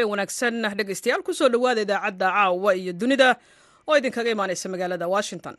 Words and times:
habeen 0.00 0.10
wanaagsan. 0.12 0.62
Dhegaystayaal 0.78 1.22
ku 1.22 1.32
soo 1.34 1.48
dhowaada 1.48 1.82
idaacadda 1.84 2.28
caawa 2.32 2.74
iyo 2.76 2.92
dunida 2.92 3.36
oo 3.88 3.96
idinkaga 3.96 4.30
imaanaysa 4.30 4.68
magaalada 4.68 5.06
washington. 5.08 5.56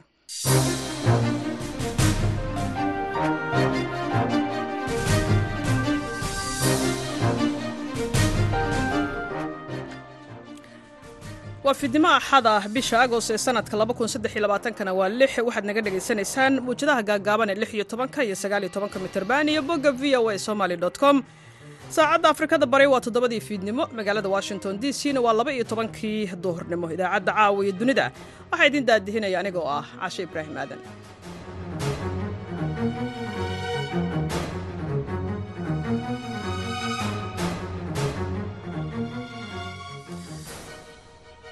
Waa 11.63 11.73
fiidnimo 11.73 12.08
axada 12.17 12.53
bisha 12.73 12.97
agost 13.05 13.30
ee 13.30 13.38
sanadka 13.38 13.77
kana 14.77 14.94
waa 14.99 15.09
lix. 15.19 15.31
Waxaad 15.47 15.66
naga 15.69 15.81
dhegaysanaysaan 15.85 16.53
muwjadaha 16.66 17.02
gaagaaban 17.09 17.49
ee 17.49 17.55
lix 17.61 17.71
iyo 17.73 17.83
tobanka 17.83 18.23
iyo 18.23 18.35
sagaal 18.35 18.63
iyo 18.63 18.71
tobanka 18.75 18.97
mitirban 18.99 19.47
iyo 19.49 19.61
bogga 19.61 19.91
v 19.91 20.16
o 20.17 20.30
a 20.30 20.38
somaly 20.39 20.75
com 20.99 21.23
saacadda 21.95 22.27
afrikada 22.34 22.66
bari 22.73 22.86
waa 22.94 23.02
toddobadii 23.05 23.41
fiidnimo. 23.48 23.84
Magaalada 23.98 24.30
washington 24.36 24.73
d 24.81 24.94
c 25.00 25.13
na 25.13 25.20
waa 25.26 25.34
laba 25.40 25.52
iyo 25.55 25.63
tobankii 25.72 26.22
duhurnimo 26.44 26.86
idaacadda 26.95 27.31
caawa 27.38 27.59
iyo 27.66 27.73
dunida. 27.80 28.05
Waxaa 28.52 28.67
idin 28.70 28.86
daadihinaya 28.90 29.38
aniga 29.41 29.62
ah 29.77 29.86
cashe 30.02 30.22
ibraahim 30.27 30.55
aadan. 30.62 30.80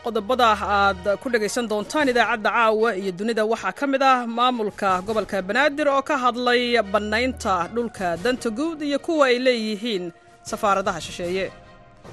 Qodobada 0.04 0.50
aad 0.78 1.04
ku 1.22 1.28
dhegaysan 1.34 1.66
doontaan 1.72 2.08
idaacadda 2.12 2.50
caawa 2.56 2.90
iyo 3.02 3.12
dunida 3.20 3.44
waxaa 3.52 3.74
ka 3.80 3.86
mid 3.92 4.02
ah 4.12 4.24
maamulka 4.38 4.90
gobolka 5.06 5.38
banaadir 5.50 5.88
oo 5.96 6.02
ka 6.10 6.16
hadlay 6.24 6.64
bannaynta 6.94 7.56
dhulka 7.76 8.08
danta 8.24 8.50
guud 8.58 8.80
iyo 8.88 8.98
kuwa 9.06 9.26
ay 9.28 9.36
leeyihiin 9.46 10.04
safaaradaha 10.52 11.00
shisheeye. 11.08 11.46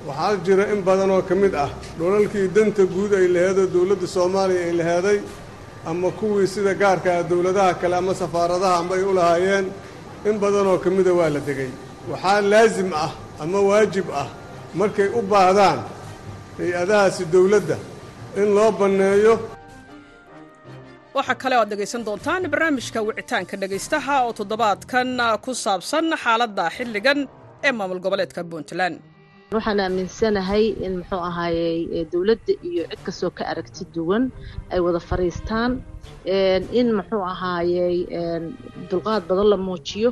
Waxaa 0.09 0.37
jira 0.47 0.65
in 0.75 0.81
badan 0.89 1.11
oo 1.17 1.23
ka 1.29 1.34
mid 1.42 1.55
ah 1.65 1.70
dhulalkii 1.98 2.47
danta 2.56 2.83
guud 2.95 3.12
ay 3.20 3.27
laheedoo 3.34 3.67
dowladda 3.75 4.06
soomaaliya 4.17 4.61
ay 4.69 4.73
laheeday 4.81 5.19
ama 5.91 6.09
kuwii 6.20 6.47
sida 6.55 6.73
gaarka 6.83 7.09
ah 7.19 7.23
dowladaha 7.31 7.73
kale 7.81 7.95
ama 8.03 8.12
safaaradaha 8.23 8.75
amba 8.81 8.95
ay 8.98 9.05
u 9.11 9.12
lahaayeen 9.19 9.67
in 10.28 10.37
badanoo 10.43 10.78
ka 10.84 10.89
mida 10.97 11.12
waa 11.19 11.31
la 11.37 11.41
degay. 11.48 11.70
Waxaa 12.11 12.41
laasim 12.53 12.91
ah 13.05 13.11
ama 13.43 13.59
waajib 13.69 14.06
ah 14.23 14.28
markay 14.81 15.09
u 15.19 15.21
baahdaan 15.33 15.78
hay'adahaasi 16.59 17.23
dowladda 17.34 17.77
in 18.41 18.48
loo 18.56 18.71
banneeyo. 18.81 19.34
Waxaa 21.17 21.37
kale 21.43 21.55
o 21.56 21.61
aad 21.62 21.71
dhegaysan 21.73 22.03
doontaan 22.09 22.43
barnaamijka 22.53 22.98
wicitaanka 23.09 23.55
dhegaystaha 23.62 24.15
oo 24.27 24.33
toddobaadkan 24.39 25.09
ku 25.45 25.53
saabsan 25.65 26.06
xaaladda 26.23 26.65
xilligan 26.77 27.21
ee 27.65 27.73
maamul 27.79 28.01
goboleedka 28.05 28.43
puntland. 28.53 28.97
Waxaan 29.55 29.81
aaminsanahay 29.85 30.65
in 30.87 30.93
muxuu 31.01 31.23
ahaayey 31.31 32.05
dowladda 32.12 32.53
iyo 32.69 32.83
cid 32.91 33.01
kastoo 33.07 33.31
ka 33.39 33.43
aragti 33.53 33.85
duwan 33.95 34.25
ay 34.75 34.81
wada 34.87 35.01
fadhiistaan 35.11 35.73
in 36.81 36.89
muxuu 36.99 37.23
ahaayey 37.33 37.97
dulqaad 38.91 39.23
badan 39.31 39.49
la 39.53 39.57
muujiyo 39.67 40.11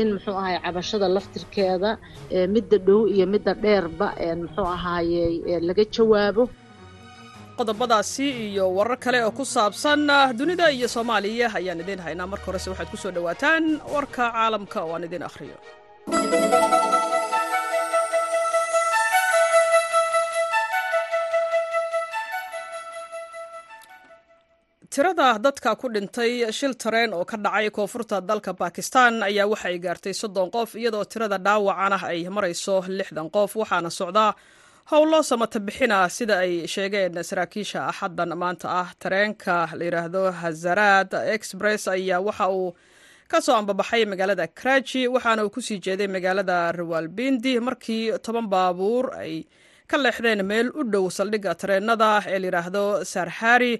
in 0.00 0.06
muxuu 0.14 0.36
ahaayey 0.40 0.60
cabashada 0.64 1.08
laftirkeeda 1.16 1.90
midda 2.54 2.76
dhow 2.86 3.00
iyo 3.14 3.26
midda 3.34 3.52
dheerba 3.64 4.08
muxuu 4.42 4.66
ahaayey 4.76 5.32
laga 5.68 5.84
jawaabo. 5.94 6.44
Qodobadaasi 7.58 8.26
iyo 8.50 8.64
warar 8.76 8.98
kale 9.04 9.18
oo 9.24 9.30
ku 9.38 9.44
saabsan 9.54 10.00
dunida 10.38 10.66
iyo 10.76 10.88
soomaaliya 10.94 11.46
ayaan 11.58 11.80
idiin 11.82 12.00
haynaa 12.06 12.26
marka 12.32 12.46
horese 12.48 12.68
waxaad 12.70 12.88
ku 12.92 12.96
soo 13.02 13.12
dhowaataan 13.16 13.64
warka 13.94 14.24
caalamka 14.34 14.78
oo 14.84 14.92
aan 14.94 15.04
idiin 15.08 15.22
akhriyo 15.30 15.56
tirada 24.92 25.28
dadka 25.44 25.70
ku 25.80 25.86
dhintay 25.94 26.32
shil 26.58 26.74
tareen 26.82 27.10
oo 27.16 27.24
ka 27.30 27.36
dhacay 27.44 27.68
koonfurta 27.76 28.16
dalka 28.28 28.52
bakistan 28.60 29.14
ayaa 29.28 29.46
waxa 29.52 29.68
ay 29.72 29.78
gaartay 29.84 30.14
soddon 30.20 30.48
qof 30.54 30.70
iyadoo 30.80 31.04
tirada 31.12 31.38
dhaawacana 31.46 31.98
ay 32.12 32.20
marayso 32.36 32.76
lixdan 32.98 33.28
qof. 33.34 33.50
Waxaana 33.60 33.90
socdaa 34.00 34.30
howlo 34.90 35.18
samata 35.30 35.58
bixina 35.66 35.98
sida 36.16 36.34
ay 36.44 36.52
sheegeen 36.74 37.14
saraakiisha 37.28 37.80
axaddan 37.90 38.30
maanta 38.42 38.66
ah 38.80 38.88
tareenka 39.02 39.54
la 39.78 39.84
yidhaahdo 39.88 40.22
hazaraad 40.42 41.10
express 41.36 41.82
ayaa 41.96 42.20
waxa 42.28 42.46
uu 42.58 42.68
ka 43.30 43.38
soo 43.44 43.56
ambabaxay 43.60 44.04
magaalada 44.12 44.46
karaji 44.58 45.02
waxaana 45.14 45.44
uu 45.44 45.50
ku 45.54 45.60
sii 45.66 45.78
jeeday 45.84 46.06
magaalada 46.14 46.72
rawalbindi 46.78 47.52
markii 47.66 48.12
toban 48.24 48.46
baabuur 48.52 49.04
ay 49.22 49.34
ka 49.90 49.96
leexdeen 50.04 50.42
meel 50.50 50.68
u 50.80 50.82
dhow 50.92 51.04
saldhigga 51.18 51.52
tareenada 51.60 52.10
ee 52.32 52.38
layidhaahdo 52.42 52.84
sarhari 53.12 53.72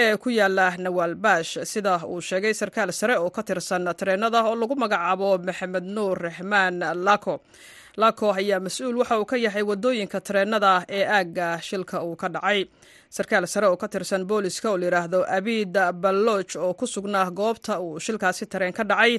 ee 0.00 0.16
ku 0.22 0.28
yaalla 0.38 0.66
nawaalbaash 0.84 1.52
sida 1.72 1.94
uu 2.12 2.20
sheegay 2.28 2.54
sarkaal 2.60 2.92
sare 3.00 3.14
oo 3.22 3.30
ka 3.36 3.42
tirsan 3.48 3.84
tareenada 4.00 4.38
oo 4.48 4.54
lagu 4.60 4.74
magacaabo 4.82 5.28
maxamed 5.48 5.84
nuur 5.96 6.16
raxmaan 6.26 6.76
lako. 7.06 7.34
Lako 8.02 8.26
ayaa 8.40 8.60
mas'uul 8.66 8.96
waxa 9.00 9.18
uu 9.20 9.24
ka 9.32 9.36
yahay 9.36 9.62
waddooyinka 9.70 10.18
tareenada 10.26 10.72
ee 10.98 11.04
aagga 11.16 11.48
shilka 11.68 11.96
uu 12.06 12.16
ka 12.22 12.28
dhacay 12.34 12.60
sarkaal 13.16 13.46
sare 13.52 13.66
oo 13.68 13.76
ka 13.76 13.88
tirsan 13.92 14.24
booliska 14.30 14.70
oo 14.72 14.78
layidhaahdo 14.82 15.20
abid 15.38 15.74
ballooj 16.02 16.56
oo 16.64 16.72
ku 16.74 16.86
sugnaa 16.86 17.30
goobta 17.40 17.80
uu 17.80 18.00
shilkaasi 18.00 18.46
tareen 18.52 18.72
ka 18.78 18.84
dhacay 18.90 19.18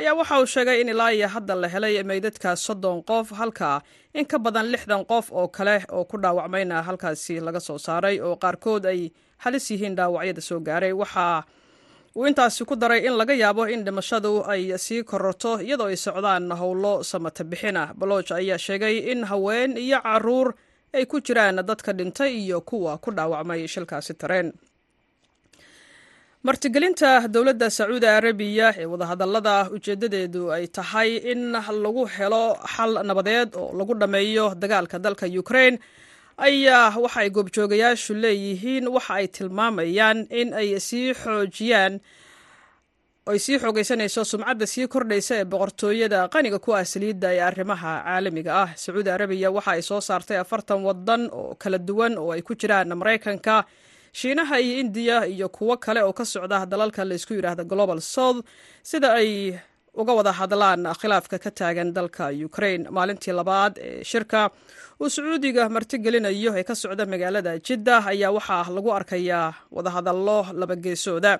ayaa 0.00 0.14
waxa 0.20 0.38
uu 0.40 0.46
sheegay 0.54 0.80
in 0.80 0.88
ilaa 0.94 1.10
iyo 1.12 1.28
hadda 1.34 1.54
la 1.62 1.68
helay 1.74 2.02
meydadka 2.10 2.56
soddon 2.56 3.02
qof 3.10 3.30
halka 3.40 3.70
in 4.14 4.26
ka 4.26 4.38
badan 4.38 4.66
lixdan 4.72 5.04
qof 5.12 5.26
oo 5.32 5.48
kale 5.48 5.76
oo 5.92 6.04
ku 6.04 6.16
dhaawacmayna 6.24 6.82
halkaasi 6.88 7.40
laga 7.40 7.60
soo 7.60 7.78
saaray 7.78 8.16
oo 8.20 8.36
qaarkood 8.44 8.84
ay 8.94 9.00
halis 9.44 9.70
yihiin 9.70 9.96
dhaawacyada 9.98 10.40
soo 10.40 10.60
gaaray. 10.60 10.92
Waxa 10.92 11.44
uu 12.16 12.24
intaasi 12.30 12.64
ku 12.64 12.76
daray 12.76 13.04
in 13.06 13.12
laga 13.20 13.34
yaabo 13.42 13.64
in 13.74 13.84
dhimashadu 13.84 14.32
ay 14.52 14.72
sii 14.78 15.02
kororto 15.04 15.60
iyadoo 15.60 15.86
ay 15.92 15.96
socdaan 16.06 16.48
howlo 16.60 17.02
samata 17.02 17.44
bixin 17.44 17.76
ah 17.76 17.92
ayaa 18.40 18.58
sheegay 18.66 18.96
in 19.12 19.24
haween 19.30 19.76
iyo 19.76 20.00
carruur 20.00 20.54
ay 20.98 21.04
ku 21.12 21.16
jiraan 21.26 21.58
dadka 21.70 21.92
dhintay 21.98 22.32
iyo 22.44 22.58
kuwa 22.68 22.92
ku 23.04 23.10
dhaawacmay 23.16 23.60
shilkaasi 23.74 24.14
tareen. 24.20 24.48
Martigelinta 26.46 27.10
dowladda 27.34 27.68
sacuudi 27.76 28.06
arabiya 28.18 28.68
ee 28.80 28.84
wadahadallada 28.92 29.54
ujeeddadeedu 29.76 30.42
ay 30.56 30.64
tahay 30.76 31.10
in 31.32 31.42
lagu 31.84 32.04
helo 32.16 32.44
xal 32.74 32.92
nabadeed 33.08 33.50
oo 33.60 33.72
lagu 33.78 33.94
dhammeeyo 34.00 34.46
dagaalka 34.62 34.98
dalka 35.04 35.26
ukraine 35.42 35.78
ayaa 36.46 36.96
waxa 37.04 37.20
ay 37.24 37.30
goobjoogayaashu 37.36 38.12
leeyihiin 38.24 38.86
waxa 38.96 39.14
ay 39.20 39.26
tilmaamayaan 39.36 40.18
in 40.40 40.48
ay 40.60 40.68
sii 40.88 41.14
xoojiyaan 41.22 41.94
ay 43.30 43.38
sii 43.44 43.58
xoogaysanayso 43.62 44.22
sumcadda 44.30 44.66
sii 44.72 44.86
kordhaysa 44.94 45.34
ee 45.40 45.44
boqortooyada 45.52 46.18
qaniga 46.34 46.58
ku 46.64 46.70
ah 46.78 46.84
saliidda 46.92 47.28
ee 47.36 47.40
arrimaha 47.48 47.92
caalamiga 48.04 48.52
ah. 48.62 48.68
Sacuudi 48.82 49.10
arabiya 49.16 49.48
waxa 49.56 49.70
ay 49.76 49.82
soo 49.82 50.00
saartay 50.08 50.36
afartan 50.44 50.80
waddan 50.88 51.22
oo 51.32 51.54
kala 51.62 51.78
duwan 51.78 52.18
oo 52.20 52.30
ay 52.36 52.42
ku 52.46 52.52
jiraan 52.60 52.92
maraykanka 53.00 53.64
shiinaha 54.12 54.60
iyo 54.60 54.74
indiya 54.82 55.16
iyo 55.26 55.48
kuwo 55.48 55.76
kale 55.84 56.00
oo 56.04 56.12
ka 56.12 56.24
socda 56.24 56.66
dalalka 56.66 57.00
laysku 57.04 57.32
yidhaahda 57.34 57.64
global 57.64 58.00
south 58.00 58.44
sida 58.82 59.08
ay 59.20 59.56
uga 59.96 60.12
wada 60.18 60.32
hadlaan 60.40 60.84
khilaafka 61.00 61.38
ka 61.38 61.50
taagan 61.50 61.92
dalka 61.96 62.28
ukraine. 62.48 62.84
Maalintii 62.96 63.32
labaad 63.32 63.72
ee 63.80 64.04
shirka 64.04 64.50
uu 65.00 65.08
sacuudiga 65.08 65.68
martigelinayo 65.72 66.50
ee 66.60 66.64
ka 66.68 66.74
socda 66.74 67.06
magaalada 67.06 67.56
jidda 67.66 68.04
ayaa 68.12 68.30
waxaa 68.36 68.68
lagu 68.76 68.90
arkayaa 68.98 69.54
wadahadallo 69.76 70.38
labageesooda 70.60 71.32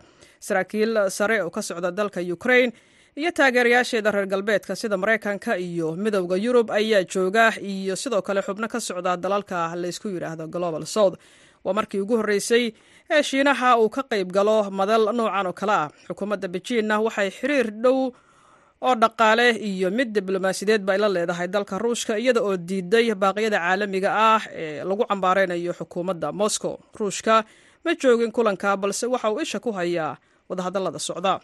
saraakiil 0.46 0.92
sare 1.18 1.36
oo 1.44 1.50
ka 1.56 1.62
socda 1.68 1.90
dalka 1.98 2.20
ukraine 2.36 2.72
iyo 3.20 3.30
taageerayaasheeda 3.38 4.10
reer 4.14 4.26
galbeedka 4.32 4.76
sida 4.80 4.96
maraykanka 5.02 5.52
iyo 5.68 5.88
midowda 6.04 6.36
yurub 6.44 6.68
ayaa 6.78 7.02
jooga 7.12 7.44
iyo 7.72 7.94
sidoo 8.02 8.22
kale 8.26 8.40
xubno 8.46 8.66
ka 8.74 8.80
socda 8.88 9.16
dalalka 9.24 9.58
laysku 9.82 10.08
yidhaahdo 10.14 10.46
global 10.54 10.84
south. 10.96 11.16
Waa 11.64 11.72
markii 11.78 12.00
ugu 12.04 12.16
horreysay 12.20 12.64
ee 13.10 13.22
shiinaha 13.28 13.68
uu 13.82 13.88
ka 13.96 14.02
qayb 14.10 14.28
galo 14.36 14.56
madal 14.80 15.04
noocan 15.18 15.46
oo 15.46 15.52
kale 15.60 15.72
ah. 15.72 15.88
Xukuumadda 16.08 16.48
bejiinna 16.54 16.96
waxay 17.06 17.30
xiriir 17.38 17.68
dhow 17.84 17.98
oo 18.88 18.94
dhaqaale 19.02 19.46
iyo 19.70 19.88
mid 19.98 20.08
diblomaasiyadeed 20.16 20.82
ba 20.84 20.92
ay 20.92 20.98
la 21.04 21.08
leedahay 21.16 21.48
dalka 21.54 21.78
ruushka 21.84 22.18
iyada 22.20 22.40
oo 22.44 22.56
diiday 22.68 23.06
baaqyada 23.22 23.58
caalamiga 23.64 24.10
ah 24.12 24.42
ee 24.62 24.84
lagu 24.84 25.04
cambaareynayo 25.08 25.72
xukuumadda 25.78 26.28
moscow. 26.42 26.74
Ruushka 27.00 27.34
ma 27.84 27.90
joogin 28.02 28.32
kulanka 28.36 28.76
balse 28.82 29.06
waxa 29.14 29.30
uu 29.32 29.40
isha 29.46 29.60
ku 29.60 29.70
hayaa 29.78 30.12
wadahadallada 30.48 30.98
socda. 31.08 31.34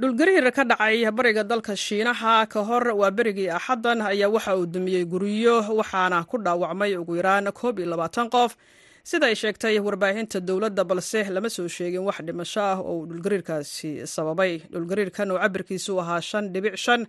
Dhulgariir 0.00 0.46
ka 0.54 0.62
dhacay 0.64 1.02
bariga 1.10 1.42
dalka 1.50 1.74
shiinaha 1.74 2.46
ka 2.52 2.60
hor 2.68 2.84
waa 3.00 3.10
berigii 3.10 3.50
axaddan 3.50 3.98
ayaa 4.02 4.30
waxa 4.30 4.54
uu 4.56 4.66
dumiyey 4.66 5.04
guryo 5.04 5.56
waxaana 5.78 6.22
ku 6.30 6.38
dhaawacmay 6.38 6.94
ugu 7.02 7.16
yaraan 7.18 7.50
koob 7.52 7.78
iyo 7.82 7.88
labaatan 7.92 8.30
qof. 8.30 8.54
Sida 9.02 9.26
ay 9.26 9.34
sheegtay 9.34 9.74
warbaahinta 9.82 10.38
dowladda 10.40 10.84
balse 10.86 11.26
lama 11.34 11.50
soo 11.50 11.66
sheegin 11.66 12.04
wax 12.06 12.18
dhimasho 12.26 12.60
ah 12.62 12.78
oo 12.78 12.94
uu 13.02 13.06
dhulgariirkaasi 13.10 14.06
sababay. 14.06 14.52
Dhulgariirkan 14.70 15.30
oo 15.34 15.38
cabirkiisu 15.42 15.98
ahaa 16.02 16.20
shan 16.22 16.52
dhibic 16.54 16.76
shan 16.84 17.02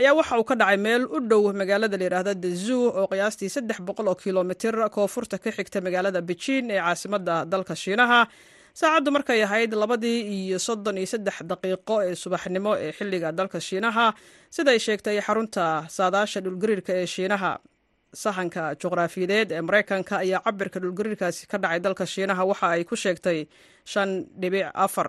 ayaa 0.00 0.14
waxa 0.16 0.38
uu 0.40 0.44
ka 0.48 0.54
dhacay 0.56 0.78
meel 0.80 1.04
u 1.04 1.20
dhow 1.20 1.52
magaalada 1.52 1.96
layidhaahda 2.00 2.32
dezuu 2.44 2.88
oo 2.96 3.06
qiyaastii 3.12 3.50
saddex 3.52 3.78
boqol 3.84 4.08
oo 4.08 4.16
kilomitir 4.16 4.72
koonfurta 4.88 5.36
ka 5.36 5.50
xigta 5.52 5.84
magaalada 5.84 6.20
bejiin 6.24 6.70
ee 6.72 6.80
caasimadda 6.80 7.44
dalka 7.44 7.74
shiinaha 7.76 8.20
saacaddu 8.80 9.10
markay 9.16 9.40
ahayd 9.46 9.72
labadii 9.82 10.20
iyo 10.36 10.58
soddon 10.66 10.96
iyo 11.00 11.06
saddex 11.12 11.36
daqiiqo 11.50 11.96
ee 12.08 12.14
subaxnimo 12.22 12.72
ee 12.84 12.92
xilliga 12.98 13.28
dalka 13.38 13.58
shiinaha 13.68 14.06
siday 14.56 14.78
sheegtay 14.86 15.16
xarunta 15.26 15.64
saadaasha 15.96 16.38
dhulgariirka 16.44 16.92
ee 17.00 17.06
shiinaha. 17.14 17.52
Sahanka 18.22 18.62
juqraafiyadeed 18.80 19.48
ee 19.56 19.60
maraykanka 19.68 20.14
ayaa 20.24 20.40
cabirka 20.46 20.78
dhulgariirkaasi 20.84 21.42
ka 21.50 21.56
dhacay 21.62 21.80
dalka 21.86 22.04
shiinaha 22.14 22.42
waxa 22.50 22.66
ay 22.76 22.82
ku 22.90 22.96
sheegtay 23.04 23.38
shan 23.92 24.10
dhibic 24.40 24.66
afar. 24.86 25.08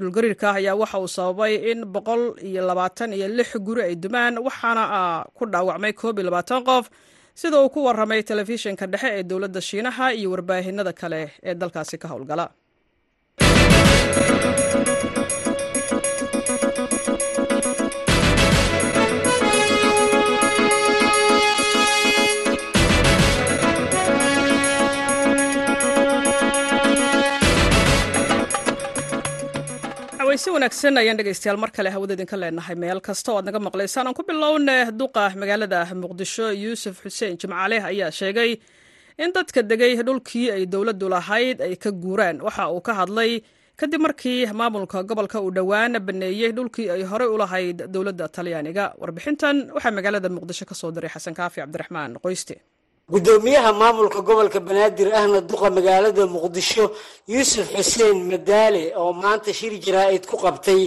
Dhulgariirka 0.00 0.48
ayaa 0.58 0.74
waxa 0.82 0.98
uu 1.04 1.08
sababay 1.16 1.54
in 1.70 1.80
boqol 1.94 2.22
iyo 2.48 2.62
labaatan 2.70 3.10
iyo 3.18 3.28
lix 3.38 3.50
guri 3.66 3.82
ay 3.88 3.94
dumaan 4.04 4.34
waxaana 4.46 4.84
ku 5.36 5.42
dhaawacmay 5.52 5.92
koob 6.00 6.18
iyo 6.18 6.26
labaatan 6.30 6.62
qof 6.68 6.84
sida 7.40 7.56
uu 7.62 7.70
ku 7.74 7.80
waramay 7.86 8.22
telefishinka 8.30 8.86
dhexe 8.92 9.08
ee 9.18 9.22
dowladda 9.30 9.60
shiinaha 9.68 10.06
iyo 10.18 10.28
warbaahinada 10.34 10.92
kale 11.00 11.22
ee 11.48 11.54
dalkaasi 11.54 11.96
ka 12.02 12.08
howlgala 12.12 12.46
si 30.44 30.50
wanaagsan 30.52 30.96
ayaan 31.00 31.16
dhegeystayaal 31.18 31.56
mar 31.62 31.70
kale 31.76 31.88
hawada 31.94 32.12
idinka 32.16 32.36
leenahay. 32.40 32.76
Meel 32.82 33.00
kasta 33.06 33.28
oo 33.32 33.36
aad 33.38 33.46
naga 33.48 33.58
maqlaysaan 33.68 34.06
aan 34.08 34.14
ku 34.18 34.22
bilowne 34.28 34.76
duqa 35.00 35.24
magaalada 35.42 35.80
muqdisho 36.02 36.46
yuusuf 36.64 36.96
xuseen 37.04 37.38
jimcaale 37.40 37.76
ayaa 37.90 38.10
sheegay 38.18 38.50
in 39.22 39.30
dadka 39.36 39.60
degay 39.70 39.92
dhulkii 40.06 40.46
ay 40.56 40.62
dowladdu 40.72 41.06
lahayd 41.14 41.56
ay 41.66 41.74
ka 41.82 41.90
guuraan. 42.02 42.36
Waxa 42.46 42.64
uu 42.74 42.80
ka 42.86 42.92
hadlay 43.00 43.32
kadib 43.80 44.00
markii 44.06 44.46
maamulka 44.60 45.02
gobolka 45.08 45.38
uu 45.44 45.50
dhowaan 45.56 45.92
baneeyey 46.06 46.52
dhulkii 46.56 46.88
ay 46.94 47.02
horey 47.10 47.28
u 47.34 47.36
lahayd 47.42 47.78
dowladda 47.94 48.26
talyaaniga. 48.36 48.84
Warbixintan 49.00 49.56
waxaa 49.74 49.90
magaalada 49.98 50.28
muqdisho 50.36 50.64
ka 50.70 50.74
soo 50.80 50.90
diray 50.94 51.10
xasan 51.14 51.34
kaafi 51.38 51.60
cabdiraxmaan 51.62 52.12
qoyste. 52.24 52.56
Gudoomiyaha 53.14 53.70
maamulka 53.80 54.18
gobolka 54.28 54.58
banaadir 54.68 55.08
ahna 55.14 55.38
duqa 55.50 55.68
magaalada 55.76 56.24
muqdisho 56.34 56.84
yuusuf 57.32 57.68
xuseen 57.76 58.18
madaale 58.30 58.82
oo 59.00 59.12
maanta 59.22 59.52
shir 59.58 59.72
jaraa'id 59.86 60.24
ku 60.30 60.36
qabtay 60.44 60.80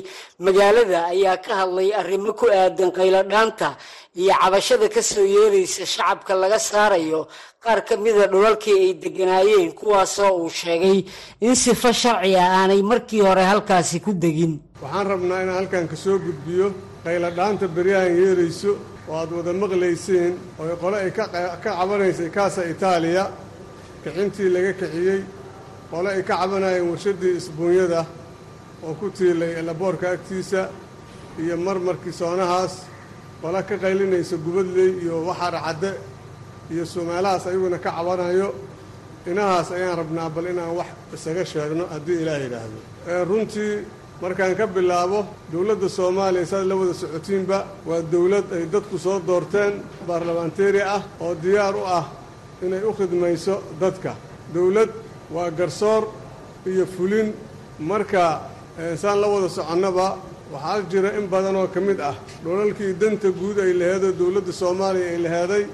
magaalada 0.46 0.98
ayaa 1.14 1.38
ka 1.46 1.52
hadlay 1.62 1.90
arrimo 2.02 2.34
ku 2.40 2.46
aadan 2.52 2.92
qayladhaanta 2.98 3.70
iyo 4.16 4.34
cabashada 4.42 4.90
ka 4.90 5.02
soo 5.02 5.26
yeeraysa 5.26 5.86
shacabka 5.86 6.34
laga 6.36 6.60
saarayo 6.60 7.28
qaar 7.64 7.80
ka 7.88 7.96
mida 7.98 8.28
dhulalkii 8.28 8.78
ay 8.86 8.94
degganaayeen 9.04 9.72
kuwaasoo 9.80 10.32
uu 10.44 10.50
sheegay 10.50 11.06
in 11.42 11.56
sifo 11.56 11.92
sharci 11.94 12.36
ah 12.36 12.50
aanay 12.62 12.82
markii 12.82 13.22
hore 13.22 13.44
halkaasi 13.52 14.00
ku 14.00 14.14
degin. 14.14 14.60
Waxaan 14.82 15.08
rabnaa 15.08 15.42
inaan 15.44 15.58
halkan 15.60 15.88
ka 15.88 15.96
soo 15.96 16.18
gudbiyo 16.20 16.74
qayladhaanta 17.06 17.68
beryahan 17.68 18.14
yeerayso 18.22 18.72
oo 19.10 19.16
aad 19.22 19.32
wada 19.38 19.54
maqlayseen 19.54 20.34
oo 20.60 20.76
qole 20.82 20.98
ay 21.06 21.12
ka 21.12 21.24
cabanaysay 21.64 22.30
kaasa 22.30 22.62
itaaliya 22.74 23.24
kixintii 24.04 24.50
laga 24.56 24.72
kixiyey 24.80 25.22
qole 25.92 26.10
ay 26.16 26.24
ka 26.24 26.34
cabanayeen 26.42 26.86
warshaddii 26.92 27.34
isbuunyada 27.40 28.02
oo 28.86 28.94
ku 29.00 29.06
tiilay 29.18 29.52
elaboorka 29.62 30.06
agtiisa 30.16 30.62
iyo 31.44 31.56
marmarkii 31.58 32.14
soonahaas 32.22 32.74
qole 33.42 33.62
ka 33.70 33.76
qaylinaysa 33.84 34.36
gubadley 34.46 34.90
iyo 35.04 35.16
waxaar 35.30 35.56
cadde 35.66 35.92
iyo 36.72 36.84
sumaalahaas 36.86 37.44
ayaguna 37.48 37.78
ka 37.86 37.92
cabanayo 37.98 38.50
inahaas 39.30 39.70
ayaan 39.72 39.98
rabnaa 40.02 40.30
bal 40.36 40.46
inaan 40.54 40.72
wax 40.80 40.88
isaga 41.16 41.44
sheegno 41.52 41.84
haddii 41.94 42.18
ilaah 42.24 42.40
yidhaahdo. 42.44 42.80
Runtii 43.30 43.74
markaan 44.22 44.56
ka 44.60 44.66
bilaabo 44.76 45.20
dowladda 45.52 45.88
soomaaliya 45.98 46.46
saad 46.52 46.66
la 46.70 46.76
wada 46.80 46.94
socotiinba 47.02 47.58
waa 47.88 48.02
dowlad 48.14 48.46
ay 48.56 48.64
dadku 48.74 48.98
soo 49.06 49.20
doorteen 49.28 49.74
baarlamanteeri 50.08 50.82
ah 50.96 51.02
oo 51.24 51.34
diyaar 51.44 51.76
u 51.76 51.84
ah 51.98 52.06
inay 52.66 52.84
u 52.84 52.92
khidmayso 52.98 53.56
dadka. 53.82 54.12
Dowlad 54.54 54.90
waa 55.36 55.50
garsoor 55.60 56.04
iyo 56.72 56.86
fulin. 56.96 57.28
Marka 57.80 58.24
saan 59.02 59.18
la 59.22 59.28
wada 59.28 59.50
soconnaba 59.50 60.08
waxaa 60.52 60.82
jira 60.92 61.10
in 61.20 61.28
badan 61.34 61.56
oo 61.56 61.68
ka 61.74 61.80
mid 61.88 62.00
ah 62.10 62.16
dholalkii 62.44 62.94
danta 63.02 63.30
guud 63.40 63.58
ay 63.66 63.74
laheedoo 63.82 64.12
dowladda 64.20 64.52
soomaaliya 64.62 65.08
ay 65.14 65.18
laheeday 65.26 65.66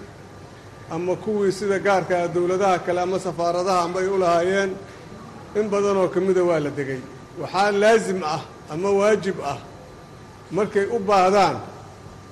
ama 0.93 1.13
kuwii 1.23 1.51
sida 1.59 1.77
gaarka 1.85 2.13
ah 2.23 2.27
dowladaha 2.35 2.77
kale 2.85 2.99
ama 3.01 3.17
safaaradaha 3.27 3.79
amba 3.85 3.99
ay 4.03 4.07
u 4.15 4.17
lahaayeen 4.23 4.71
in 5.59 5.65
badan 5.73 5.97
oo 6.01 6.07
ka 6.13 6.19
mida 6.19 6.43
waa 6.49 6.59
la 6.65 6.69
degay. 6.77 7.01
Waxaa 7.41 7.71
laasim 7.83 8.19
ah 8.35 8.41
ama 8.73 8.89
waajib 8.99 9.37
ah 9.53 9.59
markay 10.51 10.85
u 10.95 10.99
baahdaan 11.09 11.55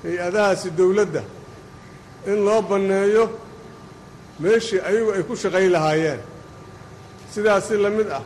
hay'adahaasi 0.04 0.70
dowladda 0.80 1.24
in 2.32 2.38
loo 2.46 2.62
banneeyo 2.70 3.26
meeshii 4.44 4.80
ayagu 4.90 5.10
ay 5.16 5.24
ku 5.28 5.34
shaqayn 5.44 5.72
lahaayeen. 5.76 6.20
Sidaasi 7.34 7.74
la 7.84 7.90
mid 7.98 8.10
ah 8.20 8.24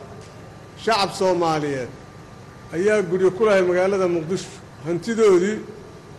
shacab 0.84 1.10
soomaaliyeed 1.20 1.90
ayaa 2.74 3.02
guryo 3.10 3.30
ku 3.30 3.44
lahay 3.44 3.62
magaalada 3.62 4.06
muqdisho. 4.08 4.48
Hantidoodii 4.86 5.58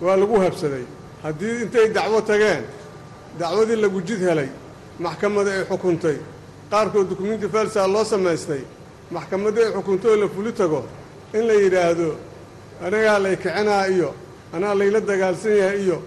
waa 0.01 0.15
lagu 0.17 0.35
habsaday. 0.39 0.85
Haddii 1.23 1.61
intay 1.63 1.87
dacwo 1.95 2.21
tageen 2.21 2.63
dacwadii 3.39 3.75
lagu 3.83 4.01
jid 4.07 4.19
helay 4.27 4.49
maxkamadda 4.99 5.51
ay 5.51 5.63
xukuntay 5.69 6.17
qaarkood 6.71 7.07
dukumenti 7.09 7.47
falsaa 7.53 7.87
loo 7.87 8.03
samaystay 8.03 8.61
maxkamaddii 9.11 9.63
ay 9.67 9.71
xukuntay 9.75 10.11
oo 10.11 10.15
la 10.21 10.27
fuli 10.27 10.51
tago 10.53 10.81
in 11.33 11.43
la 11.47 11.53
yidhaahdo 11.53 12.09
anagaa 12.85 13.19
lay 13.23 13.35
kicinaa 13.37 13.85
iyo 13.87 14.09
anaa 14.53 14.73
layla 14.79 14.99
dagaalsan 15.09 15.55
yahay 15.61 15.79
iyo 15.85 15.97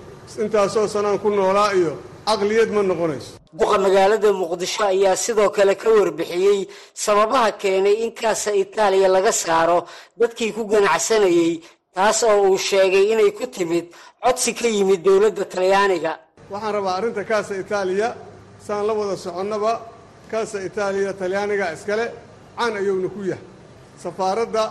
intaasoo 0.42 0.86
sanaan 0.88 1.18
ku 1.18 1.28
noolaa 1.30 1.72
iyo 1.80 1.92
caqliyad 2.26 2.70
ma 2.76 2.82
noqonayso. 2.90 3.32
Duqa 3.58 3.76
magaalada 3.86 4.30
muqdisho 4.42 4.82
ayaa 4.92 5.16
sidoo 5.24 5.50
kale 5.56 5.74
ka 5.82 5.88
warbixiyey 5.96 6.60
sababaha 7.04 7.50
keenay 7.62 7.96
in 8.04 8.10
kaasa 8.20 8.50
itaaliya 8.62 9.08
laga 9.16 9.32
saaro 9.42 9.78
dadkii 10.20 10.52
ku 10.56 10.62
ganacsanayey 10.72 11.52
taas 11.94 12.18
oo 12.22 12.38
uu 12.48 12.58
sheegay 12.68 13.04
inay 13.12 13.30
ku 13.38 13.44
timid 13.54 13.86
codsi 14.24 14.50
ka 14.58 14.66
yimid 14.76 15.00
dowladda 15.06 15.44
talyaaniga. 15.54 16.12
Waxaan 16.52 16.72
rabaa 16.76 16.94
arrinta 16.98 17.22
kaasa 17.30 17.52
itaaliya 17.62 18.08
saan 18.66 18.86
la 18.88 18.92
wada 18.98 19.16
soconnaba 19.24 19.72
kaasa 20.30 20.56
itaaliya 20.68 21.12
talyaaniga 21.20 21.66
iskale 21.76 22.06
caan 22.56 22.72
ayuuna 22.80 23.08
ku 23.14 23.20
yahay 23.30 23.44
safaaradda 24.02 24.64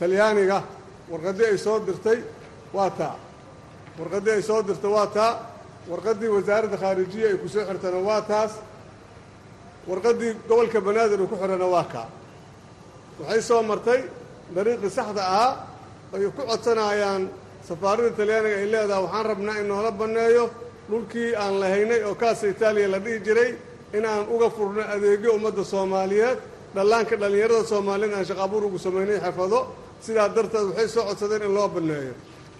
talyaaniga 0.00 0.58
warqaddii 1.10 1.46
ay 1.52 1.58
soo 1.66 1.78
dirtay 1.86 2.18
waa 2.76 2.90
taa. 2.98 3.16
Warqaddii 3.98 4.34
ay 4.38 4.42
soo 4.48 4.60
dirtay 4.68 4.90
waa 4.96 5.06
taa 5.16 5.32
warqaddii 5.90 6.28
wasaaradda 6.36 6.76
khaarijiya 6.82 7.26
ay 7.30 7.36
ku 7.42 7.48
soo 7.48 7.64
xirtana 7.68 7.98
waa 8.08 8.20
taas. 8.30 8.52
Warqaddii 9.88 10.32
gobolka 10.48 10.80
banaadir 10.80 11.20
uu 11.20 11.28
ku 11.28 11.36
xidhana 11.36 11.66
waa 11.74 11.84
kaa 11.92 12.08
waxay 13.20 13.42
soo 13.48 13.62
martay 13.62 14.00
dariiqii 14.54 14.90
saxda 14.90 15.22
ahaa 15.32 15.52
ay 16.14 16.24
ku 16.36 16.42
codsanayaan 16.50 17.22
safaaradda 17.68 18.10
talyaaniga 18.18 18.56
ay 18.62 18.66
leedahay 18.72 19.02
waxaan 19.04 19.26
rabnaa 19.30 19.56
in 19.60 19.66
noola 19.68 19.90
banneeyo 20.00 20.44
dhulkii 20.90 21.34
aan 21.42 21.54
lahaynay 21.62 22.00
oo 22.08 22.14
kaasa 22.14 22.46
itaaliya 22.52 22.88
la 22.94 22.98
dhihi 23.04 23.18
jiray 23.26 23.50
in 23.96 24.04
aan 24.04 24.24
uga 24.34 24.48
furno 24.56 24.82
adeegyo 24.94 25.30
ummadda 25.36 25.62
soomaaliyeed 25.64 26.38
dhallaanka 26.74 27.14
dhallinyarada 27.22 27.64
soomaaliyeed 27.72 28.14
aan 28.16 28.24
shaqaabuur 28.30 28.62
ugu 28.68 28.78
samaynay 28.78 29.18
xirfado. 29.24 29.60
Sidaa 30.04 30.28
darteed 30.36 30.64
waxay 30.70 30.88
soo 30.88 31.04
codsadeen 31.08 31.42
in 31.48 31.52
loo 31.56 31.68
banneeyo 31.68 32.12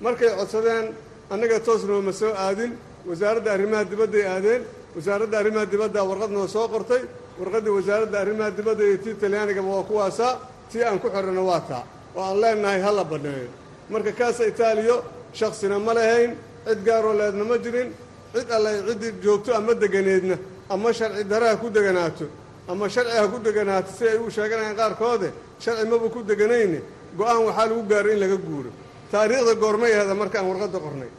markay 0.05 0.29
codsadeen 0.39 0.85
annaga 1.33 1.57
toosnooma 1.67 2.13
soo 2.13 2.33
aadin 2.47 2.73
wasaaradda 3.09 3.51
arrimaha 3.57 3.85
dibadday 3.85 4.25
aadeen 4.35 4.63
wasaaradda 4.97 5.37
arrimaha 5.39 5.67
dibadda 5.73 6.01
warqad 6.11 6.31
noo 6.37 6.47
soo 6.49 6.69
qortay 6.75 7.03
warqaddii 7.41 7.73
wasaaradda 7.79 8.17
arrimaha 8.25 8.51
dibadda 8.59 8.83
iyo 8.85 8.97
tii 9.05 9.15
talyaanigaba 9.23 9.69
waa 9.77 9.83
kuwaasaa 9.91 10.33
tii 10.71 10.83
aan 10.85 10.99
ku 11.03 11.09
xidhana 11.15 11.43
waa 11.51 11.61
taa. 11.69 11.85
Oo 12.17 12.23
aan 12.23 12.41
leenahay 12.41 12.81
ha 12.81 12.91
la 12.93 13.05
banneeyo 13.05 13.49
marka 13.91 14.13
kaasa 14.13 14.47
itaaliyo 14.47 14.97
shaksina 15.33 15.79
ma 15.79 15.93
lahayn 15.95 16.31
cid 16.67 16.81
gaaroo 16.87 17.13
leedna 17.21 17.45
ma 17.45 17.57
jirin 17.59 17.89
cid 18.35 18.49
alle 18.57 18.71
ciddii 18.89 19.13
joogto 19.23 19.51
ama 19.55 19.75
deganeedna 19.75 20.37
ama 20.71 20.93
sharci 20.93 21.25
dare 21.25 21.47
ha 21.49 21.57
ku 21.57 21.69
deganaato 21.71 22.27
ama 22.69 22.89
sharci 22.89 23.17
ha 23.17 23.27
ku 23.29 23.39
deganaato 23.47 23.91
si 23.99 24.05
ay 24.09 24.17
u 24.19 24.31
sheeganayaan 24.31 24.77
qaarkoode 24.77 25.29
sharci 25.61 25.85
maba 25.91 26.09
ku 26.09 26.23
deganayne 26.23 26.81
go'aan 27.19 27.45
waxaa 27.47 27.67
lagu 27.69 27.83
gaaray 27.91 28.13
in 28.15 28.21
laga 28.21 28.37
guuro. 28.37 28.71
Taariikhda 29.13 29.55
goormay 29.63 29.93
ahda 30.01 30.15
markaan 30.15 30.47
warqadda 30.51 30.79
qornay. 30.85 31.11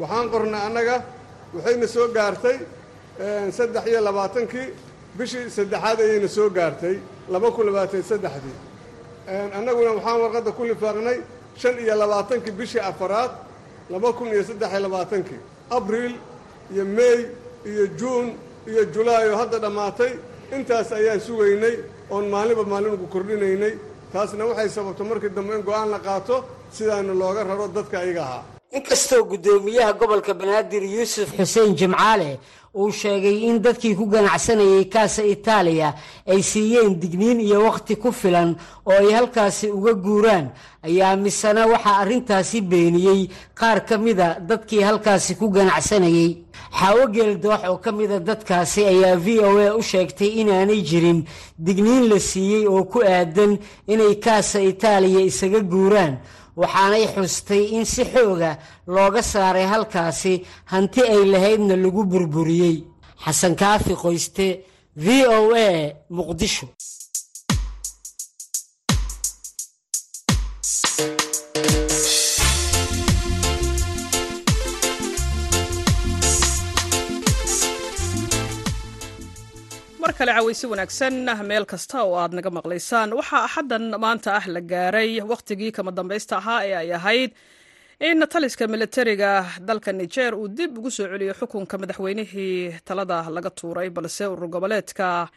Waxaan 0.00 0.26
qornay 0.32 0.60
annaga 0.68 0.96
waxayna 1.54 1.86
soo 1.94 2.08
gaartay 2.16 2.56
saddex 3.58 3.84
iyo 3.90 4.00
labaatankii. 4.08 4.68
Bishii 5.18 5.50
saddexaad 5.56 5.98
ayayna 6.00 6.28
soo 6.28 6.48
gaartay 6.50 6.96
laba 7.32 7.50
kun 7.54 7.66
labaatan 7.66 8.02
saddexdii. 8.10 8.56
Annaguna 9.58 9.90
waxaan 9.96 10.20
warqadda 10.22 10.50
ku 10.56 10.62
lifaaqnay 10.70 11.18
shan 11.60 11.74
iyo 11.84 11.94
labaatankii 12.02 12.52
bishii 12.58 12.80
afaraad 12.90 13.30
laba 13.90 14.12
kun 14.12 14.28
iyo 14.34 14.42
saddex 14.48 14.70
iyo 14.72 14.80
labaatankii. 14.86 15.40
Abriil 15.70 16.14
iyo 16.74 16.84
meey 16.84 17.20
iyo 17.70 17.84
juun 17.98 18.26
iyo 18.70 18.82
julaay 18.94 19.28
hadda 19.40 19.58
dhammaatay 19.64 20.12
intaas 20.56 20.92
ayaan 20.92 21.20
sugaynay 21.26 21.74
oon 22.10 22.24
maalinba 22.32 22.64
maalin 22.72 22.92
ugu 22.96 23.06
kordhinaynay. 23.14 23.74
Taasna 24.12 24.44
waxay 24.50 24.68
sababtay 24.76 25.06
markii 25.10 25.32
dambe 25.36 25.52
in 25.56 25.62
go'aan 25.68 25.90
la 25.94 25.98
qaato 26.06 26.36
sidaana 26.76 27.12
looga 27.20 27.42
raro 27.48 27.66
dadka 27.76 27.96
ayaga 28.04 28.22
ahaa 28.22 28.57
inkastoo 28.76 29.22
guddoomiyaha 29.30 29.92
gobolka 29.98 30.34
banaadir 30.34 30.82
yuusuf 30.84 31.28
xuseen 31.38 31.74
jimcaale 31.78 32.38
uu 32.76 32.90
sheegay 32.92 33.38
in 33.48 33.58
dadkii 33.64 33.94
ku 33.96 34.04
ganacsanayay 34.12 34.84
kaasa 34.94 35.22
itaaliya 35.34 35.94
ay 36.32 36.42
siiyeen 36.42 37.00
digniin 37.00 37.40
iyo 37.40 37.58
wakhti 37.64 37.96
ku 37.96 38.12
filan 38.12 38.50
oo 38.86 38.92
ay 38.92 39.12
halkaasi 39.16 39.70
uga 39.78 39.92
guuraan 40.04 40.46
ayaa 40.86 41.16
misena 41.16 41.66
waxaa 41.72 41.96
arrintaasi 42.02 42.60
beeniyey 42.60 43.28
qaar 43.58 43.78
ka 43.88 43.96
mida 43.98 44.36
dadkii 44.48 44.82
halkaasi 44.88 45.34
ku 45.40 45.48
ganacsanayey 45.48 46.30
xaawo 46.78 47.06
geeldoox 47.14 47.60
oo 47.70 47.78
ka 47.84 47.90
mida 47.92 48.18
dadkaasi 48.20 48.84
ayaa 48.92 49.16
v 49.16 49.26
o 49.48 49.50
a 49.58 49.74
u 49.80 49.82
sheegtay 49.82 50.28
inaanay 50.40 50.82
jirin 50.88 51.24
digniin 51.58 52.04
la 52.10 52.18
siiyey 52.20 52.66
oo 52.68 52.84
ku 52.84 52.98
aadan 53.00 53.52
inay 53.92 54.14
kaasa 54.24 54.60
itaaliya 54.60 55.20
isaga 55.30 55.60
guuraan 55.72 56.14
waxaanay 56.60 57.04
xustay 57.14 57.62
in 57.76 57.84
si 57.92 58.02
xooga 58.12 58.50
looga 58.94 59.22
saaray 59.32 59.66
halkaasi 59.72 60.34
hanti 60.72 61.00
ay 61.14 61.22
lahaydna 61.32 61.74
lagu 61.84 62.02
burburiyey. 62.12 62.76
Xasan 63.24 63.54
kaafi 63.62 63.92
qoyste 64.02 64.46
v 65.04 65.06
o 65.36 65.38
a 65.54 65.68
muqdisho 66.16 66.66
mar 80.08 80.14
kale 80.18 80.32
cawaysi 80.32 80.66
wanaagsan 80.72 81.14
meel 81.48 81.64
kasta 81.72 81.98
oo 82.04 82.14
aad 82.22 82.32
naga 82.38 82.50
maqlaysaan. 82.58 83.10
Waxaa 83.18 83.44
axaddan 83.46 83.84
maanta 84.04 84.30
ah 84.38 84.44
la 84.54 84.60
gaaray. 84.60 85.20
Wakhtigii 85.30 85.72
kama 85.76 85.90
dambaysta 85.98 86.34
ahaa 86.40 86.60
ee 86.68 86.74
ay 86.82 86.90
ahayd 86.98 87.30
in 88.00 88.20
taliska 88.32 88.64
militariga 88.74 89.30
dalka 89.68 89.92
niger 89.92 90.34
uu 90.34 90.48
dib 90.48 90.78
ugu 90.78 90.90
soo 90.90 91.06
celiyo 91.12 91.34
xukunka 91.40 91.74
madaxweynihii 91.82 92.80
talada 92.88 93.18
laga 93.36 93.50
tuuray 93.50 93.90
balse 93.90 94.24
urur 94.32 94.48
goboleedka 94.54 95.28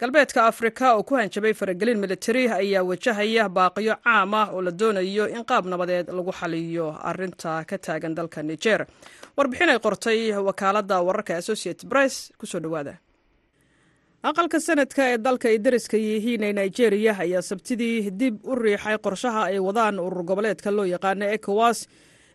galbeedka 0.00 0.40
afrika 0.50 0.94
oo 0.96 1.02
ku 1.02 1.14
hanjabay 1.14 1.54
faragelin 1.54 1.98
militari 2.04 2.48
ayaa 2.60 2.82
wajahaya 2.90 3.48
baaqiyo 3.48 3.94
caam 4.04 4.34
ah 4.34 4.46
oo 4.54 4.60
la 4.66 4.70
doonayo 4.70 5.24
in 5.36 5.44
qaab 5.50 5.64
nabadeed 5.72 6.06
lagu 6.18 6.32
xaliyo 6.40 6.86
arinta 7.10 7.64
ka 7.70 7.78
taagan 7.78 8.14
dalka 8.18 8.42
niger. 8.42 8.80
Warbixin 9.36 9.70
ay 9.72 9.78
qortay 9.86 10.20
wakaalada 10.48 11.00
wararka 11.08 11.32
associated 11.42 11.88
press 11.92 12.14
ku 12.38 12.46
soo 12.46 12.60
dhawaada 12.60 12.94
aqalka 14.28 14.58
sanadka 14.66 15.02
ee 15.12 15.18
dalka 15.26 15.46
ay 15.50 15.58
dariska 15.64 15.96
yihiin 16.06 16.42
ee 16.48 16.52
nigeria 16.58 17.12
ayaa 17.24 17.42
sabtidii 17.50 18.10
dib 18.20 18.34
u 18.46 18.54
riixay 18.64 18.96
qorshaha 19.04 19.42
ay 19.50 19.58
wadaan 19.66 19.98
urur 20.04 20.22
goboleedka 20.28 20.70
loo 20.76 20.84
yaqaano 20.94 21.26
ecowas 21.36 21.78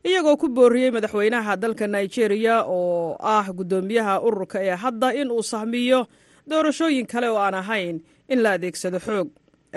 iyagoo 0.10 0.36
ku 0.42 0.48
booriyey 0.58 0.92
madaxweynaha 0.96 1.54
dalka 1.64 1.86
nigeria 1.88 2.56
oo 2.68 3.16
ah 3.20 3.46
guddoomiyaha 3.58 4.14
ururka 4.28 4.58
ee 4.68 4.76
hadda 4.84 5.10
in 5.22 5.32
uu 5.32 5.44
sahmiyo 5.52 6.00
doorashooyin 6.50 7.08
kale 7.12 7.28
oo 7.30 7.40
aan 7.46 7.56
ahayn 7.62 7.96
in 8.30 8.40
la 8.44 8.52
adeegsado 8.58 9.00
xoog. 9.08 9.28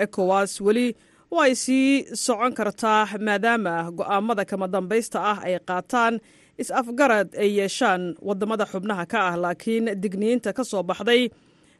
Ecowas 0.03 0.51
weli 0.65 0.87
way 1.31 1.55
sii 1.55 2.05
socon 2.25 2.53
kartaa 2.59 3.07
maadaama 3.27 3.73
go'aamada 3.97 4.43
kama 4.45 4.67
dambaysta 4.67 5.19
ah 5.31 5.39
ay 5.47 5.55
qaataan 5.69 6.19
is-afgarad 6.61 7.29
ay 7.43 7.49
yeeshaan 7.59 8.15
waddamada 8.27 8.65
xubnaha 8.71 9.03
ka 9.11 9.19
ah 9.29 9.35
laakiin 9.43 9.85
digniinta 10.03 10.49
ka 10.57 10.63
soo 10.71 10.83
baxday 10.83 11.21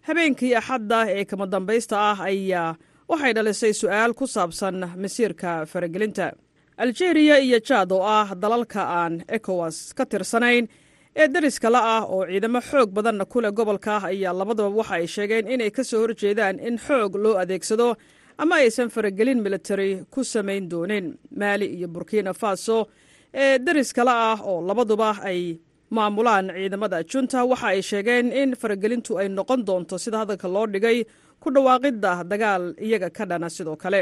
habeenkii 0.08 0.55
axadda 0.55 1.00
ee 1.10 1.25
kama 1.25 1.46
dambaysta 1.51 1.96
ah 2.12 2.20
ayaa 2.29 2.75
waxay 3.10 3.34
dhalisay 3.34 3.74
su'aal 3.74 4.13
ku 4.13 4.25
saabsan 4.27 4.75
masiirka 5.01 5.65
faragelinta. 5.65 6.31
Aljeriya 6.77 7.38
iyo 7.39 7.60
jaad 7.67 7.91
oo 7.91 8.03
ah 8.03 8.29
dalalka 8.41 8.81
aan 9.00 9.24
ekowas 9.27 9.93
ka 9.98 10.05
tirsanayn 10.05 10.67
ee 11.15 11.27
dariska 11.27 11.70
la 11.70 11.81
ah 11.98 12.03
oo 12.13 12.25
ciidamo 12.25 12.60
xoog 12.62 12.89
badanna 12.96 13.25
ku 13.25 13.41
leh 13.41 13.51
gobolka 13.51 13.98
ayaa 14.10 14.34
labadaba 14.34 14.70
waxa 14.79 14.96
ay 14.96 15.08
sheegeen 15.08 15.48
inay 15.53 15.72
ka 15.72 15.84
soo 15.84 16.00
horjeedaan 16.01 16.60
in 16.60 16.77
xoog 16.86 17.15
loo 17.24 17.36
adeegsado 17.38 17.96
ama 18.38 18.55
aysan 18.55 18.89
faragelin 18.89 19.41
militari 19.46 19.89
ku 20.13 20.24
samayn 20.24 20.70
doonin. 20.70 21.05
Maali 21.39 21.65
iyo 21.77 21.88
burkina 21.88 22.34
faso 22.34 22.88
ee 23.34 23.60
dariska 23.60 24.03
la 24.03 24.13
ah 24.31 24.39
oo 24.50 24.62
labaduba 24.67 25.10
ay 25.29 25.60
maamulaan 25.95 26.48
ciidamada 26.55 27.00
junta. 27.12 27.39
Waxa 27.51 27.67
ay 27.74 27.81
sheegeen 27.89 28.27
in 28.41 28.50
faragelintu 28.62 29.12
ay 29.21 29.27
noqon 29.38 29.62
doonto 29.67 29.95
sida 30.03 30.17
hadalka 30.24 30.48
loo 30.55 30.65
dhigay 30.74 30.98
ku 31.41 31.48
dhawaaqidda 31.55 32.12
dagaal 32.31 32.63
iyaga 32.88 33.10
ka 33.17 33.24
dhana 33.29 33.50
sidoo 33.50 33.75
kale. 33.83 34.01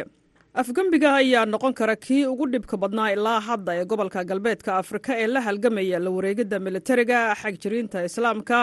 Afgembiga 0.61 1.09
ayaa 1.21 1.45
noqon 1.45 1.73
kara 1.79 1.95
kii 1.95 2.25
ugu 2.31 2.45
dhibka 2.53 2.75
badnaa 2.83 3.09
ilaa 3.15 3.39
hadda 3.47 3.71
ee 3.81 3.85
gobolka 3.91 4.23
galbeedka 4.29 4.71
afrika 4.81 5.11
ee 5.23 5.27
la 5.27 5.41
halgamaya 5.47 5.99
la 6.05 6.09
wareegidda 6.15 6.57
militariga 6.59 7.19
xagjiriinta 7.41 7.99
islaamka 8.09 8.59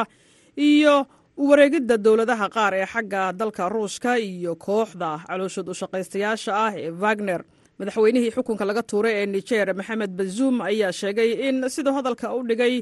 iyo 0.68 1.06
wareegidda 1.48 1.96
dowladaha 2.06 2.46
qaar 2.56 2.72
ee 2.80 2.86
xagga 2.92 3.22
dalka 3.40 3.68
ruushka 3.74 4.18
iyo 4.18 4.52
kooxda 4.66 5.10
calooshood 5.28 5.68
ushaqaystayaasha 5.74 6.52
ah 6.64 6.72
ee 6.82 6.90
wagner. 7.04 7.40
Madaxweynihii 7.78 8.30
xukunka 8.36 8.64
laga 8.70 8.82
tuuray 8.90 9.14
ee 9.22 9.26
niger 9.34 9.68
maxamed 9.80 10.10
bazuum 10.20 10.56
ayaa 10.70 10.92
sheegay 11.00 11.30
in 11.48 11.56
siduu 11.74 11.92
hadalka 11.98 12.34
u 12.34 12.40
dhigay 12.50 12.74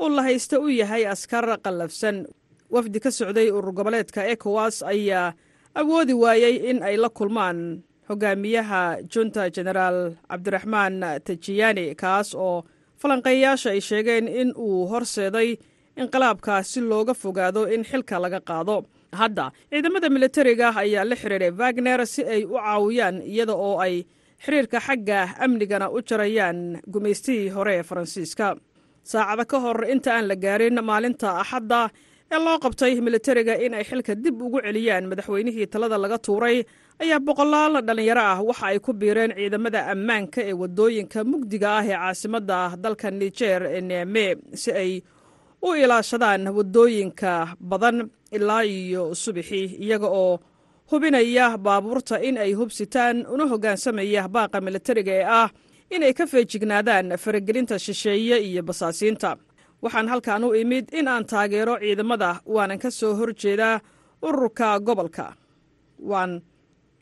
uu 0.00 0.08
la 0.16 0.22
haysta 0.22 0.56
u 0.60 0.68
yahay 0.68 1.06
askar 1.06 1.44
qallafsan. 1.64 2.26
Wafdi 2.74 3.00
ka 3.04 3.10
socday 3.10 3.50
urur 3.50 3.72
goboleedka 3.78 4.22
ekowas 4.34 4.82
ayaa 4.92 5.32
awoodi 5.74 6.14
waayey 6.22 6.54
in 6.70 6.82
ay 6.82 6.96
la 6.96 7.08
kulmaan 7.08 7.82
hogaamiyaha 8.08 8.80
junta 9.12 9.50
genaraal 9.56 9.98
cabdiraxmaan 10.30 10.94
tajiyani 11.26 11.94
kaas 12.02 12.34
oo 12.34 12.64
falanqeeyayaasha 13.02 13.70
ay 13.74 13.80
sheegeen 13.88 14.28
in 14.28 14.48
uu 14.56 14.86
horseeday 14.92 15.56
inqilaabka 15.96 16.62
si 16.70 16.80
looga 16.80 17.14
fogaado 17.22 17.62
in 17.74 17.82
xilka 17.90 18.16
laga 18.22 18.40
qaado. 18.40 18.76
Hadda 19.20 19.46
ciidamada 19.70 20.08
militariga 20.16 20.68
ayaa 20.82 21.04
la 21.10 21.16
xiriiray 21.22 21.50
wagner 21.60 22.06
si 22.06 22.22
ay 22.34 22.42
u 22.44 22.54
caawiyaan 22.54 23.16
iyada 23.32 23.54
oo 23.54 23.78
ay 23.86 23.94
xiriirka 24.44 24.78
xagga 24.86 25.20
amnigana 25.44 25.90
u 25.90 25.98
jarayaan 26.08 26.58
gumaystihii 26.92 27.48
hore 27.56 27.74
ee 27.78 27.82
faransiiska 27.82 28.46
saacado 29.10 29.44
ka 29.50 29.58
hor 29.64 29.78
inta 29.92 30.10
aan 30.16 30.26
la 30.30 30.36
gaarin 30.44 30.78
maalinta 30.88 31.28
axadda 31.42 31.80
ee 32.34 32.38
loo 32.44 32.56
qabtay 32.64 32.92
militariga 33.06 33.54
in 33.64 33.74
ay 33.78 33.84
xilka 33.90 34.14
dib 34.24 34.36
ugu 34.46 34.58
celiyaan 34.66 35.04
madaxweynihii 35.10 35.66
talada 35.72 35.96
laga 36.04 36.18
tuuray 36.26 36.56
ayaa 37.02 37.18
boqolaal 37.26 37.74
dhallinyaro 37.86 38.22
ah 38.32 38.38
waxa 38.48 38.66
ay 38.70 38.78
ku 38.86 38.90
biireen 39.00 39.32
ciidamada 39.38 39.80
ammaanka 39.92 40.40
ee 40.50 40.54
waddooyinka 40.62 41.18
mugdiga 41.30 41.68
ah 41.78 41.84
ee 41.90 41.96
caasimadda 42.02 42.58
dalka 42.84 43.08
niger 43.20 43.60
ee 43.76 43.80
neeme 43.90 44.24
si 44.62 44.70
ay 44.82 44.92
u 45.66 45.68
ilaashadaan 45.82 46.42
waddooyinka 46.58 47.32
badan 47.70 47.96
ilaa 48.36 48.62
iyo 48.76 49.02
subixii 49.22 49.66
iyaga 49.84 50.08
oo 50.22 50.34
hubinaya 50.90 51.46
baabuurta 51.64 52.16
in 52.28 52.36
ay 52.44 52.52
hubsitaan 52.58 53.16
una 53.34 53.44
hoggaansamaya 53.52 54.22
baaqa 54.34 54.58
militariga 54.66 55.12
ee 55.20 55.26
ah 55.40 55.48
inay 55.90 56.12
ka 56.14 56.26
feejignaadaan 56.26 57.16
faragelinta 57.18 57.78
shisheeye 57.78 58.36
iyo 58.48 58.62
basaasiinta. 58.62 59.36
Waxaan 59.82 60.08
halkan 60.08 60.44
u 60.44 60.54
imid 60.54 60.88
in 60.92 61.08
aan 61.08 61.24
taageero 61.24 61.78
ciidamada 61.80 62.40
waanan 62.46 62.78
ka 62.78 62.90
soo 62.90 63.14
hor 63.14 63.32
jeedaa 63.34 63.80
ururka 64.22 64.78
gobolka. 64.80 65.32
Waan 66.10 66.42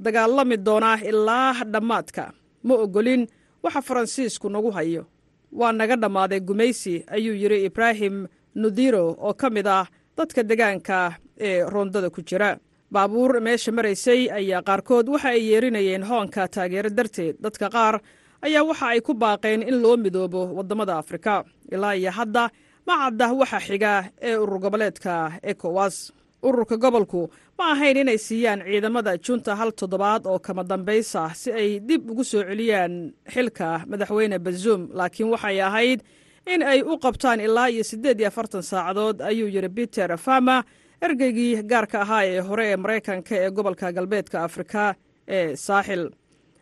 dagaalami 0.05 0.57
doonaa 0.65 0.99
ilaa 1.11 1.55
dhammaadka. 1.73 2.33
Ma 2.63 2.75
oggolin 2.75 3.27
waxa 3.63 3.83
faransiisku 3.83 4.49
nagu 4.49 4.71
hayo. 4.71 5.07
Waa 5.53 5.73
naga 5.73 5.97
dhammaaday 5.97 6.41
gumaysi 6.41 7.05
ayuu 7.11 7.35
yidhi 7.35 7.65
ibraahim 7.65 8.27
nudiro 8.55 9.17
oo 9.19 9.35
ka 9.35 9.51
mid 9.51 9.67
ah 9.67 9.87
dadka 10.17 10.43
degaanka 10.43 11.13
ee 11.41 11.65
roondada 11.65 12.11
ku 12.11 12.23
jira. 12.23 12.59
Baabuur 12.93 13.41
meesha 13.41 13.73
maraysay 13.73 14.31
ayaa 14.31 14.63
qaarkood 14.63 15.09
waxa 15.09 15.29
ay 15.29 15.43
yeerinayeen 15.51 16.03
hoonka 16.07 16.49
taageero 16.49 16.91
darteed. 16.91 17.37
Dadka 17.41 17.69
qaar 17.71 18.01
ayaa 18.43 18.63
waxa 18.71 18.87
ay 18.95 19.01
ku 19.01 19.13
baaqeen 19.15 19.63
in 19.63 19.83
loo 19.83 19.97
midoobo 19.97 20.41
waddamada 20.57 20.99
afrika. 20.99 21.45
Ilaa 21.73 21.95
iyo 21.97 22.11
hadda 22.11 22.51
ma 22.87 22.95
cadda 23.05 23.33
waxa 23.33 23.59
xiga 23.61 23.93
ee 24.23 24.37
urur 24.37 24.59
goboleedka 24.61 25.33
ekowas 25.43 26.13
ururka 26.43 26.77
gobolku 26.77 27.29
ma 27.59 27.65
ahayn 27.75 27.97
inay 27.97 28.19
siiyaan 28.19 28.61
ciidamada 28.63 29.13
junta 29.19 29.57
hal 29.59 29.71
toddobaad 29.73 30.23
oo 30.27 30.39
kama 30.39 30.63
dambaysa 30.65 31.31
si 31.35 31.51
ay 31.53 31.81
dib 31.81 32.11
ugu 32.11 32.25
soo 32.25 32.43
celiyaan 32.49 33.13
xilka 33.35 33.83
madaxweyne 33.91 34.39
bazuum 34.39 34.83
laakiin 34.99 35.29
waxay 35.35 35.61
ahayd 35.63 36.01
in 36.47 36.63
ay 36.63 36.81
u 36.83 36.95
qabtaan 36.99 37.41
ilaa 37.41 37.67
iyo 37.69 37.85
siddeed 37.85 38.21
iyo 38.21 38.29
afartan 38.29 38.63
saacadood 38.63 39.21
ayuu 39.21 39.49
yidhi 39.55 39.69
peter 39.69 40.17
fama 40.19 40.65
ergeygii 41.03 41.63
gaarka 41.71 42.01
ahaa 42.01 42.25
ee 42.25 42.41
hore 42.49 42.65
ee 42.73 42.77
maraykanka 42.77 43.35
ee 43.37 43.51
gobolka 43.51 43.93
galbeedka 43.93 44.39
afrika 44.49 44.95
ee 45.29 45.57
saaxil 45.57 46.03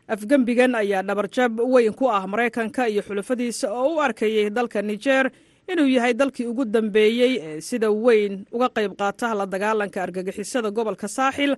afgembigan 0.09 0.75
ayaa 0.75 1.03
dhabarjab 1.03 1.61
weyn 1.75 1.95
ku 1.95 2.07
ah 2.11 2.25
maraykanka 2.27 2.87
iyo 2.89 3.03
xulafadiisa 3.03 3.67
oo 3.73 3.95
u 3.97 4.01
arkayey 4.01 4.51
dalka 4.51 4.83
nijer 4.83 5.31
inuu 5.73 5.87
yahay 5.97 6.15
dalkii 6.15 6.47
ugu 6.47 6.65
dambeeyey 6.65 7.33
ee 7.49 7.61
sida 7.61 7.91
weyn 7.91 8.47
uga 8.55 8.69
qayb 8.77 8.93
qaata 9.01 9.35
la 9.35 9.47
dagaalanka 9.47 9.99
argagixisada 10.03 10.71
gobolka 10.71 11.09
saaxil 11.09 11.53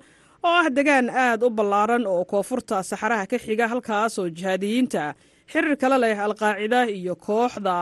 oo 0.45 0.55
ah 0.62 0.71
degaan 0.76 1.11
aad 1.11 1.43
u 1.45 1.50
ballaaran 1.50 2.07
oo 2.07 2.25
koonfurta 2.25 2.83
saxaraha 2.90 3.26
ka 3.33 3.38
xiga 3.45 3.69
halkaas 3.73 4.19
oo 4.19 4.28
jihaadiyiinta 4.38 5.05
xiriir 5.52 5.76
kale 5.83 5.97
leh 6.05 6.17
alqaacida 6.26 6.81
iyo 6.99 7.14
kooxda 7.26 7.76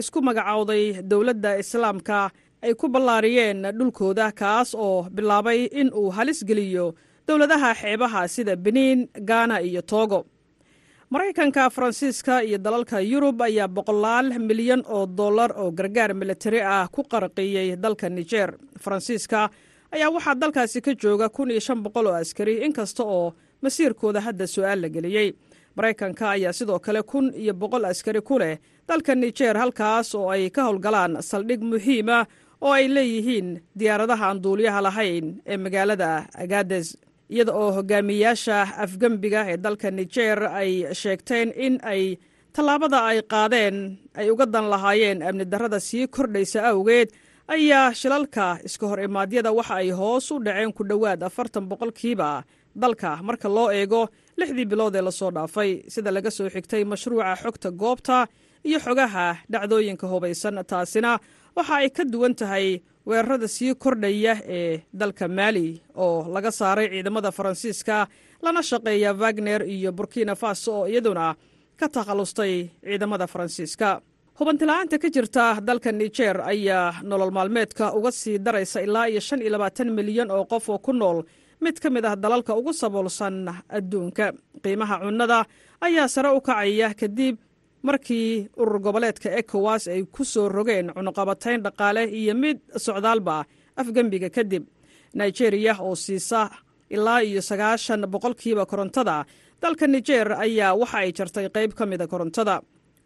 isku 0.00 0.18
magacowday 0.28 0.84
dowladda 1.10 1.50
islaamka 1.62 2.30
ay 2.66 2.74
ku 2.74 2.86
ballaariyeen 2.94 3.62
dhulkooda 3.78 4.26
kaas 4.40 4.74
oo 4.74 5.06
bilaabay 5.16 5.60
in 5.80 5.88
uu 5.94 6.10
halis 6.16 6.40
geliyo 6.48 6.86
dowladaha 7.28 7.70
xeebaha 7.80 8.28
sida 8.28 8.56
beniin 8.56 9.00
gaana 9.28 9.56
iyo 9.60 9.82
toogo 9.82 10.26
maraykanka 11.10 11.70
faransiiska 11.70 12.42
iyo 12.42 12.58
dalalka 12.58 13.00
yurub 13.00 13.42
ayaa 13.42 13.68
boqolaal 13.68 14.28
milyan 14.48 14.82
oo 14.88 15.06
dollar 15.06 15.50
oo 15.60 15.70
gargaar 15.70 16.14
militari 16.14 16.60
ah 16.62 16.88
ku 16.88 17.02
qarqiyey 17.12 17.76
dalka 17.76 18.08
nijer 18.08 18.50
faransiiska 18.84 19.50
ayaa 19.94 20.10
waxaa 20.16 20.34
dalkaasi 20.34 20.80
ka 20.80 20.92
jooga 21.02 21.28
kun 21.28 21.50
iyo 21.50 21.60
shan 21.60 21.82
boqol 21.84 22.06
oo 22.06 22.14
askari 22.22 22.54
inkasta 22.66 23.02
oo 23.04 23.34
masiirkooda 23.62 24.20
hadda 24.20 24.46
su'aal 24.46 24.80
la 24.82 24.88
geliyey 24.88 25.28
maraykanka 25.76 26.30
ayaa 26.30 26.52
sidoo 26.52 26.78
kale 26.78 27.02
kun 27.02 27.32
iyo 27.36 27.54
boqol 27.54 27.84
askari 27.84 28.20
ku 28.22 28.38
leh 28.38 28.56
dalka 28.88 29.14
nijer 29.14 29.56
halkaas 29.56 30.14
oo 30.14 30.30
ay 30.30 30.50
ka 30.50 30.62
howlgalaan 30.64 31.22
saldhig 31.22 31.60
muhiima 31.62 32.26
oo 32.60 32.72
ay 32.72 32.88
leeyihiin 32.88 33.48
diyaaradaha 33.78 34.24
aan 34.28 34.42
duuliyaha 34.42 34.80
lahayn 34.82 35.26
ee 35.46 35.56
magaalada 35.56 36.10
agades 36.44 36.96
iyada 37.34 37.52
oo 37.60 37.70
hogaamiyayaasha 37.76 38.56
afgembiga 38.84 39.40
ee 39.52 39.56
dalka 39.64 39.88
nijer 39.98 40.38
ay 40.60 40.70
sheegteen 41.00 41.48
in 41.66 41.74
ay 41.92 42.02
tallaabada 42.54 42.98
ay 43.10 43.18
qaadeen 43.32 43.76
ay 44.20 44.26
uga 44.34 44.46
dan 44.54 44.66
lahaayeen 44.72 45.22
amni 45.28 45.44
darrada 45.52 45.80
sii 45.88 46.06
kordhaysa 46.16 46.60
awgeed 46.70 47.08
ayaa 47.54 47.94
shilalka 48.00 48.46
iska 48.68 48.84
hor 48.90 49.00
imaadyada 49.08 49.50
waxa 49.58 49.74
ay 49.82 49.90
hoos 49.98 50.26
u 50.30 50.36
dhaceen 50.46 50.72
ku 50.76 50.82
dhowaad 50.90 51.20
afartan 51.28 51.64
boqolkiiba 51.70 52.30
dalka. 52.82 53.10
Marka 53.26 53.48
loo 53.56 53.68
eego 53.78 54.00
lixdii 54.38 54.66
bilood 54.70 54.94
ee 54.96 55.02
la 55.02 55.10
soo 55.10 55.30
dhaafay 55.36 55.70
sida 55.94 56.10
laga 56.16 56.30
soo 56.30 56.48
xigtay 56.54 56.82
mashruuca 56.84 57.34
xogta 57.42 57.68
goobta 57.82 58.26
iyo 58.68 58.78
xogaha 58.84 59.26
dhacdooyinka 59.52 60.06
hubaysan 60.12 60.56
taasina 60.70 61.12
waxa 61.58 61.74
ay 61.82 61.88
ka 61.96 62.02
duwan 62.12 62.34
tahay 62.40 62.66
weerarada 63.08 63.48
sii 63.56 63.74
kordhaya 63.82 64.34
ee 64.56 64.80
dalka 65.00 65.26
maali 65.38 65.66
oo 66.04 66.26
laga 66.34 66.50
saaray 66.58 66.88
ciidamada 66.92 67.30
faransiiska 67.38 67.96
lana 68.44 68.62
shaqeeya 68.70 69.10
wagner 69.22 69.60
iyo 69.74 69.90
burkina 69.98 70.34
faso 70.42 70.72
oo 70.80 70.86
iyaduna 70.92 71.34
ka 71.80 71.86
takhallustay 71.88 72.54
ciidamada 72.84 73.26
faransiiska. 73.32 74.00
Hubantila'aanta 74.38 74.96
ka 75.02 75.08
jirta 75.14 75.44
dalka 75.68 75.90
nijer 75.92 76.36
ayaa 76.52 77.02
nolol 77.02 77.30
maalmeedka 77.36 77.84
uga 77.98 78.10
sii 78.20 78.38
daraysa 78.38 78.80
ilaa 78.86 79.06
iyo 79.10 79.20
shan 79.20 79.40
iyo 79.42 79.50
labaatan 79.54 79.90
milyan 79.98 80.30
oo 80.30 80.44
qof 80.52 80.68
oo 80.68 80.78
ku 80.78 80.92
nool. 80.92 81.22
Mid 81.60 81.76
ka 81.82 81.90
mid 81.90 82.04
ah 82.06 82.14
dalalka 82.16 82.54
ugu 82.54 82.72
saboolsan 82.72 83.50
adduunka 83.68 84.26
qiimaha 84.62 84.96
cunnada 85.02 85.38
ayaa 85.86 86.06
sare 86.14 86.30
u 86.30 86.40
kacaya 86.40 86.94
kadib 87.00 87.34
markii 87.82 88.48
urur 88.60 88.78
goboleedka 88.86 89.28
ekowas 89.40 89.88
ay 89.88 90.02
ku 90.14 90.24
soo 90.24 90.48
rogeen 90.48 90.92
cunuqabatayn 90.96 91.62
dhaqaale 91.62 92.02
iyo 92.20 92.34
mid 92.34 92.58
socdaalba 92.76 93.44
afgembiga 93.76 94.30
kadib 94.30 94.64
nigeriya 95.14 95.74
oo 95.80 95.94
siisa 95.94 96.50
ilaa 96.90 97.20
iyo 97.22 97.40
sagaashan 97.42 98.02
boqolkiiba 98.12 98.66
korontada 98.66 99.24
dalka 99.62 99.86
nijer 99.86 100.32
ayaa 100.32 100.74
waxa 100.80 100.98
ay 100.98 101.12
jartay 101.12 101.46
qayb 101.56 101.72
ka 101.78 101.86
mida 101.86 102.06
korontada. 102.06 102.56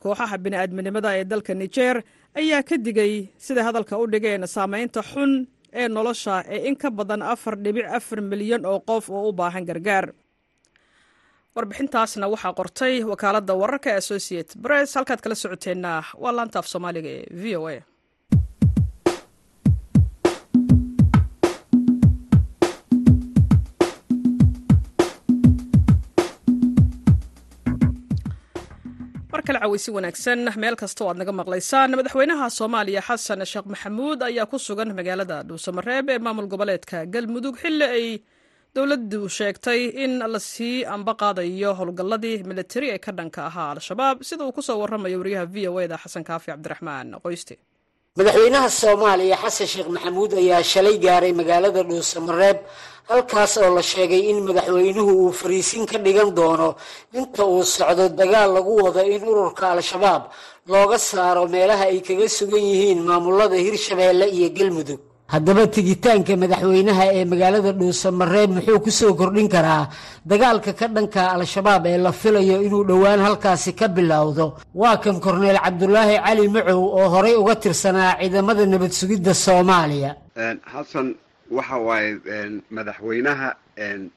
Kooxaha 0.03 0.37
bini'aadminimada 0.44 1.11
ee 1.18 1.25
dalka 1.25 1.55
nijer 1.55 2.03
ayaa 2.35 2.62
ka 2.68 2.77
digay 2.77 3.29
sida 3.38 3.62
hadalka 3.66 3.94
u 3.99 4.07
dhigeen 4.12 4.46
saamaynta 4.55 5.03
xun 5.03 5.46
ee 5.73 5.88
nolosha 5.88 6.42
ee 6.55 6.68
in 6.68 6.77
ka 6.77 6.90
badan 6.90 7.23
afar 7.23 7.55
dhibic 7.64 7.87
afar 7.99 8.20
milyan 8.20 8.66
oo 8.66 8.81
qof 8.88 9.11
oo 9.11 9.29
u 9.29 9.33
baahan 9.33 9.64
gargaar 9.64 10.07
warbixintaasna 11.57 12.27
waxaa 12.35 12.53
qortay 12.61 12.95
wakaaladda 13.11 13.53
wararka 13.62 13.91
associate 14.03 14.51
bress 14.65 14.91
halkaad 14.99 15.21
kala 15.25 15.35
socoteenna 15.43 15.91
waa 16.23 16.33
laanta 16.38 16.57
af 16.61 16.67
soomaaliga 16.73 17.11
ee 17.19 17.25
v 17.43 17.45
o 17.61 17.62
a. 17.75 17.77
Caweysi 29.62 29.91
wanaagsan 29.97 30.41
meel 30.62 30.77
kasta 30.81 31.05
oo 31.05 31.09
aad 31.11 31.19
naga 31.21 31.33
maqlaysaan 31.41 31.91
madaxweynaha 31.99 32.47
soomaaliya 32.59 33.03
xasan 33.09 33.41
sheekh 33.53 33.67
maxamuud 33.73 34.21
ayaa 34.29 34.47
ku 34.51 34.59
sugan 34.59 34.91
magaalada 34.99 35.37
dhuusamareeb 35.49 36.07
ee 36.15 36.19
maamul 36.27 36.47
goboleedka 36.53 36.99
galmudug 37.15 37.57
xilli 37.62 37.87
ay 37.99 38.07
dowladdu 38.76 39.20
sheegtay 39.38 39.80
in 40.04 40.12
la 40.32 40.38
sii 40.50 40.85
amba 40.94 41.12
qaadayo 41.22 41.70
howlgalladii 41.78 42.37
militari 42.50 42.88
ee 42.94 42.98
ka 43.06 43.12
dhanka 43.18 43.40
ahaa 43.48 43.70
al-shabaab 43.76 44.16
sida 44.28 44.44
uu 44.46 44.52
ku 44.56 44.62
soo 44.68 44.78
warramayo 44.82 45.18
wariyaha 45.22 45.46
v 45.54 45.56
o 45.68 45.80
eda 45.85 45.96
xasan 46.02 46.24
kaafi 46.28 46.46
cabdiraxmaan 46.52 47.08
qoyste. 47.24 47.54
Madaxweynaha 48.18 48.68
soomaaliya 48.82 49.37
xasan 49.44 49.66
sheekh 49.72 49.88
maxamuud 49.96 50.32
ayaa 50.42 50.62
shalay 50.72 50.96
gaaray 51.04 51.32
magaalada 51.40 51.82
dhuusamareeb 51.90 52.58
halkaas 53.11 53.52
oo 53.62 53.70
la 53.76 53.82
sheegay 53.92 54.22
in 54.30 54.38
madaxweynuhu 54.48 55.12
uu 55.24 55.32
fariisin 55.40 55.85
ka 55.90 55.98
dhigan 56.04 56.30
doono 56.38 56.68
inta 57.20 57.42
uu 57.52 57.62
socdo 57.76 58.04
dagaal 58.20 58.50
lagu 58.56 58.72
wado 58.85 59.02
in 59.14 59.22
ururka 59.32 59.64
al-shabaab 59.76 60.22
looga 60.72 60.98
saaro 61.11 61.42
meelaha 61.54 61.85
ay 61.92 62.00
kaga 62.08 62.26
sugan 62.38 62.64
yihiin 62.70 63.00
maamulada 63.08 63.56
hirshabeelle 63.66 64.26
iyo 64.37 64.48
galmudug 64.58 65.00
haddaba 65.33 65.62
tegitaanka 65.77 66.33
madaxweynaha 66.42 67.05
ee 67.18 67.25
magaalada 67.33 67.73
dhuusamareeb 67.81 68.51
muxuu 68.57 68.79
ku 68.85 68.90
soo 68.99 69.12
kordhin 69.21 69.49
karaa 69.55 69.85
dagaalka 70.31 70.73
ka 70.81 70.87
dhanka 70.95 71.21
al-shabaab 71.37 71.83
ee 71.92 71.99
la 72.05 72.12
filayo 72.21 72.57
inuu 72.66 72.85
dhowaan 72.90 73.21
halkaasi 73.27 73.73
ka 73.81 73.87
bilowdo. 73.97 74.47
Waa 74.81 74.97
kan 75.05 75.16
korneel 75.25 75.59
cabdulaahi 75.64 76.16
cali 76.27 76.49
macow 76.57 76.81
oo 76.99 77.09
horey 77.14 77.35
uga 77.42 77.55
tirsanaa 77.62 78.12
ciidamada 78.21 78.64
nabad 78.73 78.92
sugidda 79.01 79.33
soomaaliya 79.45 80.11
xasan 80.73 81.09
waxa 81.57 81.77
waaye 81.88 82.11
madaxweynaha 82.77 83.49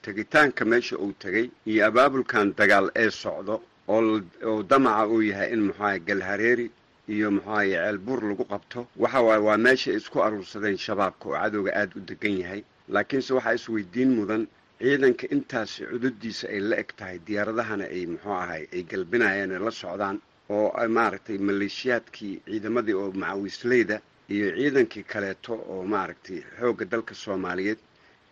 tegitaanka 0.05 0.61
meesha 0.71 0.95
uu 1.03 1.13
tegey 1.23 1.45
iyo 1.71 1.81
abaabulkan 1.89 2.45
dagaal 2.59 2.87
ee 3.03 3.09
socdo 3.23 3.55
oo 3.95 4.63
damaca 4.69 5.03
uu 5.13 5.21
yahay 5.31 5.49
in 5.53 5.61
muxuaha 5.67 5.99
galhareeri 6.07 6.67
iyo 7.07 7.31
muxuahaye 7.31 7.75
ceelbuur 7.77 8.19
lagu 8.29 8.45
qabto. 8.45 8.87
Waxa 8.97 9.21
waaye 9.21 9.41
waa 9.41 9.57
meesha 9.57 9.91
isku 9.93 10.19
aruursadeen 10.23 10.77
shabaabka 10.77 11.25
oo 11.29 11.35
cadowga 11.41 11.71
aada 11.75 11.93
u 11.95 11.99
degan 11.99 12.37
yahay. 12.41 12.61
Laakiinse 12.89 13.33
waxaa 13.33 13.53
isweydiin 13.53 14.11
mudan 14.17 14.47
ciidanka 14.79 15.27
intaasi 15.31 15.85
cudadiisa 15.91 16.47
ay 16.49 16.59
la 16.59 16.75
eg 16.81 16.89
tahay 16.97 17.17
diyaaradahana 17.27 17.85
ay 17.95 18.05
muxuu 18.05 18.31
ahay 18.33 18.63
ay 18.73 18.83
galbinayaan 18.83 19.51
ay 19.51 19.59
la 19.59 19.71
socdaan 19.71 20.17
oo 20.49 20.71
maaragtay 20.87 21.37
maleeshiyaadkii 21.37 22.41
ciidamadii 22.45 22.93
oo 22.93 23.11
macawisleyda 23.11 24.01
iyo 24.29 24.47
ciidankii 24.57 25.03
kaleeto 25.03 25.53
oo 25.53 25.83
maaragtay 25.83 26.39
xoogga 26.59 26.85
dalka 26.85 27.13
soomaaliyeed 27.13 27.79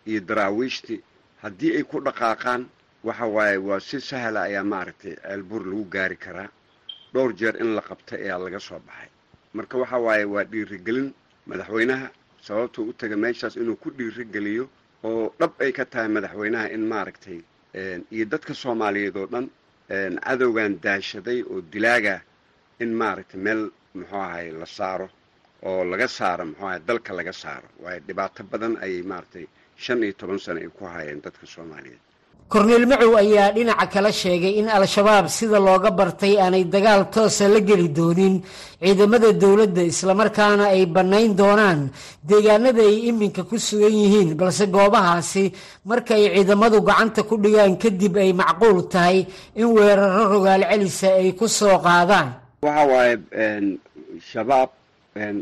iyo 0.06 0.20
daraawiishtii. 0.20 1.00
Haddii 1.42 1.76
ay 1.76 1.82
ku 1.82 2.00
dhaqaaqaan 2.00 2.66
waxa 3.04 3.26
waaye 3.26 3.56
waa 3.58 3.80
si 3.80 4.00
sahla 4.00 4.42
ayaa 4.48 4.64
maaragtay 4.64 5.14
ceelbuur 5.22 5.62
lagu 5.66 5.84
gaari 5.94 6.16
karaa 6.16 6.48
dhowr 7.14 7.32
jeer 7.40 7.56
in 7.62 7.74
la 7.76 7.80
qabtay 7.88 8.20
ayaa 8.26 8.38
laga 8.44 8.60
soo 8.60 8.78
baxay. 8.86 9.08
Marka 9.56 9.78
waxa 9.78 9.98
waaye 10.06 10.24
waa 10.24 10.44
dhiirigelin 10.44 11.08
madaxweynaha 11.46 12.06
sababtuu 12.46 12.88
u 12.88 12.92
taga 12.92 13.16
meeshaas 13.16 13.56
inuu 13.56 13.76
ku 13.82 13.90
dhiirigeliyo 13.90 14.64
oo 15.04 15.34
dhab 15.40 15.52
ay 15.64 15.72
ka 15.72 15.84
tahay 15.84 16.08
madaxweynaha 16.16 16.66
in 16.74 16.82
maaragtay 16.92 17.38
iyo 18.14 18.24
dadka 18.32 18.54
soomaaliyeed 18.54 19.16
oo 19.16 19.26
dhan 19.32 19.46
cadowgan 20.24 20.72
daashaday 20.84 21.42
oo 21.42 21.60
dilaaga 21.72 22.20
in 22.80 22.90
maaragtay 23.00 23.40
meel 23.40 23.62
muxuu 23.94 24.16
ahay 24.26 24.50
la 24.60 24.66
saaro 24.66 25.08
oo 25.62 25.84
laga 25.84 26.08
saaro 26.08 26.44
muxuu 26.50 26.66
ahay 26.66 26.80
dalka 26.88 27.12
laga 27.18 27.32
saaro. 27.32 27.68
Waayo 27.82 28.00
dhibaato 28.06 28.42
badan 28.52 28.74
ayay 28.84 29.02
maaragtay 29.02 29.46
shan 29.76 30.02
iyo 30.02 30.12
toban 30.20 30.38
sano 30.38 30.60
ay 30.60 30.68
ku 30.68 30.84
hayeen 30.84 31.20
dadka 31.22 31.46
soomaaliyeed 31.46 32.00
korneel 32.52 32.84
macow 32.90 33.16
ayaa 33.22 33.52
dhinaca 33.56 33.86
kala 33.92 34.10
sheegay 34.20 34.54
in 34.60 34.68
al-shabaab 34.68 35.26
sida 35.36 35.58
looga 35.66 35.90
bartay 35.98 36.34
aanay 36.38 36.64
dagaal 36.74 37.02
toosa 37.14 37.48
la 37.54 37.60
geli 37.68 37.88
doonin 37.98 38.34
ciidamada 38.82 39.30
dowladda 39.42 39.82
islamarkaana 39.92 40.64
ay 40.74 40.82
bannayn 40.94 41.32
doonaan 41.40 41.80
deegaanada 42.28 42.82
ay 42.90 42.96
iminka 43.10 43.42
ku 43.50 43.56
sugan 43.66 43.94
yihiin 44.02 44.28
balse 44.40 44.64
goobahaasi 44.74 45.44
marka 45.88 46.14
ay 46.14 46.24
ciidamadu 46.36 46.78
gacanta 46.88 47.22
ku 47.28 47.34
dhigaan 47.42 47.74
kadib 47.82 48.14
ay 48.22 48.30
macquul 48.40 48.78
tahay 48.92 49.18
in 49.60 49.68
weeraro 49.76 50.22
rogaal 50.32 50.62
celisa 50.70 51.08
ay 51.20 51.32
ku 51.38 51.46
soo 51.58 51.76
qaadaan. 51.86 52.28
Waxa 52.62 52.82
waaye 52.92 53.14
shabaab 54.30 54.70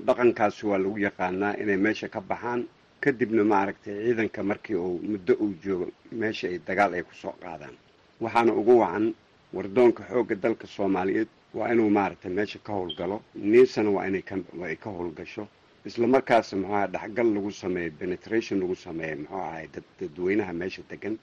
dhaqankaasi 0.06 0.62
waa 0.70 0.78
lagu 0.84 0.96
yaqaanaa 1.06 1.58
inay 1.62 1.76
meesha 1.84 2.08
ka 2.14 2.20
baxaan 2.30 2.60
kadibna 3.04 3.42
maaragtay 3.52 3.94
ciidanka 4.04 4.40
markii 4.50 4.74
uu 4.86 4.98
muddo 5.10 5.34
uu 5.44 5.52
joogo 5.64 5.86
meesha 6.20 6.46
ay 6.48 6.58
dagaal 6.68 6.92
ay 6.94 7.02
ku 7.08 7.14
soo 7.22 7.34
qaadaan. 7.42 7.74
Waxaana 8.22 8.52
ugu 8.60 8.74
wacan 8.82 9.14
wardoonka 9.56 10.02
xoogga 10.10 10.34
dalka 10.44 10.66
soomaaliyeed 10.76 11.28
waa 11.54 11.68
inuu 11.72 11.90
maaragtay 11.90 12.30
meesha 12.38 12.58
ka 12.66 12.72
howlgalo 12.72 13.16
niisana 13.34 13.90
waa 13.96 14.06
inay 14.08 14.22
kaay 14.22 14.76
ka 14.76 14.88
howlgasho. 14.90 15.44
Isla 15.88 16.06
markaas 16.06 16.52
muxuu 16.54 16.74
ahay 16.74 16.88
dhexgal 16.94 17.28
lagu 17.34 17.50
sameeyo 17.62 17.90
penetration 18.00 18.60
lagu 18.60 18.76
sameeyo 18.76 19.16
muxuu 19.16 19.36
ahay 19.48 19.66
dad 19.74 19.84
dadweynaha 20.00 20.52
meesha 20.52 20.82
degan 20.90 21.14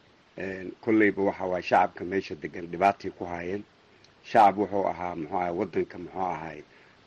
kolleyba 0.83 1.21
waxa 1.23 1.45
waay 1.51 1.61
shacabka 1.69 2.03
meesha 2.11 2.35
degan 2.35 2.65
dhibaatay 2.71 3.11
ku 3.17 3.23
haayeen 3.25 3.63
shacab 4.23 4.57
wuxuu 4.57 4.85
ahaa 4.91 5.15
muxuu 5.15 5.37
ahay 5.37 5.51
waddanka 5.59 5.97
muxuu 6.03 6.21
ahay 6.35 6.59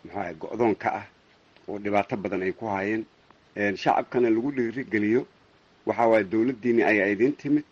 muxuu 0.05 0.19
ahay 0.21 0.35
go-doon 0.41 0.75
ka 0.83 0.91
ah 1.01 1.07
oo 1.69 1.79
dhibaato 1.79 2.17
badan 2.17 2.43
ay 2.43 2.53
ku 2.53 2.67
haayeen 2.67 3.05
shacabkana 3.57 4.31
lagu 4.31 4.51
dhiirigeliyo. 4.53 5.27
Waxa 5.87 6.07
waaye 6.07 6.25
dowladdiini 6.25 6.83
ayaa 6.83 7.09
idiin 7.15 7.33
timid. 7.37 7.65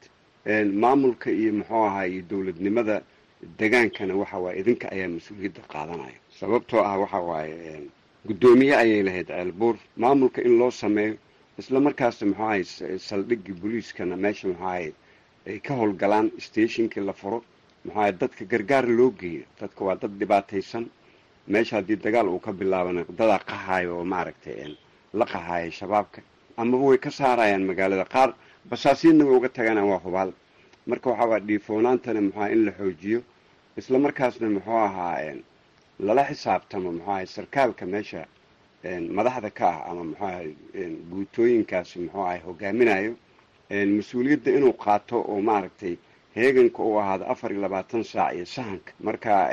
Maamulka 0.83 1.31
iyo 1.31 1.53
muxuu 1.53 1.85
ahay 1.87 2.11
iyo 2.13 2.23
dowladnimada 2.31 3.03
degaankana 3.59 4.15
waxa 4.17 4.39
waaye 4.39 4.61
idinka 4.61 4.87
ayaa 4.93 5.09
mas'uuliyadda 5.09 5.63
qaadanaya. 5.73 6.19
Sababtoo 6.41 6.81
ah 6.85 6.99
waxa 6.99 7.19
waaye 7.21 7.83
guddoomiye 8.27 8.75
ayay 8.77 9.03
lahayd 9.03 9.27
ceelbuur. 9.29 9.77
Maamulka 9.97 10.43
in 10.43 10.59
loo 10.59 10.71
sameeyo 10.71 11.17
isla 11.59 11.81
markaasna 11.81 12.27
muxuu 12.27 12.45
ahay 12.45 12.65
saldhiggii 12.99 13.53
booliiskana 13.61 14.17
meesha 14.17 14.49
muxuu 14.49 14.65
ahay 14.67 14.93
ay 15.47 15.59
ka 15.61 15.75
howlgalaan 15.75 16.31
stationkii 16.39 17.01
la 17.05 17.13
furo. 17.13 17.45
Muxuu 17.85 18.01
ahay 18.01 18.13
dadka 18.13 18.45
gargaar 18.45 18.87
loo 18.89 19.11
geeyo. 19.11 19.45
Dadka 19.61 19.85
waa 19.85 19.95
dad 19.97 20.13
dhibaataysan. 20.19 20.85
Meesha 21.49 21.77
haddii 21.77 21.97
dagaal 21.97 22.29
uu 22.29 22.39
ka 22.39 22.53
bilaabana 22.53 23.05
dadaa 23.09 23.39
qahayo 23.39 23.99
oo 23.99 24.05
maaragtay 24.05 24.77
la 25.15 25.25
qahaaya 25.27 25.71
shabaabka. 25.71 26.23
Amaba 26.57 26.85
way 26.85 26.99
ka 26.99 27.11
saarayaan 27.11 27.65
magaalada 27.67 28.05
qaar. 28.05 28.35
Basaasiinna 28.71 29.25
way 29.25 29.37
uga 29.37 29.49
tagaanaan 29.49 29.89
waa 29.89 29.99
hubaal. 29.99 30.33
Marka 30.87 31.11
waxaa 31.11 31.27
waa 31.29 31.39
dhiifoonaantana 31.41 32.21
muxuu 32.21 32.41
aha 32.41 32.51
in 32.53 32.65
la 32.65 32.73
xoojiyo. 32.73 33.23
Isla 33.77 33.99
markaasna 33.99 34.49
muxuu 34.51 34.77
ahaa 34.77 35.35
lala 36.01 36.25
xisaabtamo 36.25 36.93
muxuu 36.93 37.11
ahay 37.13 37.27
sarkaalka 37.27 37.87
meesha 37.87 38.27
madaxda 39.11 39.51
ka 39.51 39.67
ah 39.69 39.91
ama 39.91 40.05
muxuu 40.05 40.25
ahay 40.27 40.55
guutooyinkaasi 41.11 41.99
muxuu 41.99 42.23
ahay 42.25 42.41
hogaaminayo. 42.47 43.15
Mas'uuliyadda 43.71 44.51
inuu 44.59 44.73
qaato 44.73 45.17
oo 45.29 45.41
maaragtay 45.41 45.97
heeganka 46.37 46.83
uu 46.83 46.99
ahaado 47.01 47.25
afar 47.27 47.53
iyo 47.53 47.61
labaatan 47.61 48.05
saac 48.05 48.35
iyo 48.35 48.47
sahanka. 48.47 48.93
Marka 49.01 49.49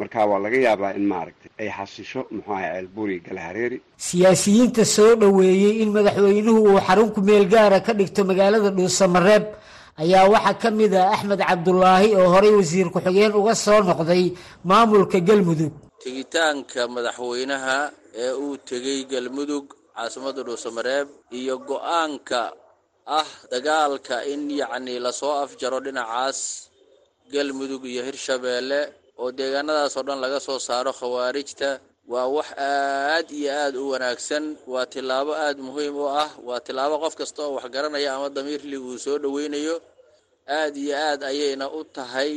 markaa 0.00 0.24
waa 0.30 0.40
laga 0.44 0.58
yaabaa 0.66 0.92
in 0.98 1.04
maaragtay 1.12 1.50
ay 1.62 1.68
xasisho 1.78 2.20
muxuu 2.34 2.54
ahay 2.56 2.70
ceelbuur 2.74 3.08
iyo 3.14 3.20
galahareeri 3.28 3.78
siyaasiyiinta 4.08 4.82
soo 4.96 5.12
dhoweeyey 5.22 5.74
in 5.82 5.90
madaxweynuhu 5.96 6.60
uu 6.70 6.78
xarun 6.86 7.10
ku 7.14 7.20
meel 7.28 7.44
gaara 7.54 7.78
ka 7.86 7.92
dhigto 7.98 8.20
magaalada 8.30 8.70
dhuusamareeb 8.78 9.44
ayaa 10.02 10.24
waxaa 10.34 10.56
ka 10.62 10.68
mid 10.78 10.92
ah 11.02 11.08
axmed 11.14 11.40
cabdulaahi 11.50 12.08
oo 12.20 12.28
horey 12.34 12.52
wasiir 12.58 12.88
ku-xigeen 12.94 13.32
uga 13.40 13.54
soo 13.64 13.80
noqday 13.88 14.24
maamulka 14.70 15.18
galmudug. 15.28 15.72
Tegitaanka 16.04 16.80
madaxweynaha 16.96 17.76
ee 18.24 18.32
uu 18.44 18.54
tegey 18.68 18.98
galmudug 19.12 19.66
caasimadda 19.96 20.40
dhuusamareeb 20.48 21.08
iyo 21.40 21.54
go'aanka 21.68 22.40
ah 23.18 23.28
dagaalka 23.52 24.16
in 24.32 24.42
yacnii 24.60 24.98
la 25.04 25.12
soo 25.20 25.34
afjaro 25.44 25.78
dhinacaas 25.86 26.38
galmudug 27.34 27.82
iyo 27.92 28.02
hirshabeelle 28.08 28.80
oo 29.20 29.30
deegaanadaas 29.38 29.94
oo 29.98 30.04
dhan 30.08 30.20
laga 30.24 30.38
soo 30.46 30.58
saaro 30.66 30.92
khawaarijta 30.98 31.70
waa 32.12 32.26
wax 32.36 32.48
aad 32.58 33.26
iyo 33.40 33.50
aad 33.62 33.74
u 33.82 33.84
wanaagsan. 33.92 34.44
Waa 34.72 34.86
tillaabo 34.92 35.32
aad 35.46 35.58
muhiim 35.66 35.94
u 35.96 36.06
ah. 36.22 36.30
Waa 36.46 36.60
tillaabo 36.66 36.96
qof 37.02 37.14
kasta 37.20 37.40
oo 37.46 37.52
wax 37.56 37.66
garanaya 37.74 38.10
ama 38.16 38.28
damiirlig 38.36 38.82
uu 38.88 38.98
soo 39.04 39.16
dhoweynayo 39.22 39.76
aad 40.58 40.74
iyo 40.84 40.94
aad 41.08 41.20
ayayna 41.30 41.66
u 41.78 41.80
tahay. 41.96 42.32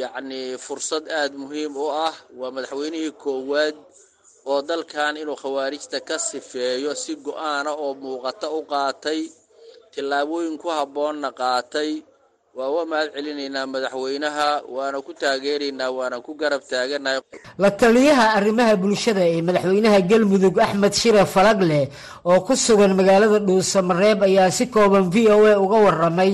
Yacnii 0.00 0.48
fursad 0.64 1.04
aad 1.20 1.32
muhiim 1.42 1.72
u 1.76 1.86
ah. 2.06 2.14
Waa 2.38 2.50
madaxweynihii 2.54 3.12
koowaad 3.22 3.76
oo 4.50 4.60
dalkan 4.68 5.14
inuu 5.22 5.36
khawaarijta 5.42 5.98
ka 6.08 6.16
sifeeyo 6.28 6.90
si 7.02 7.12
go'aana 7.26 7.70
oo 7.84 7.92
muuqata 8.02 8.46
u 8.50 8.60
qaatay 8.72 9.20
tillaabooyin 9.94 10.56
ku 10.62 10.68
habboonna 10.76 11.28
qaatay 11.40 11.90
waa 12.58 12.68
uga 12.72 12.84
mahad 12.92 13.08
celinaynaa 13.16 13.66
madaxweynaha 13.74 14.46
waana 14.76 14.98
ku 15.06 15.12
taageeraynaa 15.22 15.90
waana 15.98 16.16
ku 16.26 16.32
garab 16.40 16.62
taaganahay 16.72 17.20
la 17.62 17.70
taliyaha 17.82 18.24
arrimaha 18.38 18.74
bulshada 18.82 19.22
ee 19.34 19.42
madaxweynaha 19.48 19.98
galmudug 20.10 20.56
axmed 20.66 20.92
shire 21.00 21.22
falagleh 21.34 21.84
oo 22.30 22.38
ku 22.46 22.54
sugan 22.66 22.92
magaalada 23.00 23.38
dhuusamareeb 23.48 24.18
ayaa 24.28 24.50
si 24.58 24.64
kooban 24.74 25.06
v 25.14 25.16
o 25.36 25.38
a 25.52 25.54
uga 25.64 25.78
waramay 25.86 26.32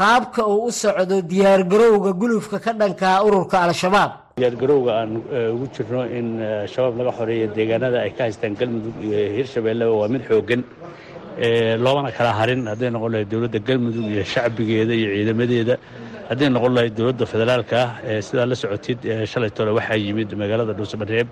qaabka 0.00 0.42
uu 0.52 0.66
u 0.68 0.70
socdo 0.82 1.16
diyaargarowga 1.30 2.10
gulufka 2.20 2.58
ka 2.64 2.72
dhankaa 2.80 3.16
ururka 3.26 3.56
al-shabaab. 3.66 4.10
Diyaargarowga 4.40 4.90
aan 5.00 5.10
ugu 5.54 5.66
jirno 5.74 6.00
in 6.18 6.26
shabaab 6.72 6.94
laga 6.98 7.12
xoreeya 7.18 7.46
deegaanada 7.56 7.98
ay 8.06 8.12
ka 8.16 8.22
haystaan 8.26 8.54
galmudug 8.60 8.96
iyo 9.06 9.18
hirshabeelleba 9.36 9.92
waa 10.00 10.08
mid 10.14 10.22
xoogan 10.30 10.62
loobana 11.38 12.12
kala 12.12 12.32
harin. 12.32 12.66
Hadday 12.66 12.90
noqon 12.90 13.12
lahayd 13.12 13.28
dowladda 13.30 13.58
galmudug 13.58 14.04
iyo 14.12 14.24
shacbigeeda 14.24 14.92
iyo 14.94 15.08
ciidamadeeda 15.16 15.76
hadday 16.28 16.48
noqon 16.50 16.72
lahayd 16.76 16.94
dowladda 16.96 17.24
federaalka 17.26 17.80
sidaa 18.26 18.46
la 18.46 18.54
socotid 18.54 18.98
shalay 19.26 19.50
tole 19.50 19.72
waxaa 19.78 19.96
yimid 19.96 20.30
magaalada 20.42 20.72
dhuusamareeb 20.78 21.28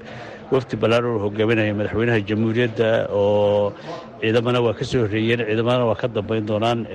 wafdi 0.52 0.76
ballaaroo 0.82 1.18
hogaaminaya 1.24 1.74
madaxweynaha 1.74 2.20
jamhuuriyadda 2.28 2.88
oo 3.12 3.72
ciidamana 4.20 4.60
waa 4.60 4.74
ka 4.74 4.84
soo 4.84 5.02
horreeyeen. 5.04 5.40
Ciidamadana 5.48 5.84
waa 5.90 5.94
ka 6.00 6.08
dambayn 6.08 6.46
doonaan 6.46 6.86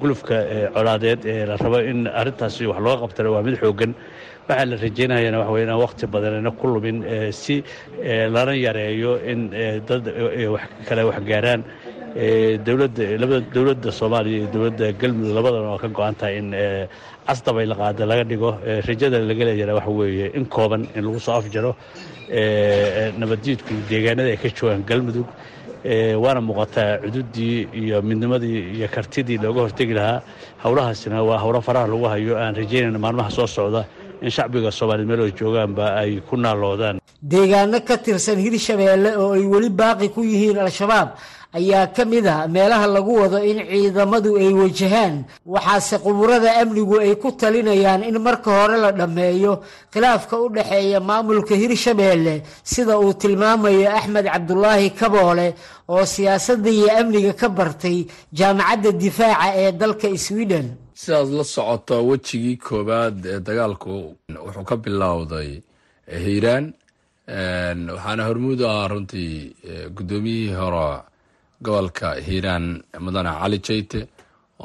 gulufka 0.00 0.36
colaadeed 0.74 1.20
ee 1.26 1.46
la 1.46 1.56
rabo 1.56 1.78
in 1.80 2.06
arrintaasi 2.06 2.66
wax 2.66 2.78
looga 2.80 3.00
qabtana 3.04 3.30
waa 3.34 3.42
mid 3.42 3.56
xoogan 3.60 3.94
waxaa 4.48 4.64
la 4.70 4.76
rajeynayana 4.76 5.38
waxa 5.38 5.52
wey 5.52 5.62
inaan 5.64 5.80
wakhti 5.84 6.06
ku 6.60 6.66
lumin 6.66 7.04
si 7.32 7.62
lana 8.34 8.54
yareeyo 8.54 9.12
in 9.32 9.50
dad 9.86 10.04
kale 10.88 11.02
wax 11.08 11.20
gaaraan 11.30 11.62
dowladda 12.66 13.90
soomaaliya 13.92 14.38
iyo 14.38 14.46
dowladda 14.54 14.92
galmudug 15.00 15.34
labadana 15.34 15.68
waa 15.72 15.78
ka 15.78 15.88
go-an 15.88 16.14
tahay 16.14 16.36
in 16.38 16.50
casdabay 17.26 17.66
la 17.66 17.74
qaada 17.74 18.04
laga 18.06 18.24
dhigo 18.24 18.50
rajada 18.88 19.18
laga 19.30 19.44
leeyana 19.48 19.74
waxa 19.78 19.90
weeye 19.90 20.26
in 20.36 20.44
kooban 20.46 20.82
in 20.96 21.02
lagu 21.04 21.18
soo 21.20 21.32
afjaro 21.40 21.74
nabaddiidku 23.20 23.72
deegaanada 23.88 24.28
ay 24.34 24.36
ka 24.36 24.48
joogaan 24.48 24.82
galmudug 24.90 25.26
waana 26.24 26.40
muuqataa 26.48 26.98
cududii 27.04 27.68
iyo 27.82 28.02
midnimadii 28.02 28.60
iyo 28.76 28.88
kartidii 28.94 29.38
looga 29.44 29.60
hortegi 29.64 29.94
lahaa. 29.94 30.22
Howlahaasina 30.64 31.22
waa 31.28 31.38
howlo 31.44 31.60
faraha 31.60 31.86
lagu 31.92 32.04
hayo 32.14 32.34
aan 32.38 32.54
rajeynayna 32.54 32.98
maalmaha 32.98 33.30
soo 33.30 33.46
socda 33.46 33.84
in 34.22 34.30
shacbiga 34.30 34.70
soomaaliyed 34.70 35.08
meel 35.08 35.20
oo 35.20 35.30
joogaanba 35.40 35.84
ay 36.00 36.20
ku 36.28 36.36
naaloodaan. 36.36 37.00
Deegaano 37.32 37.80
ka 37.88 37.96
tirsan 38.04 38.38
hirshabeelle 38.44 39.10
oo 39.22 39.32
ay 39.34 39.42
weli 39.52 39.70
baaqi 39.70 40.08
ku 40.14 40.20
yihiin 40.22 40.58
al-shabaab 40.58 41.08
ayaa 41.58 41.86
ka 41.96 42.04
mid 42.04 42.26
ah 42.26 42.46
meelaha 42.54 42.86
lagu 42.86 43.12
wado 43.22 43.38
in 43.50 43.58
ciidamadu 43.70 44.30
ay 44.42 44.50
wajahaan. 44.60 45.14
Waxaase 45.46 45.96
quburada 46.04 46.50
amnigu 46.62 46.96
ay 47.04 47.14
ku 47.22 47.28
talinayaan 47.40 48.02
in 48.08 48.16
marka 48.26 48.50
hore 48.58 48.76
la 48.84 48.90
dhammeeyo. 48.98 49.54
Khilaafka 49.92 50.34
u 50.44 50.48
dhexeeya 50.54 51.00
maamulka 51.00 51.54
hirshabeelle 51.62 52.42
sida 52.72 52.94
uu 52.98 53.12
tilmaamayo 53.22 53.90
axmed 53.98 54.26
cabdulaahi 54.32 54.90
kaboole 55.00 55.54
oo 55.88 56.04
siyaasadda 56.14 56.70
iyo 56.70 56.88
amniga 57.00 57.32
ka 57.40 57.48
bartay 57.48 57.98
jaamacadda 58.38 58.90
difaaca 59.02 59.48
ee 59.62 59.72
dalka 59.72 60.08
sweden. 60.26 60.66
Sidaad 61.02 61.28
la 61.38 61.44
socoto 61.44 61.96
wejigii 62.08 62.56
koowaad 62.66 63.16
ee 63.26 63.40
dagaalku 63.46 64.14
wuxuu 64.44 64.64
ka 64.70 64.76
bilowday 64.76 65.50
hiiraan 66.24 66.64
waxaana 67.94 68.22
hormuud 68.28 68.60
ahaa 68.62 68.88
runtii 68.92 69.34
guddoomiyihii 69.96 70.54
hore 70.60 70.88
gobolka 71.64 72.08
hiiraan 72.26 72.66
mudane 73.04 73.30
cali 73.40 73.58
jayte 73.66 74.00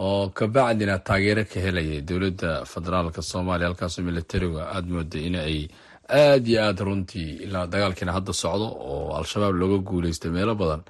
oo 0.05 0.29
kabacdina 0.37 0.95
taageero 1.07 1.43
ka 1.51 1.59
helayay 1.65 2.01
dowladda 2.09 2.49
federaalka 2.71 3.21
soomaaliya 3.31 3.67
halkaasoo 3.69 4.03
militariga 4.09 4.61
aada 4.75 4.87
mooday 4.95 5.23
in 5.27 5.35
ay 5.35 5.59
aada 6.21 6.47
iyo 6.51 6.59
aada 6.67 6.83
runtii 6.87 7.29
ilaa 7.45 7.65
dagaalkiina 7.73 8.11
hadda 8.17 8.33
socdo 8.43 8.67
oo 8.91 9.15
al-shabaab 9.19 9.55
looga 9.61 9.77
guuleystay 9.89 10.31
meelo 10.37 10.53
badan 10.61 10.81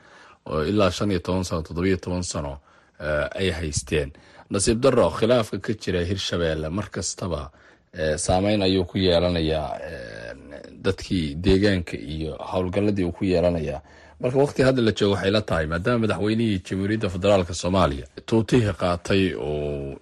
oo 0.52 0.62
ilaa 0.72 0.92
shan 0.98 1.12
iyo 1.12 1.20
toban 1.26 1.44
sano 1.44 1.62
toddobiyo 1.68 1.98
toban 2.04 2.24
sano 2.24 2.54
ay 3.40 3.50
haysteen. 3.60 4.10
Nasiib 4.50 4.80
daro 4.84 5.10
khilaafka 5.18 5.58
ka 5.66 5.74
jira 5.82 6.00
hirshabeelle 6.10 6.70
mar 6.78 6.88
kastaba 6.96 7.42
saameyn 8.26 8.62
ayuu 8.68 8.86
ku 8.90 8.98
yeelanayaa 8.98 9.70
dadkii 10.86 11.36
deegaanka 11.46 11.96
iyo 11.98 12.32
howlgalladii 12.52 13.06
uu 13.06 13.12
ku 13.18 13.24
yeelanayaa 13.26 13.82
marka 14.22 14.38
waqti 14.44 14.62
hadda 14.68 14.82
la 14.88 14.92
joogo 14.98 15.14
waxay 15.16 15.32
la 15.38 15.42
tahay 15.50 15.66
maadaama 15.74 16.00
madaxweynihii 16.06 16.60
jamhuuriyadda 16.68 17.10
federaalk 17.16 17.50
soomaaliya 17.64 18.06
tuutihii 18.30 18.74
qaatay 18.82 19.24
oo 19.36 19.96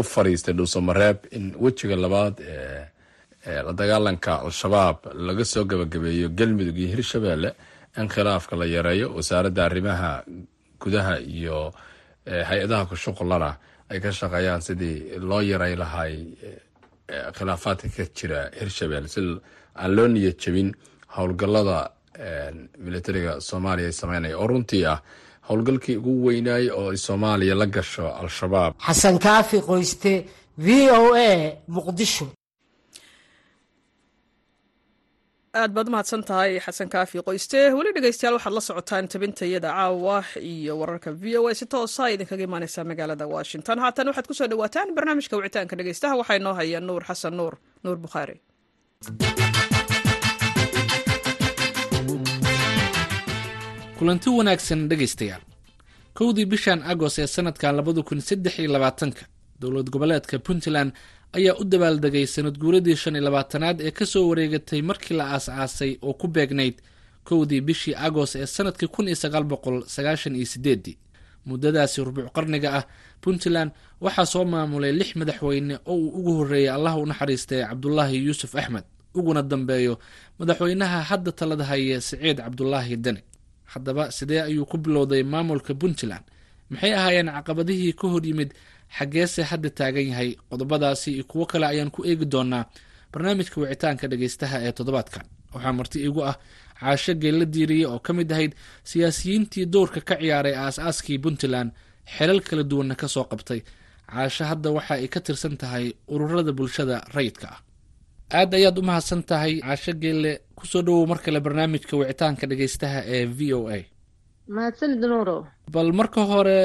u 0.00 0.02
fariistay 0.02 0.54
dhuusamareeb 0.58 1.18
in 1.36 1.44
wejiga 1.64 1.96
labaad 2.04 2.34
ee 2.40 3.62
la 3.66 3.72
dagaalanka 3.80 4.32
al-shabaab 4.46 4.96
laga 5.28 5.44
soo 5.44 5.64
gabagabeeyo 5.70 6.28
galmudug 6.38 6.76
iyo 6.78 6.88
hirshabeelle 6.94 7.50
in 8.00 8.08
khilaafka 8.14 8.56
la 8.60 8.64
yareeyo 8.76 9.06
wasaaradda 9.16 9.64
arrimaha 9.68 10.10
gudaha 10.82 11.14
iyo 11.20 11.72
hay'adaha 12.50 12.86
ku 12.90 12.96
shuqulana 13.04 13.50
ay 13.90 13.98
ka 14.04 14.10
shaqeeyaan 14.12 14.60
sidii 14.66 14.96
loo 15.30 15.40
yaray 15.52 15.74
lahay 15.82 16.14
khilaafaadka 17.36 17.88
ka 17.96 18.04
jira 18.18 18.40
hirshabelle 18.60 19.08
si 19.14 19.20
aan 19.82 19.90
loo 19.96 20.08
niyad 20.08 20.36
jebin 20.44 20.68
howlgallada 21.16 21.78
militariga 22.86 23.32
soomaaliya 23.48 23.86
ay 23.90 23.96
sameynaya. 24.02 24.38
Oo 24.38 24.46
runtii 24.50 24.84
ah 24.92 24.98
howlgalkii 25.48 25.96
ugu 25.96 26.14
weynaayay 26.26 26.70
oo 26.78 26.90
ay 26.90 26.96
soomaaliya 27.06 27.54
la 27.60 27.66
gasho 27.66 28.06
al-shabaab. 28.22 28.72
Xasan 28.86 29.16
kaafi 29.26 29.58
qoyste 29.70 30.12
v 30.58 30.68
o 30.90 31.14
a 31.14 31.28
muqdisho. 31.76 32.26
Aad 35.60 35.72
baad 35.76 35.88
umahadsan 35.90 36.22
tahay 36.28 36.60
xasan 36.66 36.88
kaafi 36.94 37.18
qoyste. 37.28 37.58
Weli 37.78 37.90
dhegeystayaal 37.96 38.34
waxaad 38.38 38.54
la 38.58 38.60
socotaan 38.68 39.08
tabintayada 39.12 39.70
caawa 39.78 40.18
iyo 40.52 40.72
wararka 40.80 41.10
v 41.22 41.24
o 41.40 41.48
a. 41.48 41.54
Si 41.60 41.66
toosa 41.72 42.10
idinkaga 42.14 42.44
imaaneysaa 42.48 42.84
magaalada 42.90 43.26
washington. 43.36 43.78
Haatan 43.84 44.06
waxaad 44.10 44.26
ku 44.28 44.34
soo 44.38 44.48
dhawaataan 44.52 44.94
barnaamijka 44.96 45.34
wicitaanka 45.40 45.74
dhegeystaha 45.78 46.14
waxaa 46.20 46.36
inoo 46.40 46.54
haya 46.60 46.80
nuur 46.80 47.02
xasan 47.08 47.34
nuur 47.40 47.54
nuur 47.84 47.96
bukhaari 48.04 48.36
kulanti 53.98 54.28
wanaagsan 54.30 54.88
dhegaystayaal. 54.88 55.42
Kowdii 56.18 56.46
bishan 56.52 56.80
agoost 56.92 57.18
ee 57.18 57.26
sanadkan 57.26 57.76
labada 57.76 58.02
kun 58.02 58.20
saddex 58.20 58.58
iyo 58.58 58.72
labaatanka 58.72 59.22
dowlad 59.60 59.90
goboleedka 59.90 60.38
puntland 60.38 60.90
ayaa 61.32 61.54
u 61.60 61.64
dabaaldegay 61.64 62.26
sanad 62.26 62.56
guuradii 62.58 62.96
shan 62.96 63.14
iyo 63.16 63.24
labaatanaad 63.24 63.80
ee 63.80 63.90
ka 63.90 64.06
soo 64.06 64.28
wareegatay 64.28 64.82
markii 64.82 65.14
la 65.16 65.24
aas-aasay 65.34 65.98
oo 66.02 66.14
ku 66.14 66.26
beegnayd 66.28 66.74
kowdii 67.24 67.60
bishii 67.60 67.94
agoost 67.94 68.36
ee 68.36 68.46
sannadkii 68.46 68.88
kun 68.88 69.06
iyo 69.08 69.16
sagaal 69.16 69.44
boqol 69.44 69.82
sagaashan 69.86 70.34
iyo 70.36 70.46
sideedii 70.46 70.98
muddadaasi 71.46 72.04
rubuuc 72.04 72.32
qarniga 72.36 72.68
ah 72.78 72.84
puntland 73.20 73.70
waxaa 74.00 74.26
soo 74.26 74.44
maamulay 74.44 74.92
lix 74.92 75.16
madaxweyne 75.16 75.78
oo 75.86 75.94
uu 75.96 76.08
ugu 76.18 76.32
horreeyay 76.38 76.74
allah 76.74 76.98
u 76.98 77.06
naxariistay 77.06 77.62
cabdulaahi 77.68 78.16
yuusuf 78.26 78.54
axmed 78.56 78.84
uguna 79.14 79.42
dambeeyo 79.42 79.98
madaxweynaha 80.38 81.02
hadda 81.02 81.32
talada 81.32 81.64
haya 81.64 82.00
siciid 82.00 82.36
cabdulaahi 82.42 82.96
deni 82.96 83.20
haddaba 83.72 84.10
sidee 84.16 84.40
ayuu 84.48 84.66
ku 84.70 84.76
bilowday 84.78 85.22
maamulka 85.22 85.74
puntland? 85.80 86.24
Maxay 86.70 86.92
ahaayeen 86.98 87.28
caqabadihii 87.36 87.92
ka 88.00 88.06
hor 88.12 88.24
yimid 88.26 88.50
xaggeese 88.96 89.42
hadda 89.50 89.70
taagan 89.70 90.06
yahay? 90.10 90.30
Qodobadaasi 90.50 91.08
iyo 91.14 91.24
kuwo 91.30 91.46
kale 91.46 91.66
ayaan 91.66 91.90
ku 91.90 92.00
eegi 92.04 92.24
doonaa 92.32 92.64
barnaamijka 93.12 93.60
wicitaanka 93.60 94.04
dhegeystaha 94.10 94.56
ee 94.66 94.72
toddobaadkan 94.72 95.24
waxaa 95.54 95.72
marti 95.78 95.98
igu 96.08 96.20
ah 96.30 96.36
caasho 96.80 97.14
geella 97.22 97.44
diiriye 97.44 97.86
oo 97.86 97.98
ka 97.98 98.12
mid 98.12 98.32
ahayd 98.32 98.52
siyaasiyiintii 98.90 99.66
dowrka 99.66 100.00
ka 100.08 100.14
ciyaaray 100.20 100.54
aas-aaskii 100.64 101.18
puntland 101.24 101.70
xelal 102.16 102.40
kala 102.40 102.62
duwanna 102.70 102.94
ka 103.00 103.08
soo 103.08 103.24
qabtay. 103.30 103.60
Caasho 104.12 104.44
hadda 104.50 104.70
waxa 104.76 104.94
ay 104.94 105.08
ka 105.08 105.20
tirsan 105.20 105.56
tahay 105.60 105.92
ururada 106.08 106.52
bulshada 106.52 106.96
rayidka 107.14 107.46
ah 107.54 107.60
aad 108.32 108.54
ayaad 108.54 108.78
u 108.78 108.82
mahadsan 108.82 109.22
tahay 109.22 109.60
caasho 109.60 109.92
geelle 110.02 110.32
ku 110.56 110.66
soo 110.66 110.82
dhowow 110.82 111.06
mar 111.10 111.18
kale 111.24 111.40
barnaamijka 111.40 111.96
wicitaanka 111.96 112.46
dhegeystaha 112.50 113.00
ee 113.06 113.24
v 113.26 113.52
o 113.58 113.60
a. 113.76 113.78
Mahadsanid 114.48 115.00
nuuro 115.12 115.46
bal 115.74 115.92
marka 115.92 116.20
hore 116.30 116.58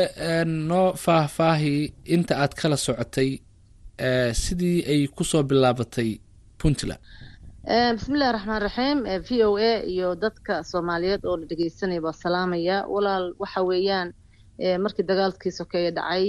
noo 0.45 0.93
faahfaahi 1.03 1.93
inta 2.15 2.33
aad 2.43 2.53
kala 2.59 2.77
socotay 2.77 3.39
sidii 4.43 4.79
ay 4.91 5.07
ku 5.15 5.23
soo 5.23 5.43
bilaabatay 5.43 6.19
puntland. 6.59 6.99
Bismillahi 7.97 8.31
raxmaan 8.35 8.61
raxiim 8.67 8.99
v 9.27 9.29
o 9.47 9.55
a 9.57 9.71
iyo 9.93 10.15
dadka 10.15 10.63
soomaaliyeed 10.63 11.23
oo 11.25 11.37
la 11.37 11.45
dhegeysanaya 11.51 12.01
baa 12.01 12.13
salaamaya. 12.23 12.77
Walaal 12.93 13.25
waxa 13.39 13.61
weeyaan 13.63 14.09
markii 14.83 15.05
dagaalkii 15.11 15.51
sokeeye 15.59 15.91
dhacay 15.97 16.25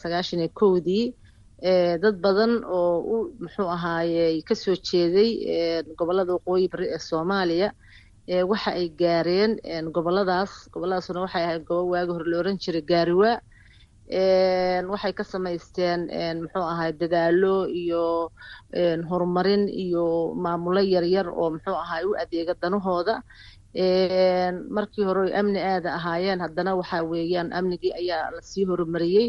sagaashan 0.00 0.40
iyo 0.40 0.48
kowdii 0.60 1.14
dad 2.02 2.16
badan 2.24 2.52
oo 2.64 2.96
u 3.14 3.16
muxuu 3.40 3.68
ahaaye 3.76 4.40
ka 4.48 4.54
soo 4.54 4.76
jeeday 4.88 5.30
gobollada 5.98 6.32
waqooyi 6.36 6.68
bari 6.72 6.86
ee 6.94 6.98
soomaaliya 6.98 7.68
waxa 8.50 8.70
ay 8.80 8.88
gaareen 9.00 9.52
goboladaas 9.94 10.52
goboladaasna 10.72 11.20
waxay 11.24 11.44
ahayd 11.44 11.64
gobo 11.68 11.90
waagi 11.92 12.12
hore 12.12 12.26
la 12.30 12.36
oran 12.42 12.56
jiray 12.62 12.82
gaariwa 12.90 13.32
waxay 14.92 15.12
ka 15.18 15.24
samaysteen 15.32 16.00
muxuu 16.42 16.64
ahaay 16.72 16.92
dadaalo 17.00 17.68
iyo 17.68 18.32
horumarin 19.10 19.68
iyo 19.68 20.32
maamulo 20.44 20.80
yaryar 20.94 21.28
oo 21.28 21.50
muxuu 21.54 21.76
ahaay 21.84 22.04
u 22.08 22.16
adeega 22.22 22.54
danahooda. 22.62 23.22
Markii 24.76 25.04
hore 25.08 25.30
amni 25.40 25.60
aada 25.62 25.94
ahaayeen 25.98 26.40
haddana 26.44 26.74
waxa 26.80 27.02
weeyaan 27.10 27.52
amnigii 27.58 27.92
ayaa 28.00 28.30
la 28.34 28.42
sii 28.42 28.64
horumariyey 28.70 29.26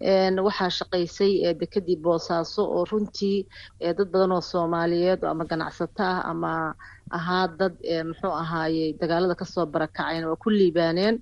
waxaa 0.00 0.70
shaqaysay 0.78 1.32
dekedii 1.60 1.96
boosaaso 2.04 2.62
oo 2.76 2.84
runtii 2.90 3.46
dad 3.80 4.08
badan 4.12 4.32
oo 4.32 4.40
soomaaliyeed 4.40 5.22
ama 5.24 5.44
ganacsato 5.44 6.02
ah 6.02 6.20
ama 6.30 6.74
ahaa 7.18 7.46
dad 7.58 7.74
muxuu 8.08 8.32
ahaayey 8.42 8.92
dagaalada 9.00 9.34
ka 9.40 9.44
soo 9.44 9.66
barakaceen 9.66 10.24
waa 10.28 10.36
ku 10.42 10.48
liibaaneen. 10.50 11.16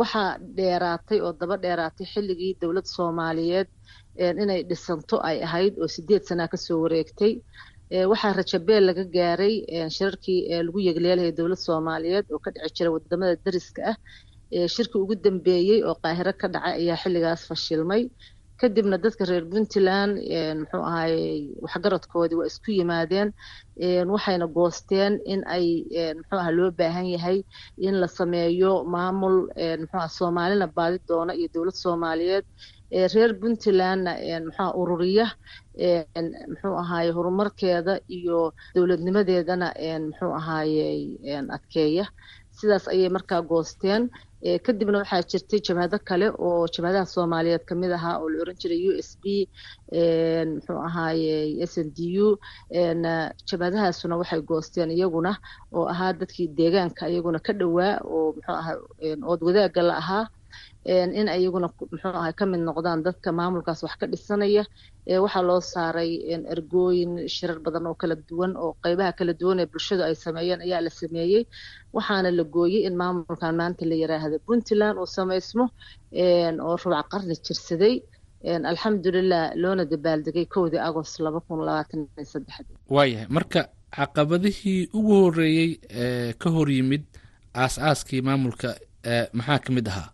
Waxaa 0.00 0.38
dheeraatay 0.56 1.18
oo 1.20 1.32
daba 1.40 1.56
dheeraatay 1.64 2.06
xilligii 2.12 2.58
dowlad 2.60 2.86
soomaaliyeed 2.96 3.68
inay 4.42 4.62
dhisanto 4.68 5.16
ay 5.28 5.36
ahayd 5.46 5.74
oo 5.78 5.88
sideed 5.94 6.22
sanaa 6.28 6.48
ka 6.52 6.56
soo 6.56 6.78
wareegtay. 6.82 7.32
Waxaa 8.10 8.32
rajabeel 8.38 8.84
laga 8.88 9.04
gaaray 9.16 9.54
shirarkii 9.96 10.40
lagu 10.66 10.78
yegleelaya 10.88 11.32
dowlad 11.38 11.60
soomaaliyeed 11.66 12.26
oo 12.34 12.38
ka 12.44 12.50
dhici 12.54 12.74
jira 12.76 12.90
waddamada 12.94 13.34
dariska 13.44 13.80
ah 13.90 13.96
shirkii 14.74 15.00
ugu 15.02 15.14
dambeeyey 15.24 15.80
oo 15.88 15.94
qaahiro 16.02 16.32
ka 16.40 16.46
dhacay 16.52 16.74
ayaa 16.80 16.96
xilligaas 17.02 17.42
fashilmay. 17.48 18.02
Kadibna 18.60 18.96
dadka 18.98 19.24
reer 19.30 19.44
puntland 19.50 20.14
muxuu 20.60 20.82
ahaayey 20.90 21.54
waxgaradkoodii 21.64 22.38
waa 22.40 22.48
isku 22.50 22.70
yimaadeen 22.78 23.28
waxayna 24.14 24.46
goosteen 24.56 25.12
in 25.32 25.40
ay 25.56 25.66
muxuu 26.18 26.38
aha 26.42 26.50
loo 26.58 26.70
baahan 26.78 27.06
yahay 27.14 27.38
in 27.86 27.94
la 28.00 28.08
sameeyo 28.18 28.72
maamul 28.94 29.36
muxuu 29.80 29.98
aha 30.00 30.08
soomaalina 30.18 30.66
baadi 30.76 30.98
doona 31.08 31.32
iyo 31.38 31.48
dowlad 31.54 31.76
soomaaliyeed. 31.84 32.44
Reer 33.14 33.32
puntlandna 33.40 34.12
muxuuha 34.46 34.74
ururiya 34.80 35.26
muxuu 36.50 36.74
ahaaye 36.82 37.10
horumarkeeda 37.16 37.94
iyo 38.18 38.38
dowladnimadeedana 38.74 39.68
muxuu 40.08 40.32
ahaayey 40.40 41.00
adkeeya 41.56 42.04
sidaas 42.58 42.84
ayay 42.92 43.08
markaa 43.16 43.42
goosteen. 43.50 44.02
Kadibna 44.66 44.98
waxaa 45.02 45.22
jirtay 45.30 45.60
jabhado 45.66 45.96
kale 46.08 46.26
oo 46.46 46.66
jabhadaha 46.74 47.06
soomaaliyeed 47.14 47.64
ka 47.68 47.74
mid 47.80 47.92
ahaa 47.98 48.16
oo 48.22 48.28
la 48.32 48.38
oran 48.42 48.56
jiray 48.60 48.80
u 48.88 48.92
s 49.08 49.10
b 49.22 49.24
muxuu 50.52 50.78
ahaaye 50.88 51.34
s 51.72 51.74
n 51.86 51.88
d 51.96 51.98
u. 52.26 52.28
Jabhadahaasuna 53.50 54.14
waxay 54.20 54.40
goosteen 54.50 54.90
iyaguna 54.90 55.32
oo 55.76 55.86
ahaa 55.92 56.12
dadkii 56.20 56.48
deegaanka 56.58 57.08
iyaguna 57.12 57.38
ka 57.46 57.52
dhowaa 57.60 57.94
oo 58.14 58.32
muxuu 58.36 58.54
aha 58.60 58.72
ood 59.30 59.40
wadaagga 59.46 59.82
la 59.88 59.94
ahaa 60.02 60.24
in 61.18 61.28
iyaguna 61.28 61.68
muxuu 61.92 62.12
ahay 62.20 62.32
ka 62.38 62.44
noqdaan 62.46 63.00
dadka 63.06 63.28
maamulkaas 63.38 63.80
wax 63.86 63.94
ka 64.00 64.06
dhisanaya. 64.12 64.64
Waxaa 65.24 65.42
loo 65.48 65.60
saaray 65.72 66.10
ergooyin 66.54 67.12
shirar 67.34 67.58
badan 67.64 67.86
oo 67.90 67.94
kala 68.00 68.14
duwan 68.28 68.52
oo 68.62 68.70
qeybaha 68.84 69.12
kala 69.18 69.32
duwan 69.40 69.58
ee 69.62 69.66
bulshadu 69.72 70.02
ay 70.08 70.14
sameeyeen 70.24 70.60
ayaa 70.66 70.80
la 70.86 70.90
sameeyey. 71.00 71.42
Waxaana 71.96 72.30
la 72.38 72.44
gooyey 72.54 72.82
in 72.88 72.94
maamulkan 73.00 73.54
maanta 73.60 73.84
la 73.90 73.94
yiraahdo 74.02 74.36
puntland 74.46 74.96
uu 75.02 75.06
samaysmo 75.18 75.64
oo 76.66 76.74
rubac 76.82 77.06
qarni 77.12 77.34
jirsaday. 77.46 77.94
Alxamdulilah 78.70 79.44
loona 79.62 79.84
dabaaldegay 79.92 80.46
kowdii 80.54 80.80
agost 80.88 81.18
laba 81.24 81.40
kun 81.46 81.60
labaatan 81.68 82.00
iyo 82.16 82.26
saddexdii 82.34 82.76
waayahay 82.96 83.26
marka 83.36 83.60
caqabadihii 83.96 84.88
ugu 84.98 85.14
horeeyey 85.24 85.70
ee 86.02 86.32
ka 86.42 86.48
hor 86.54 86.68
yimid 86.76 87.04
aas-aaskii 87.62 88.22
maamulka 88.28 88.68
maxaa 89.38 89.58
ka 89.64 89.70
mid 89.76 89.86
ahaa 89.92 90.08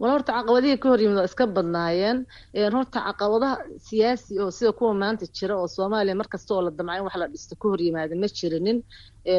wal 0.00 0.10
horta 0.14 0.30
caqabadihii 0.38 0.78
ka 0.82 0.86
hor 0.92 1.00
yimid 1.02 1.18
waa 1.20 1.28
iska 1.30 1.44
badnaayeen 1.56 2.18
horta 2.76 2.98
caqabadaha 3.06 3.54
siyaasi 3.88 4.32
oo 4.44 4.50
sida 4.56 4.72
kuwa 4.78 4.92
maanta 5.02 5.24
jira 5.36 5.54
oo 5.60 5.68
soomaaliya 5.76 6.14
markasta 6.20 6.50
oo 6.54 6.62
la 6.66 6.70
damca 6.78 6.96
in 6.98 7.04
wax 7.06 7.16
la 7.22 7.26
dhisto 7.32 7.54
ka 7.60 7.66
hor 7.70 7.80
yimaada 7.86 8.14
ma 8.22 8.28
jirinin. 8.38 8.78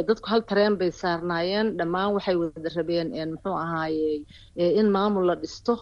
Dadku 0.07 0.25
hal 0.31 0.41
tareen 0.49 0.73
bay 0.79 0.91
saarnaayeen 1.01 1.67
dhammaan 1.79 2.09
waxay 2.15 2.35
wada 2.41 2.69
rabeen 2.77 3.07
muxuu 3.33 3.55
ahaaye 3.63 4.09
in 4.79 4.87
maamul 4.95 5.25
la 5.29 5.35
dhisto 5.43 5.73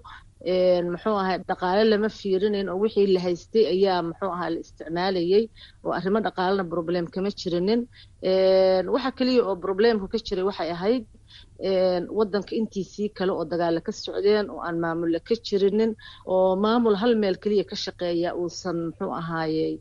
muxuu 0.45 1.17
ahay 1.21 1.37
dhaqaale 1.49 1.83
lama 1.89 2.09
fiirinayn 2.09 2.69
oo 2.69 2.77
wixii 2.83 3.07
la 3.15 3.19
haystay 3.25 3.65
ayaa 3.73 4.01
muxuu 4.09 4.31
ahaa 4.35 4.49
la 4.53 4.59
isticmaalayay 4.65 5.43
oo 5.85 5.91
arrimo 5.97 6.19
dhaqaalena 6.27 6.63
problem 6.73 7.05
kama 7.13 7.29
jirinin. 7.39 7.81
Waxa 8.93 9.11
keliya 9.17 9.41
oo 9.49 9.55
problemka 9.65 10.05
ka 10.11 10.17
jiray 10.27 10.45
waxay 10.49 10.69
ahayd 10.75 11.05
waddanka 12.17 12.53
intiisii 12.55 13.09
kale 13.17 13.31
oo 13.33 13.45
dagaala 13.51 13.81
ka 13.81 13.91
socdeen 13.91 14.49
oo 14.53 14.61
aan 14.61 14.77
maamulle 14.83 15.19
ka 15.27 15.35
jirinin 15.47 15.91
oo 16.33 16.55
maamul 16.55 16.95
hal 17.01 17.15
meel 17.21 17.37
keliya 17.43 17.63
ka 17.71 17.75
shaqeeya 17.75 18.35
uusan 18.39 18.77
muxuu 18.87 19.11
ahaaye 19.19 19.79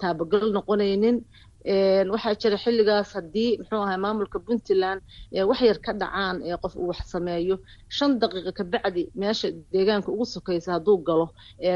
taabagal 0.00 0.52
noqonaynin 0.56 1.16
waxaa 1.64 2.34
jira 2.42 2.56
xilligaas 2.64 3.10
haddii 3.16 3.50
muxuu 3.60 3.82
ahay 3.86 3.96
maamulka 4.04 4.38
puntland 4.46 5.00
wax 5.48 5.60
yar 5.68 5.78
ka 5.86 5.92
dhacaan 6.00 6.36
ee 6.48 6.56
qof 6.62 6.74
uu 6.76 6.88
wax 6.90 7.00
sameeyo. 7.14 7.56
Shan 7.96 8.10
daqiiqa 8.20 8.52
kabacdi 8.58 9.02
meesha 9.20 9.48
deegaanka 9.72 10.08
ugu 10.14 10.24
sokaysa 10.34 10.72
hadduu 10.76 10.96
galo 11.08 11.26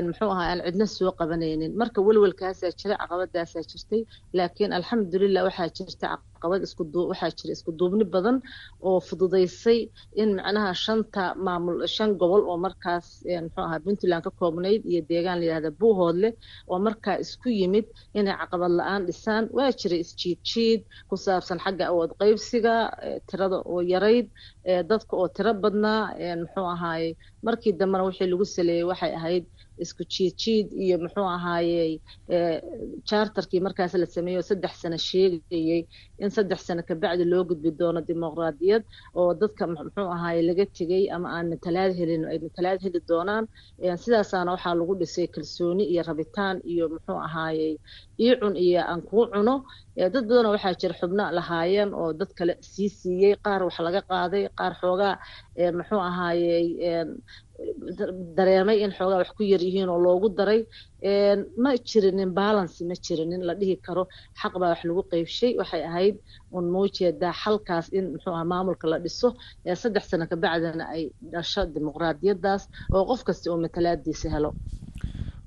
muxuu 0.09 0.31
ahay 0.35 0.48
aan 0.53 0.61
cidna 0.66 0.87
soo 0.96 1.12
qabanaynin. 1.18 1.72
Marka 1.81 1.98
welwelkaasaa 2.07 2.70
jira 2.81 2.94
caqabadaasaa 3.03 3.62
jirtay 3.70 4.01
laakiin 4.37 4.72
alxamdulilah 4.79 5.42
waxaa 5.48 5.68
jirta 5.77 6.07
isku 6.66 6.83
waxaa 7.11 7.31
jira 7.38 7.53
isku 7.57 7.70
duubni 7.79 8.05
badan 8.14 8.37
oo 8.88 8.98
fududaysay 9.09 9.81
in 10.22 10.31
macnaha 10.38 10.72
shanta 10.85 11.22
maamul 11.46 11.77
shan 11.94 12.11
gobol 12.20 12.42
oo 12.51 12.57
markaas 12.66 13.07
muxuu 13.44 13.64
ahaa 13.66 13.81
puntland 13.85 14.22
ka 14.27 14.31
koobnayd 14.40 14.83
iyo 14.90 15.01
deegaan 15.11 15.38
layihahda 15.40 15.70
buuhoodle 15.81 16.29
oo 16.70 16.79
markaa 16.87 17.16
isku 17.24 17.48
yimid 17.61 17.87
inay 18.18 18.35
caqabad 18.40 18.72
la'aan 18.79 19.03
dhisaan. 19.09 19.44
Waa 19.57 19.70
jira 19.81 19.96
isjiid 20.05 20.38
jiid 20.51 20.81
ku 21.09 21.14
saabsan 21.24 21.59
xagga 21.64 21.85
awood 21.90 22.11
qaybsiga 22.20 22.74
tirada 23.29 23.59
oo 23.70 23.81
yarayd 23.92 24.27
dadka 24.90 25.12
oo 25.20 25.28
tiro 25.37 25.52
badnaa 25.62 26.02
muxuu 26.42 26.66
ahaaye 26.74 27.09
markii 27.46 27.72
dambena 27.81 28.04
wixii 28.09 28.28
lagu 28.33 28.44
saleeyey 28.57 28.85
waxay 28.90 29.12
ahayd 29.18 29.44
isku 29.85 30.02
jiid 30.12 30.35
jiid 30.42 30.68
iyo 30.85 30.96
muxuu 31.04 31.26
ahaayey 31.37 31.90
charterkii 33.09 33.61
markaas 33.66 33.94
la 34.02 34.07
sameeyo 34.07 34.42
saddex 34.48 34.72
sano 34.83 34.98
sheegayey 35.09 35.81
in 36.22 36.31
saddex 36.37 36.61
sano 36.66 36.83
kabacdi 36.88 37.24
loo 37.33 37.44
gudbi 37.50 37.70
doono 37.81 38.00
dimuqraadiyad 38.09 38.83
oo 39.20 39.31
dadka 39.40 39.62
muxuu 39.72 40.09
ahaaye 40.16 40.42
laga 40.48 40.64
tegey 40.78 41.04
ama 41.14 41.28
aan 41.37 41.46
matalaad 41.52 41.92
helin 41.98 42.24
ay 42.31 42.38
matalaad 42.46 42.78
heli 42.85 43.00
doonaan. 43.09 43.44
Sidaasaana 44.02 44.50
waxaa 44.54 44.74
lagu 44.81 44.94
dhisay 45.00 45.26
kalsooni 45.35 45.85
iyo 45.92 46.02
rabitaan 46.09 46.57
iyo 46.72 46.85
muxuu 46.94 47.18
ahaayey 47.28 47.72
ii 48.20 48.35
iyo 48.66 48.81
aan 48.90 49.00
kuu 49.09 49.24
cuno 49.33 49.54
dad 49.98 50.24
badanoo 50.28 50.52
waxaa 50.56 50.74
jira 50.80 50.94
xubno 51.00 51.24
lahaayeen 51.38 51.90
oo 52.00 52.11
dad 52.20 52.30
kale 52.38 52.52
sii 52.72 52.90
siiyey 52.98 53.34
qaar 53.44 53.61
wax 53.66 53.76
laga 53.87 54.00
qaaday 54.11 54.44
qaar 54.58 54.72
xoogaa 54.80 55.14
muxuu 55.78 56.00
ahaayey 56.11 56.66
dareemay 58.38 58.78
in 58.84 58.92
xoogaa 58.98 59.18
wax 59.22 59.30
ku 59.37 59.42
yar 59.52 59.62
yihiin 59.66 59.88
oo 59.94 59.98
loogu 60.06 60.28
daray. 60.38 60.61
Ma 61.62 61.70
jirinin 61.90 62.30
balancy 62.38 62.82
ma 62.90 62.94
jirinin 63.04 63.42
la 63.48 63.54
dhihi 63.61 63.76
karo. 63.87 64.02
Xaq 64.40 64.54
baa 64.61 64.70
wax 64.72 64.80
lagu 64.88 65.02
qeybshay. 65.12 65.52
Waxay 65.61 65.82
ahayd 65.90 66.16
un 66.56 66.64
muujeedaa 66.74 67.34
xalkaas 67.42 67.87
in 67.98 68.04
muxuu 68.12 68.32
aha 68.37 68.44
maamulka 68.52 68.87
la 68.92 68.98
dhiso. 69.04 69.28
Saddex 69.82 70.04
sano 70.11 70.24
kabacdina 70.30 70.84
ay 70.94 71.02
dhasho 71.32 71.62
dimuqraadiyadaas 71.74 72.62
oo 72.96 73.02
qof 73.11 73.20
kasta 73.28 73.46
oo 73.52 73.58
matalaadiisa 73.64 74.28
helo 74.34 74.50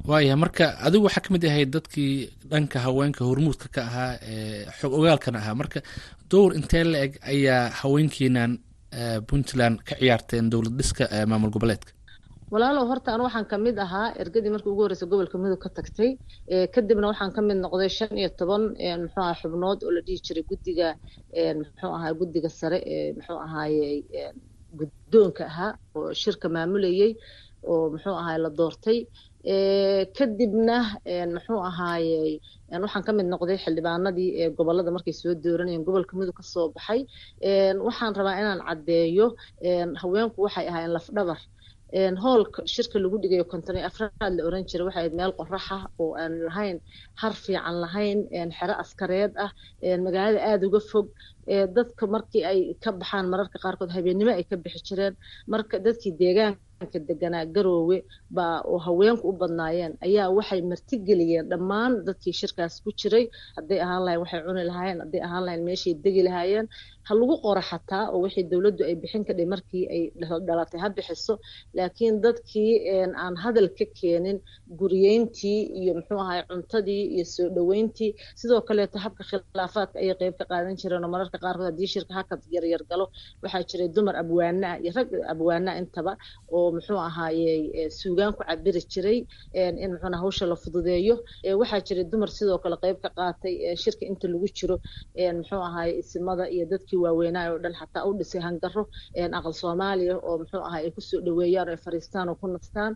waaya 0.10 0.36
marka 0.44 0.66
adigu 0.86 1.06
waxaa 1.08 1.24
ka 1.26 1.30
mid 1.34 1.44
ahayd 1.50 1.70
dadkii 1.76 2.30
dhanka 2.52 2.78
haweenka 2.86 3.22
hormuudka 3.30 3.68
ka 3.76 3.82
ahaa 3.90 4.14
ee 4.34 4.66
xog 4.80 4.92
ogaalkana 5.00 5.38
ahaa. 5.42 5.56
Marka 5.62 5.80
dowr 6.32 6.52
intee 6.60 6.84
la 6.92 6.98
eg 7.06 7.14
ayaa 7.34 7.70
haweenkiinan 7.82 8.52
puntland 9.30 9.76
ka 9.88 9.94
ciyaarteen 10.00 10.50
dowlad 10.52 10.74
dhiska 10.80 11.04
maamul 11.32 11.52
goboleedka. 11.56 11.92
Walaalow 12.54 12.86
horta 12.92 13.14
anu 13.14 13.24
waxaan 13.28 13.46
ka 13.52 13.58
mid 13.66 13.78
ahaa 13.86 14.08
ergadii 14.22 14.52
markii 14.56 14.72
ugu 14.74 14.82
horreysay 14.84 15.08
gobolka 15.12 15.38
mudug 15.38 15.60
ka 15.64 15.70
tagtay. 15.78 16.10
Kadibna 16.74 17.08
waxaan 17.12 17.32
ka 17.36 17.42
mid 17.48 17.58
noqday 17.64 17.90
shan 17.98 18.18
iyo 18.22 18.30
toban 18.40 18.64
muxuu 19.04 19.22
aha 19.24 19.34
xubnood 19.42 19.80
oo 19.86 19.92
la 19.96 20.02
dhihi 20.06 20.20
jiray 20.26 20.44
guddiga 20.50 20.88
muxuu 21.60 21.92
ahaa 21.98 22.14
guddiga 22.20 22.50
sare 22.60 22.80
ee 22.94 23.14
muxuu 23.18 23.40
ahaaye 23.46 23.88
guddoonka 24.80 25.44
ahaa 25.52 25.72
oo 25.98 26.10
shirka 26.22 26.48
maamulayey 26.56 27.12
oo 27.72 27.84
muxuu 27.94 28.16
ahaay 28.22 28.38
la 28.44 28.50
doortay 28.60 29.00
kadibna 30.18 30.78
muxuu 31.34 31.60
ahaayey 31.70 32.40
waxaan 32.84 33.04
ka 33.08 33.12
mid 33.18 33.26
noqday 33.34 33.58
xildhibaanadii 33.64 34.30
ee 34.42 34.50
gobollada 34.58 34.92
markay 34.96 35.14
soo 35.22 35.34
dooranayeen 35.44 35.84
gobolka 35.88 36.14
mudug 36.18 36.36
ka 36.40 36.44
soo 36.54 36.68
baxay. 36.76 37.00
Waxaan 37.88 38.14
rabaa 38.20 38.40
inaan 38.42 38.62
caddeeyo 38.68 39.28
haweenku 40.02 40.38
waxay 40.46 40.66
ahaayeen 40.70 40.94
lafdhabar. 40.98 41.40
Hoolka 42.24 42.60
shirka 42.74 42.98
lagu 43.04 43.18
dhigayo 43.22 43.44
kontonyo 43.52 43.82
afraad 43.90 44.34
la 44.38 44.42
oran 44.48 44.64
jiray 44.70 44.86
waxay 44.88 45.02
ahayd 45.02 45.14
meel 45.20 45.32
qoraxa 45.40 45.78
oo 46.02 46.14
aan 46.22 46.34
lahayn 46.48 46.78
har 47.22 47.34
fiican 47.44 47.76
lahayn 47.84 48.20
xero 48.58 48.74
askareed 48.84 49.32
ah. 49.46 49.52
Magaalada 50.06 50.40
aada 50.50 50.64
uga 50.70 50.80
fog 50.92 51.08
dadka 51.76 52.04
markii 52.14 52.44
ay 52.52 52.60
ka 52.84 52.90
baxaan 53.00 53.26
mararka 53.32 53.58
qaarkood 53.64 53.92
habeennimo 53.96 54.32
ay 54.38 54.44
ka 54.50 54.56
bixi 54.64 54.82
jireen. 54.88 55.14
Marka 55.54 55.76
dadkii 55.86 56.14
deegaanka 56.22 56.60
deganaa 57.10 57.46
garoowe 57.56 57.98
baa 58.36 58.62
oo 58.72 58.78
haweenku 58.86 59.26
u 59.30 59.34
badnaayeen. 59.42 59.94
Ayaa 60.08 60.30
waxay 60.38 60.62
martigeliyeen 60.72 61.46
dhammaan 61.52 61.92
dadkii 62.08 62.34
shirkaas 62.40 62.82
ku 62.84 62.90
jiray. 63.00 63.26
Hadday 63.58 63.80
ahaan 63.86 64.04
lahayn 64.06 64.20
waxay 64.24 64.42
cuni 64.48 64.64
lahaayeen. 64.70 65.00
Hadday 65.04 65.22
ahaan 65.28 65.44
lahayn 65.46 65.64
meeshay 65.68 65.94
degi 66.04 66.22
lahaayeen 66.28 66.66
ha 67.08 67.12
lagu 67.20 67.36
qora 67.46 67.62
xataa 67.70 68.06
oo 68.14 68.20
wixii 68.26 68.46
dowladdu 68.52 68.82
ay 68.90 68.96
bixin 69.02 69.24
kadhay 69.28 69.48
markii 69.54 69.84
ay 69.96 70.02
dhalatay 70.48 70.80
ha 70.84 70.88
bixiso. 70.98 71.34
Laakiin 71.78 72.16
dadkii 72.26 72.72
aan 73.24 73.36
hadal 73.44 73.68
ka 73.78 73.86
keenin 74.00 74.38
guriyeyntii 74.80 75.60
iyo 75.82 75.92
muxuu 75.98 76.20
ahay 76.24 76.42
cuntadii 76.50 77.04
iyo 77.16 77.26
soo 77.36 77.48
dhoweyntii 77.56 78.10
sidoo 78.40 78.62
kaleeto 78.68 78.98
habka 79.06 79.24
khilaafaadka 79.30 79.98
ayay 80.04 80.16
qeyb 80.22 80.34
ka 80.40 80.46
qaadan 80.52 80.76
jireen 80.82 81.04
oo 81.06 81.12
mararka 81.16 81.38
qaarkood 81.44 81.68
haddii 81.70 81.90
shirka 81.94 82.14
hakad 82.20 82.42
yaryar 82.56 82.84
galo 82.90 83.06
waxaa 83.44 83.64
jiray 83.70 83.90
dumar 83.96 84.16
abwaanaa 84.24 84.76
iyo 84.84 84.92
rag 84.98 85.10
abwaanaa 85.34 85.76
intaba 85.82 86.14
oo 86.56 86.68
muxuu 86.76 87.00
ahaaye 87.10 87.52
suugaan 88.00 88.34
ku 88.38 88.42
cabiri 88.50 88.82
jiray 88.94 89.18
in 89.84 89.90
muxuuna 89.94 90.18
hawsha 90.24 90.46
la 90.52 90.56
fududeeyo. 90.64 91.16
Waxaa 91.62 91.82
jiray 91.88 92.06
dumar 92.12 92.30
sidoo 92.38 92.58
kale 92.64 92.76
qeyb 92.84 92.98
ka 93.04 93.10
qaatay 93.18 93.54
shirka 93.84 94.04
inta 94.12 94.26
lagu 94.34 94.48
jiro 94.58 94.76
muxuu 95.40 95.62
ahaaye 95.70 95.92
isimada 96.02 96.44
iyo 96.56 96.66
dadkii 96.72 97.00
waaweynaa 97.06 97.46
oo 97.54 97.58
dhan 97.64 97.74
xataa 97.80 98.04
u 98.10 98.12
dhisay 98.20 98.42
hangaro 98.48 98.84
aqal 99.38 99.54
soomaaliya 99.62 100.16
oo 100.28 100.36
muxuu 100.42 100.62
ahaa 100.68 100.82
ay 100.86 100.92
ku 100.96 101.02
soo 101.10 101.20
dhaweeyaan 101.26 101.70
ay 101.74 101.80
fariistaan 101.86 102.28
oo 102.32 102.38
ku 102.42 102.46
nastaan. 102.56 102.94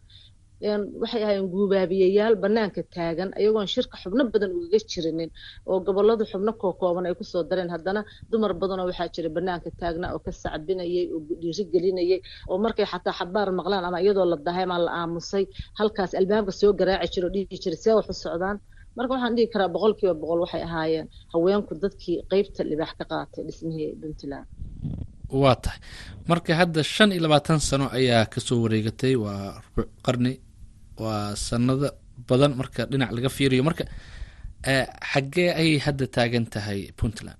Waxay 1.01 1.21
ahaayeen 1.23 1.47
guubaabiyayaal 1.53 2.35
banaanka 2.43 2.81
taagan 2.95 3.29
ayagoon 3.39 3.67
shirka 3.73 3.95
xubno 4.01 4.23
badan 4.33 4.51
ugaga 4.57 4.79
jirinin 4.91 5.29
oo 5.69 5.77
goboladu 5.87 6.23
xubno 6.31 6.51
kookooban 6.61 7.05
ay 7.09 7.15
ku 7.19 7.23
soo 7.31 7.43
dareen. 7.49 7.69
Haddana 7.75 8.01
dumar 8.31 8.51
badanoo 8.61 8.87
waxaa 8.89 9.09
jira 9.15 9.29
banaanka 9.37 9.69
taagna 9.79 10.07
oo 10.15 10.19
ka 10.25 10.31
sacbinayay 10.43 11.05
oo 11.13 11.19
dhiirigelinayay 11.41 12.19
oo 12.51 12.57
markay 12.65 12.85
xataa 12.91 13.13
xabaar 13.19 13.49
maqlaan 13.59 13.85
ama 13.87 13.97
iyadoo 14.03 14.25
la 14.31 14.37
dahay 14.47 14.63
ama 14.67 14.77
la 14.85 14.91
aamusay 15.01 15.43
halkaas 15.79 16.11
albaabka 16.19 16.51
soo 16.59 16.71
garaaci 16.79 17.11
jira 17.13 17.25
oo 17.27 17.33
dhihi 17.35 17.57
jira 17.63 17.77
see 17.83 17.93
wax 17.97 18.07
u 18.11 18.13
socdaan 18.23 18.57
marka 18.97 19.11
waxaan 19.15 19.33
dhihi 19.37 19.47
karaa 19.53 19.69
boqol 19.75 19.93
kiiba 19.99 20.13
boqol 20.21 20.39
waxay 20.43 20.61
ahaayeen 20.67 21.07
haweenku 21.33 21.73
dadkii 21.83 22.17
qeybta 22.31 22.61
libaax 22.71 22.91
ka 22.99 23.03
qaatay 23.11 23.41
dhismihii 23.47 23.89
puntland 24.01 24.47
waa 25.41 25.55
tahay. 25.63 25.79
Marka 26.29 26.51
hadda 26.61 26.79
shan 26.95 27.09
iyo 27.13 27.21
labaatan 27.25 27.59
sano 27.69 27.85
ayaa 27.97 28.23
ka 28.33 28.39
soo 28.47 28.57
wareegatay 28.63 29.13
waa 29.23 29.41
rubuc 29.63 29.89
qarni 30.05 30.33
waa 31.03 31.35
sanado 31.47 31.87
badan 32.29 32.51
marka 32.59 32.81
dhinac 32.91 33.09
laga 33.15 33.29
fiiriyo. 33.37 33.63
Marka 33.69 33.83
xaggee 35.11 35.49
ayay 35.61 35.77
hadda 35.85 36.05
taagan 36.15 36.45
tahay 36.53 36.79
puntland? 36.99 37.37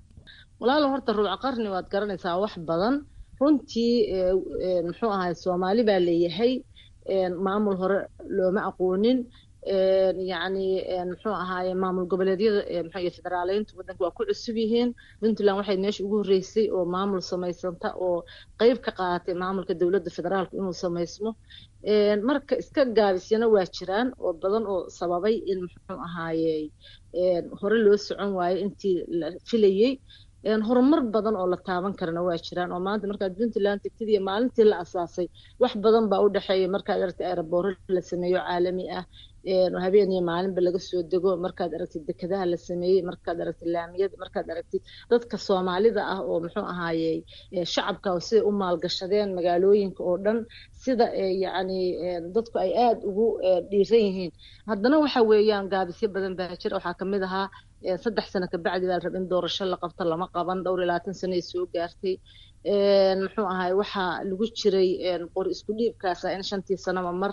Walaalo 0.59 0.85
horta 0.93 1.11
rubuc 1.17 1.39
qarni 1.43 1.67
waad 1.73 1.87
garanaysaa 1.93 2.35
wax 2.43 2.53
badan. 2.69 2.95
Runtii 3.39 3.93
muxuu 4.87 5.11
ahay 5.17 5.33
soomaali 5.43 5.81
baa 5.89 5.99
leeyahay. 6.07 6.53
Maamul 7.45 7.77
hore 7.81 7.99
looma 8.37 8.61
aqoonin 8.69 9.17
yacni 10.31 10.65
muxuu 11.09 11.33
ahaaye 11.43 11.73
maamul 11.83 12.05
goboleedyada 12.11 12.61
mxu 12.87 13.09
federaaleynta 13.17 13.71
waddanka 13.77 14.01
waa 14.05 14.15
ku 14.17 14.23
cusub 14.29 14.55
yihiin. 14.63 14.89
Puntland 15.19 15.57
waxay 15.59 15.77
meesha 15.83 16.03
ugu 16.05 16.17
horreysay 16.21 16.65
oo 16.77 16.85
maamul 16.95 17.21
samaysanta 17.31 17.87
oo 18.05 18.23
qeyb 18.59 18.77
ka 18.85 18.91
qaadatay 18.99 19.35
maamulka 19.43 19.73
dowladda 19.81 20.09
federaalka 20.17 20.53
inuu 20.59 20.73
samaysmo. 20.83 21.29
Marka 22.27 22.53
iska 22.61 22.81
gaabisyana 22.97 23.47
waa 23.53 23.65
jiraan 23.77 24.07
oo 24.23 24.33
badan 24.41 24.63
oo 24.73 24.89
sababay 24.99 25.35
in 25.51 25.59
muxuu 25.65 25.97
ahaaye 26.07 26.53
hore 27.61 27.77
loo 27.85 27.97
socon 28.07 28.31
waayo 28.37 28.57
intii 28.65 28.95
la 29.19 29.27
filayey 29.49 29.93
horumar 30.67 31.01
badan 31.15 31.35
oo 31.41 31.47
la 31.53 31.57
taaban 31.67 31.93
karana 31.99 32.21
waa 32.27 32.37
jiraan 32.47 32.71
oo 32.75 32.79
maanta 32.87 33.07
markaad 33.11 33.33
puntland 33.39 33.79
tegtid 33.83 34.09
iyo 34.13 34.21
maalintii 34.29 34.65
la 34.71 34.77
asaasay 34.83 35.27
wax 35.61 35.73
badan 35.85 36.05
baa 36.11 36.21
u 36.25 36.29
dhexeeya 36.35 36.67
markaad 36.75 36.99
aragtay 37.03 37.27
aerobooro 37.31 37.69
la 37.95 38.01
sameeyo 38.09 38.39
caalami 38.47 38.85
ah 38.99 39.03
habeen 39.85 40.11
iyo 40.11 40.21
maalinba 40.29 40.61
laga 40.67 40.79
soo 40.79 41.01
dego. 41.13 41.31
Markaad 41.45 41.71
aragtid 41.77 42.03
dekedaha 42.09 42.45
la 42.51 42.57
sameeyey 42.57 43.01
markaad 43.09 43.37
aragtid 43.43 43.67
laamiyada 43.75 44.15
markaad 44.23 44.47
aragtid 44.53 44.81
dadka 45.11 45.37
soomaalida 45.47 46.01
ah 46.13 46.19
oo 46.29 46.37
muxuu 46.43 46.65
ahaaye 46.73 47.11
shacabka 47.73 48.09
siday 48.27 48.43
u 48.49 48.51
maalgashadeen 48.61 49.29
magaalooyinka 49.37 50.01
oo 50.09 50.17
dhan 50.25 50.37
sida 50.83 51.05
yacni 51.43 51.79
dadku 52.35 52.55
ay 52.65 52.71
aada 52.85 53.01
ugu 53.09 53.25
dhiiran 53.71 54.01
yihiin. 54.07 54.31
Haddana 54.69 54.95
waxa 55.03 55.21
weeyaan 55.31 55.65
gaabisyo 55.73 56.07
badan 56.15 56.33
baa 56.39 56.55
jira. 56.61 56.75
Waxaa 56.77 56.95
ka 56.99 57.05
mid 57.11 57.23
ahaa 57.29 57.47
saddex 58.03 58.25
sano 58.33 58.47
kabacdi 58.53 58.85
baa 58.89 58.97
la 58.99 59.03
raba 59.05 59.17
in 59.21 59.27
doorasho 59.31 59.63
la 59.71 59.77
qabto 59.83 60.03
lama 60.11 60.27
qaban. 60.35 60.59
Dhowr 60.65 60.79
iyo 60.81 60.87
labaatan 60.89 61.13
sano 61.21 61.33
ay 61.39 61.43
soo 61.51 61.65
gaartay 61.73 62.15
muxuu 63.21 63.45
ahay 63.53 63.71
waxaa 63.81 64.23
lagu 64.29 64.45
jiray 64.59 64.89
qor 65.33 65.45
isku 65.53 65.71
dhiibkaasa 65.77 66.33
in 66.35 66.43
shantii 66.49 66.77
sanaba 66.85 67.11
mar 67.21 67.31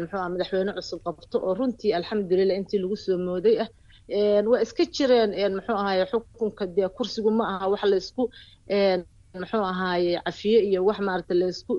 muxuu 0.00 0.18
aha 0.20 0.28
madaxweyne 0.34 0.72
cusub 0.78 1.00
qabto 1.06 1.36
oo 1.46 1.54
runtii 1.58 1.92
alxamdulilah 1.98 2.56
intii 2.60 2.80
lagu 2.82 2.96
soo 3.04 3.18
mooday 3.26 3.56
ah. 3.64 3.68
Waa 4.50 4.60
iska 4.66 4.84
jireen 4.96 5.30
muxuu 5.58 5.76
ahaye 5.82 6.04
xukunka 6.10 6.64
dee 6.76 6.88
kursigu 6.96 7.30
ma 7.38 7.44
aha 7.54 7.66
wax 7.72 7.82
laysku 7.92 8.22
muxuu 9.40 9.64
ahaaye 9.72 10.12
cafiye 10.26 10.58
iyo 10.68 10.80
wax 10.88 10.98
maarata 11.06 11.34
laysku 11.40 11.72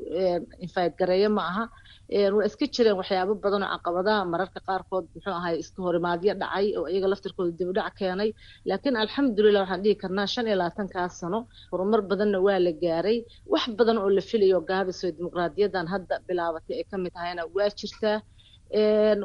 infayd 0.66 0.94
gareeyo 1.00 1.30
ma 1.38 1.44
aha 1.52 1.64
waa 2.10 2.46
iska 2.50 2.66
jireen 2.76 2.98
waxyaabo 3.02 3.34
badan 3.44 3.64
oo 3.64 3.70
caqabadaha 3.78 4.26
mararka 4.34 4.60
qaarkood 4.68 5.06
muxuu 5.16 5.34
ahaye 5.40 5.58
iska 5.64 5.80
horimaadyo 5.86 6.34
dhacay 6.42 6.68
oo 6.80 6.86
iyaga 6.94 7.08
laftirkooda 7.12 7.52
dibdhac 7.60 7.94
keenay. 8.00 8.30
Laakiin 8.70 8.96
alxamdulilah 9.04 9.62
waxaan 9.64 9.82
dhihi 9.84 9.96
karnaa 10.04 10.28
shan 10.34 10.46
iyo 10.48 10.56
labaatankaa 10.62 11.08
sano 11.20 11.40
horumar 11.72 12.02
badanna 12.10 12.38
waa 12.46 12.60
la 12.66 12.72
gaaray. 12.84 13.18
Wax 13.54 13.66
badan 13.80 13.98
oo 14.04 14.10
la 14.18 14.22
filayo 14.30 14.60
gaabiso 14.70 15.06
dimuqraadiyadan 15.18 15.86
hadda 15.94 16.16
bilaabatay 16.28 16.76
ay 16.80 16.86
ka 16.92 16.98
mid 17.04 17.12
tahayna 17.16 17.42
waa 17.56 17.70
jirtaa 17.80 18.18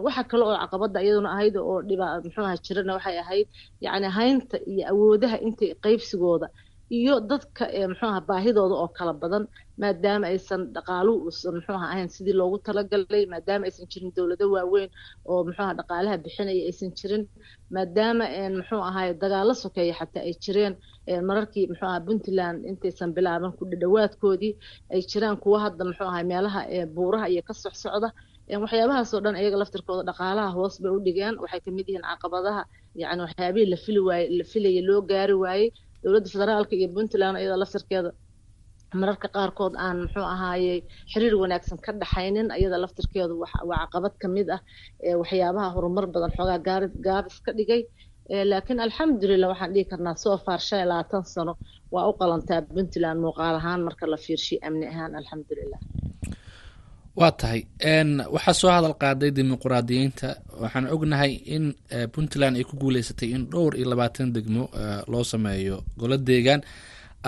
waxa 0.07 0.23
kale 0.31 0.43
oo 0.49 0.57
caqabada 0.63 0.99
iyaduna 1.05 1.31
ahayd 1.37 1.57
oo 1.57 1.77
dhiba 1.89 2.07
muxuu 2.25 2.45
aha 2.49 2.57
jirana 2.67 2.93
waxay 2.97 3.17
ahayd 3.25 3.47
yacni 3.85 4.09
haynta 4.19 4.57
iyo 4.73 4.83
awoodaha 4.93 5.37
intay 5.47 5.71
qaybsigooda 5.85 6.47
iyo 6.99 7.15
dadka 7.31 7.65
muxuu 7.91 8.09
aha 8.13 8.21
baahidooda 8.29 8.75
oo 8.83 8.89
kala 8.99 9.13
badan 9.23 9.45
maadaama 9.83 10.27
aysan 10.33 10.63
dhaqaaluhu 10.77 11.19
uusan 11.27 11.53
muxuu 11.57 11.75
aha 11.79 11.87
ahayn 11.95 12.09
sidii 12.17 12.37
loogu 12.41 12.57
talagalay 12.67 13.25
maadaama 13.33 13.65
aysan 13.69 13.87
jirin 13.93 14.11
dowlado 14.17 14.47
waaweyn 14.55 14.91
oo 15.31 15.39
muxuu 15.47 15.65
aha 15.67 15.75
dhaqaalaha 15.81 16.17
bixinaya 16.25 16.63
aysan 16.71 16.91
jirin 16.99 17.23
maadaama 17.77 18.25
muxuu 18.59 18.83
ahaye 18.91 19.13
dagaalo 19.23 19.53
sokeeya 19.65 19.95
xataa 20.01 20.23
ay 20.29 20.35
jireen 20.45 20.75
mararkii 21.29 21.65
muxuu 21.71 21.89
aha 21.93 22.01
puntland 22.07 22.59
intaysan 22.71 23.11
bilaaban 23.17 23.53
ku 23.59 23.63
dhadhawaadkoodii 23.73 24.53
ay 24.95 25.01
jiraan 25.11 25.37
kuwa 25.45 25.59
hadda 25.65 25.83
muxuu 25.89 26.09
ahay 26.13 26.25
meelaha 26.33 26.61
buuraha 26.97 27.27
iyo 27.33 27.43
ka 27.49 27.55
socsocda 27.63 28.09
waxyaabahaasoo 28.65 29.21
dhan 29.25 29.37
iyaga 29.43 29.57
laftirkooda 29.63 30.03
dhaqaalaha 30.11 30.51
hoos 30.57 30.75
bay 30.83 30.91
u 30.97 31.01
dhigeen 31.07 31.35
waxay 31.43 31.61
ka 31.65 31.71
mid 31.77 31.87
yihiin 31.89 32.05
caqabadaha 32.11 32.63
yani 33.03 33.21
waxyaabihii 33.27 33.69
la 33.73 33.79
fili 33.85 34.01
waaye 34.09 34.25
la 34.39 34.45
filayay 34.53 34.83
loo 34.89 35.01
gaari 35.11 35.35
waayey 35.45 35.69
dowladda 36.03 36.29
federaalka 36.35 36.73
iyo 36.79 36.89
puntland 36.97 37.37
iyada 37.43 37.57
laftirkeeda. 37.63 38.11
Mararka 39.01 39.29
qaarkood 39.37 39.75
aan 39.87 39.97
muxuu 40.05 40.27
ahaaye 40.35 40.75
xiriir 41.13 41.35
wanaagsan 41.43 41.79
ka 41.85 41.91
dhaxaynin 42.03 42.49
iyada 42.61 42.77
laftirkeedu 42.85 43.35
waa 43.71 43.79
caqabad 43.83 44.15
ka 44.23 44.27
mid 44.37 44.49
ah 44.57 44.61
waxyaabaha 45.21 45.69
horumar 45.77 46.05
badan 46.15 46.31
xoogaa 46.37 46.59
gaabis 47.07 47.37
ka 47.47 47.51
dhigay. 47.59 47.83
Laakiin 48.51 48.79
alxamdulilah 48.87 49.49
waxaan 49.53 49.73
dhihi 49.75 49.85
karnaa 49.93 50.17
soo 50.25 50.37
far 50.47 50.61
shan 50.67 50.79
iyo 50.81 50.89
labaatan 50.93 51.23
sano 51.35 51.53
waa 51.95 52.05
u 52.11 52.13
qalantaa 52.21 52.61
puntland 52.75 53.19
muuqaal 53.25 53.57
ahaan 53.61 53.81
marka 53.87 54.05
la 54.13 54.19
fiirshiyo 54.25 54.59
amni 54.69 54.87
ahaan 54.93 55.13
alxamdulilah 55.21 55.81
waa 57.21 57.33
tahay. 57.41 57.61
Waxaa 58.35 58.55
soo 58.61 58.71
hadal 58.77 58.95
qaaday 59.03 59.31
dimuquraadiyiinta 59.37 60.29
waxaan 60.63 60.87
ognahay 60.95 61.33
in 61.55 61.65
puntland 62.15 62.55
ay 62.59 62.65
ku 62.71 62.75
guuleysatay 62.83 63.29
in 63.37 63.43
dhowr 63.53 63.73
iyo 63.79 63.87
labaatan 63.93 64.29
degmo 64.37 64.65
loo 65.13 65.25
sameeyo 65.33 65.77
golo 66.01 66.17
deegaan. 66.29 66.61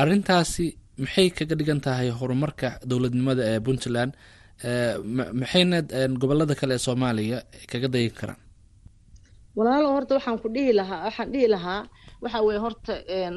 Arintaasi 0.01 0.66
maxay 1.03 1.28
kaga 1.36 1.55
dhigan 1.59 1.80
tahay 1.86 2.09
horumarka 2.18 2.68
dowladnimada 2.90 3.43
ee 3.53 3.61
puntland? 3.66 4.12
Maxayna 5.40 5.78
gobollada 6.20 6.55
kale 6.61 6.74
ee 6.78 6.82
soomaaliya 6.86 7.38
kaga 7.70 7.88
dayan 7.95 8.14
karaan? 8.20 8.40
Walaalo 9.57 9.88
horta 9.95 10.12
waxaan 10.18 10.38
ku 10.43 10.49
dhihi 10.55 10.72
lahaa 10.80 11.01
waxaan 11.07 11.28
dhihi 11.32 11.49
lahaa 11.55 11.80
waxa 12.24 12.38
weye 12.47 12.61
horta 12.64 12.93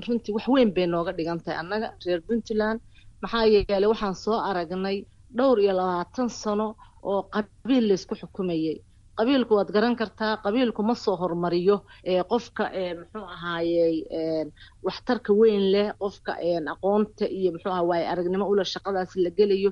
runtii 0.08 0.32
wax 0.38 0.46
weyn 0.54 0.70
bay 0.76 0.88
nooga 0.94 1.12
dhigan 1.18 1.40
tahay. 1.44 1.58
Annaga 1.64 1.88
reer 2.06 2.22
puntland 2.28 2.80
maxaa 3.24 3.44
yeelay 3.54 3.90
waxaan 3.94 4.16
soo 4.24 4.38
aragnay 4.50 4.98
dhowr 5.38 5.58
iyo 5.64 5.74
labaatan 5.80 6.30
sano 6.42 6.68
oo 7.10 7.22
qabiil 7.34 7.86
laysku 7.90 8.14
xukumayay. 8.22 8.78
Qabiilku 9.20 9.52
waad 9.58 9.70
garan 9.76 9.96
kartaa 9.96 10.34
qabiilku 10.46 10.82
ma 10.88 10.96
soo 11.04 11.16
hormariyo 11.22 11.78
qofka 12.32 12.64
muxuu 13.00 13.26
ahaayey 13.36 13.96
waxtarka 14.88 15.32
weyn 15.40 15.64
leh 15.74 15.88
qofka 16.02 16.32
aqoonta 16.74 17.26
iyo 17.38 17.50
muxuu 17.56 17.72
aha 17.76 17.84
waaye 17.90 18.06
aragnimo 18.12 18.46
ule 18.52 18.64
shaqadaas 18.74 19.12
la 19.24 19.30
gelayo. 19.38 19.72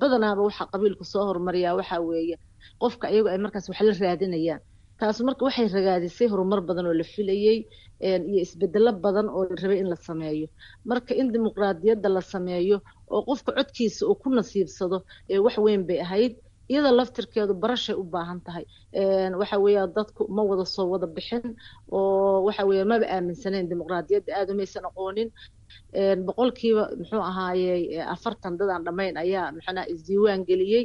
Badanaaba 0.00 0.42
waxa 0.48 0.64
qabiilku 0.72 1.04
soo 1.12 1.24
hormariyaa 1.30 1.76
waxa 1.78 1.96
weeye 2.08 2.36
qofka 2.82 3.06
iyagu 3.12 3.28
ay 3.32 3.38
markaas 3.44 3.66
wax 3.70 3.80
la 3.88 3.92
raadinayaan. 4.02 4.60
Taas 5.00 5.18
marka 5.28 5.42
waxay 5.48 5.68
ragaadisay 5.76 6.28
horumar 6.32 6.60
badan 6.68 6.86
oo 6.90 6.94
la 7.00 7.04
filayey 7.14 7.58
iyo 8.00 8.40
isbedelo 8.46 8.92
badan 9.04 9.26
oo 9.36 9.44
la 9.50 9.56
rabay 9.62 9.78
in 9.82 9.88
la 9.92 9.96
sameeyo. 10.08 10.46
Marka 10.90 11.12
in 11.20 11.28
dimuqraadiyadda 11.32 12.08
la 12.16 12.20
sameeyo 12.32 12.76
oo 13.14 13.20
qofka 13.28 13.50
codkiisa 13.58 14.02
uu 14.10 14.16
ku 14.22 14.28
nasiibsado 14.38 14.96
wax 15.44 15.56
weyn 15.64 15.82
bay 15.88 15.98
ahayd 16.06 16.34
iyada 16.72 16.90
laftirkeedu 16.98 17.52
barashay 17.62 17.96
u 18.02 18.04
baahan 18.14 18.40
tahay. 18.46 18.64
Waxa 19.40 19.56
weeya 19.64 19.82
dadku 19.96 20.22
ma 20.36 20.42
wada 20.50 20.64
soo 20.74 20.86
wada 20.92 21.06
bixin 21.16 21.44
oo 21.96 22.36
waxa 22.46 22.62
weeya 22.68 22.84
maba 22.92 23.06
aaminsaneyn 23.14 23.66
dimuqraadiyadda 23.70 24.30
aada 24.38 24.50
umaysan 24.54 24.84
aqoonin 24.90 25.28
boqolkiiba 26.26 26.84
muxuu 27.00 27.22
ahaayey 27.30 27.82
afartan 28.14 28.54
dadaan 28.60 28.82
dhammayn 28.86 29.16
ayaa 29.24 29.52
maxanaa 29.56 29.86
isdiiwaan 29.92 30.42
geliyey. 30.48 30.84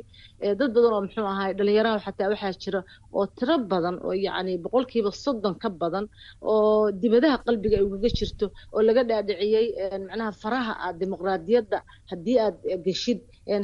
Dad 0.59 0.69
badan 0.75 0.91
oo 0.95 1.01
muxuu 1.05 1.25
ahaay 1.33 1.51
dhalinyaraha 1.59 1.99
xataa 2.05 2.29
waxaa 2.33 2.53
jira 2.63 2.79
oo 3.17 3.25
tiro 3.37 3.55
badan 3.71 3.95
oo 4.07 4.13
yacni 4.25 4.53
boqolkiiba 4.65 5.11
soddon 5.23 5.55
ka 5.61 5.69
badan 5.81 6.05
oo 6.51 6.91
dibadaha 7.01 7.37
qalbiga 7.45 7.75
ay 7.79 7.85
ugaga 7.87 8.09
jirto 8.17 8.45
oo 8.73 8.81
laga 8.87 9.01
dhaadhiciyey 9.09 9.65
macnaha 10.07 10.31
faraha 10.41 10.73
aad 10.85 10.95
dimuqraadiyadda. 11.01 11.77
Haddii 12.11 12.37
aad 12.45 12.57
geshid 12.85 13.19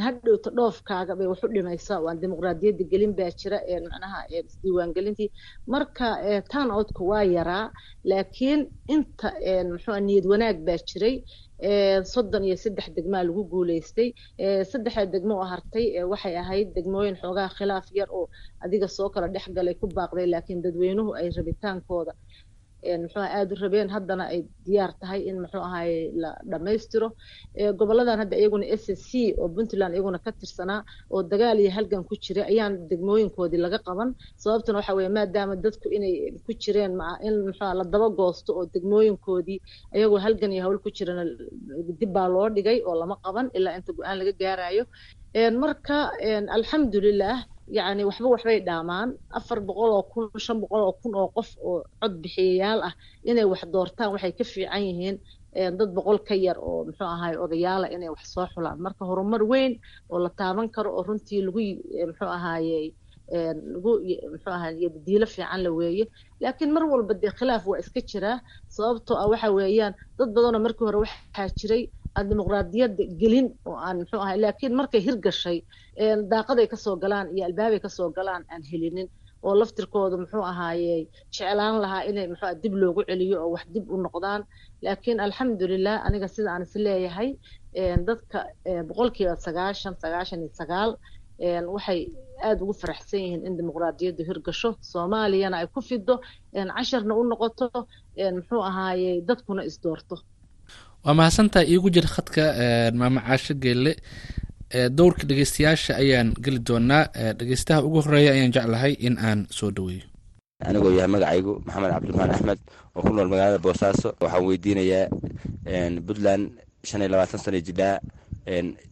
hadhowta 0.06 0.50
dhoofkaaga 0.58 1.14
bay 1.20 1.28
wax 1.32 1.44
u 1.44 1.48
dhimaysaa 1.56 2.00
waan 2.06 2.18
dimuqraadiyadda 2.22 2.84
gelin 2.92 3.14
baa 3.20 3.32
jira 3.42 3.58
macnaha 3.86 4.20
isdiiwaangelintii 4.40 5.30
marka 5.74 6.08
outku 6.78 7.04
waa 7.12 7.24
yaraa 7.38 7.66
laakiin 8.12 8.62
inta 8.96 9.30
muxuu 9.72 10.00
niyad 10.08 10.26
wanaag 10.32 10.58
baa 10.68 10.80
jiray. 10.90 11.16
Soddon 12.14 12.44
iyo 12.48 12.58
saddex 12.64 12.88
degmaa 12.98 13.24
lagu 13.28 13.44
guuleystay 13.52 14.10
saddexda 14.72 15.06
degmo 15.14 15.34
oo 15.42 15.48
hartay 15.54 15.86
waxay 16.12 16.36
ahayd 16.44 16.68
degmooyin 16.78 17.16
xoogaa 17.22 17.50
khilaaf 17.58 17.86
yar 18.00 18.10
oo 18.20 18.26
adiga 18.64 18.88
soo 18.88 19.10
kala 19.14 19.28
dhex 19.34 19.46
galay 19.58 19.76
ku 19.82 19.86
baaqday 19.98 20.26
laakiin 20.34 20.62
dadweynuhu 20.66 21.12
ay 21.20 21.28
rabitaankooda 21.38 22.14
muxuu 23.04 23.24
aada 23.38 23.52
u 23.56 23.58
rabeen 23.64 23.90
haddana 23.96 24.24
ay 24.34 24.40
diyaar 24.66 24.92
tahay 25.02 25.22
in 25.30 25.38
muxuu 25.44 25.64
ahaye 25.68 25.98
la 26.22 26.30
dhammaystiro 26.52 27.08
goboladan 27.80 28.18
hadda 28.22 28.36
iyaguna 28.42 28.66
s 28.82 28.86
s 29.00 29.02
c 29.10 29.12
oo 29.42 29.48
puntland 29.56 29.94
iyaguna 29.96 30.20
ka 30.26 30.32
tirsanaa 30.40 30.82
oo 31.14 31.22
dagaal 31.32 31.58
iyo 31.64 31.72
halgan 31.78 32.04
ku 32.10 32.14
jiray 32.24 32.46
ayaan 32.52 32.74
degmooyinkoodii 32.92 33.62
laga 33.66 33.80
qaban. 33.88 34.10
Sababtuna 34.44 34.78
waxa 34.80 34.94
weeye 34.98 35.12
maadaama 35.18 35.56
dadku 35.66 35.88
inay 35.98 36.14
ku 36.46 36.52
jireen 36.64 36.94
in 37.28 37.36
muxuu 37.48 37.72
la 37.80 37.84
daba 37.94 38.08
goosto 38.20 38.50
oo 38.60 38.66
degmooyinkoodii 38.74 39.60
iyagoo 39.98 40.20
halgan 40.26 40.52
iyo 40.56 40.62
hawl 40.66 40.78
ku 40.86 40.90
jirana 40.98 41.24
dib 42.00 42.12
baa 42.16 42.28
loo 42.36 42.48
dhigay 42.56 42.78
oo 42.88 42.96
lama 43.02 43.16
qaban 43.26 43.48
ilaa 43.58 43.74
inta 43.78 43.92
go'aan 43.98 44.18
laga 44.22 44.34
gaarayo. 44.42 44.84
Marka 45.64 45.98
alxamdulilah 46.58 47.38
yacni 47.78 48.04
waxba 48.10 48.28
waxbay 48.34 48.60
dhaamaan. 48.68 49.10
Afar 49.38 49.60
boqol 49.68 49.92
oo 49.98 50.04
kun 50.12 50.26
shan 50.46 50.58
boqol 50.64 50.82
oo 50.88 50.94
kun 51.02 51.14
oo 51.22 51.28
qof 51.36 51.50
oo 51.70 51.78
cod 52.02 52.14
bixiyayaal 52.24 52.80
ah 52.88 52.94
inay 53.30 53.46
wax 53.52 53.62
doortaan 53.74 54.10
waxay 54.14 54.34
ka 54.40 54.44
fiican 54.54 54.82
yihiin 54.88 55.16
dad 55.80 55.90
boqol 55.98 56.18
ka 56.28 56.36
yar 56.46 56.58
oo 56.68 56.80
muxuu 56.88 57.10
ahaay 57.16 57.36
odayaala 57.44 57.88
inay 57.96 58.10
wax 58.16 58.24
soo 58.34 58.48
xulaan. 58.54 58.78
Marka 58.86 59.04
horumar 59.10 59.44
weyn 59.52 59.74
oo 60.12 60.18
la 60.24 60.30
taaban 60.40 60.68
karo 60.76 60.90
oo 60.98 61.04
runtii 61.08 61.42
lagu 61.48 61.62
muxuu 62.10 62.32
ahaayey 62.38 62.88
lagu 63.74 63.92
muxuu 64.34 64.54
ahaay 64.58 64.74
diilo 65.06 65.26
fiican 65.34 65.60
la 65.66 65.70
weeye. 65.80 66.06
Laakiin 66.42 66.72
mar 66.76 66.84
walba 66.92 67.14
dee 67.22 67.32
khilaaf 67.38 67.64
waa 67.70 67.80
iska 67.84 68.00
jiraa 68.10 68.38
sababtoo 68.76 69.18
ah 69.22 69.28
waxa 69.32 69.50
weeyaan 69.58 69.94
dad 70.18 70.30
badanoo 70.36 70.62
markii 70.66 70.86
hore 70.88 71.00
waxaa 71.06 71.48
jiray 71.60 71.84
aan 72.18 72.26
dimuqraadiyadda 72.30 73.04
gelin 73.22 73.48
oo 73.70 73.76
aan 73.88 73.98
muxuu 74.02 74.20
ahay 74.26 74.38
laakiin 74.44 74.74
markay 74.80 75.02
hirgashay 75.08 75.58
daaqaday 76.32 76.68
ka 76.72 76.78
soo 76.86 76.96
galaan 77.04 77.28
iyo 77.36 77.44
albaabay 77.50 77.80
ka 77.86 77.90
soo 77.98 78.10
galaan 78.18 78.44
aan 78.54 78.64
helinin 78.72 79.08
oo 79.46 79.54
laftirkooda 79.60 80.16
muxuu 80.24 80.44
ahaayey 80.52 81.02
jeclaan 81.36 81.76
lahaa 81.84 82.02
inay 82.10 82.28
muxuu 82.32 82.52
dib 82.64 82.74
loogu 82.82 83.02
celiyo 83.10 83.38
oo 83.44 83.50
wax 83.56 83.66
dib 83.74 83.86
u 83.94 83.96
noqdaan. 84.06 84.42
Laakiin 84.86 85.20
alxamdulilah 85.26 85.96
aniga 86.08 86.28
sida 86.36 86.50
aan 86.54 86.64
is 86.68 86.74
dadka 88.08 88.40
boqolkiiba 88.90 89.34
sagaashan 89.46 89.94
sagaashan 90.04 90.40
iyo 90.44 90.52
sagaal 90.62 90.92
waxay 91.76 92.00
aada 92.48 92.62
ugu 92.64 92.74
faraxsan 92.82 93.20
yihiin 93.26 93.42
in 93.48 93.54
dimuqraadiyaddu 93.60 94.22
hirgasho 94.30 94.70
soomaaliyana 94.92 95.56
ay 95.62 95.68
ku 95.74 95.80
fido 95.90 96.16
casharna 96.78 97.14
u 97.20 97.24
noqoto 97.32 97.68
muxuu 98.38 98.62
ahaayey 98.70 99.16
dadkuna 99.30 99.62
isdoorto 99.70 100.16
waa 101.06 101.14
mahadsantaha 101.18 101.66
iigu 101.66 101.90
jira 101.96 102.08
khadka 102.16 102.44
maama 103.00 103.22
caasho 103.28 103.54
geelle 103.64 103.94
dowrka 104.98 105.24
dhegeystayaasha 105.30 105.94
ayaan 106.02 106.30
geli 106.44 106.60
doonaa 106.68 107.04
dhegeystaha 107.40 107.80
ugu 107.88 108.00
horreeya 108.06 108.32
ayaan 108.36 108.52
jeclahay 108.56 108.94
in 109.08 109.18
aan 109.18 109.40
soo 109.58 109.72
dhaweeyo 109.76 110.06
anigoo 110.68 110.92
yahay 110.98 111.10
magacaygu 111.16 111.54
maxamed 111.66 111.90
cabdiraxmaan 111.94 112.32
axmed 112.36 112.60
oo 112.96 113.02
ku 113.02 113.10
nool 113.16 113.30
magaalada 113.34 113.60
boosaaso. 113.66 114.10
Waxaan 114.22 114.46
weydiinayaa 114.46 115.10
puntland 116.08 116.44
shan 116.86 117.02
iyo 117.02 117.10
labaatan 117.14 117.40
sana 117.44 117.60
jidhaa 117.68 117.96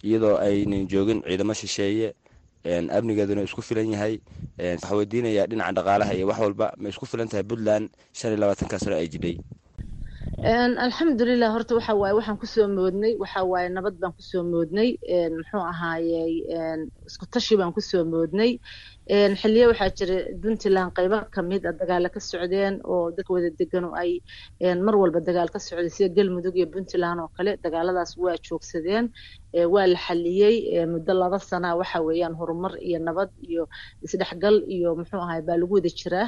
iyadoo 0.04 0.36
aynan 0.42 0.88
joogin 0.92 1.22
ciidamo 1.28 1.54
shisheeye 1.54 2.08
amnigeeduna 2.98 3.42
isku 3.46 3.62
filan 3.62 3.92
yahay. 3.94 4.18
Waxaa 4.58 4.96
weydiinayaa 4.98 5.46
dhinaca 5.48 5.72
dhaqaalaha 5.78 6.12
iyo 6.18 6.26
wax 6.28 6.40
walba 6.42 6.68
ma 6.82 6.90
isku 6.90 7.06
filan 7.06 7.28
tahay. 7.30 7.44
Puntland 7.46 7.86
shan 8.18 8.32
iyo 8.34 8.40
labaatanka 8.42 8.80
sano 8.82 8.96
ay 8.98 9.08
jidhay 9.14 9.36
alxamdulilah 10.44 11.52
horta 11.52 11.76
waxa 11.76 11.94
waaye 11.96 12.14
waxaan 12.16 12.38
ku 12.40 12.46
soo 12.48 12.68
moodnay 12.68 13.14
waxa 13.20 13.44
waaye 13.44 13.70
nabad 13.70 14.00
baan 14.00 14.14
ku 14.16 14.22
soo 14.22 14.44
moodnay 14.44 14.96
muxuu 15.36 15.60
ahaayey 15.72 16.48
isku 17.08 17.26
baan 17.60 17.74
ku 17.74 17.82
soo 17.82 18.04
moodnay. 18.06 18.60
Xiliye 19.42 19.68
waxaa 19.72 19.90
jira 19.98 20.16
puntland 20.42 20.92
qaybo 20.96 21.18
ka 21.34 21.42
mid 21.42 21.66
a 21.66 21.74
dagaala 21.74 22.10
ka 22.14 22.20
socdeen 22.20 22.80
oo 22.86 23.12
dadka 23.12 23.34
wada 23.34 23.50
degan 23.60 23.84
oo 23.86 23.96
ay 24.02 24.22
mar 24.86 24.96
walba 24.96 25.20
dagaal 25.20 25.50
ka 25.52 25.60
socday 25.60 25.90
sida 25.90 26.14
galmudug 26.16 26.56
iyo 26.56 26.68
puntland 26.74 27.20
oo 27.20 27.30
kale 27.36 27.58
dagaaladaas 27.64 28.12
waa 28.24 28.38
joogsadeen. 28.46 29.06
Waa 29.74 29.88
la 29.92 29.98
xaliyey 30.06 30.86
muddo 30.94 31.14
laba 31.22 31.40
sana 31.40 31.76
waxa 31.76 32.00
weeyaan 32.08 32.36
horumar 32.40 32.74
iyo 32.88 33.00
nabad 33.08 33.30
iyo 33.50 33.64
isdhexgal 34.06 34.56
iyo 34.76 34.96
muxuu 35.00 35.20
ahaay 35.26 35.42
baa 35.48 35.58
lagu 35.62 35.74
wada 35.76 35.90
jiraa. 36.00 36.28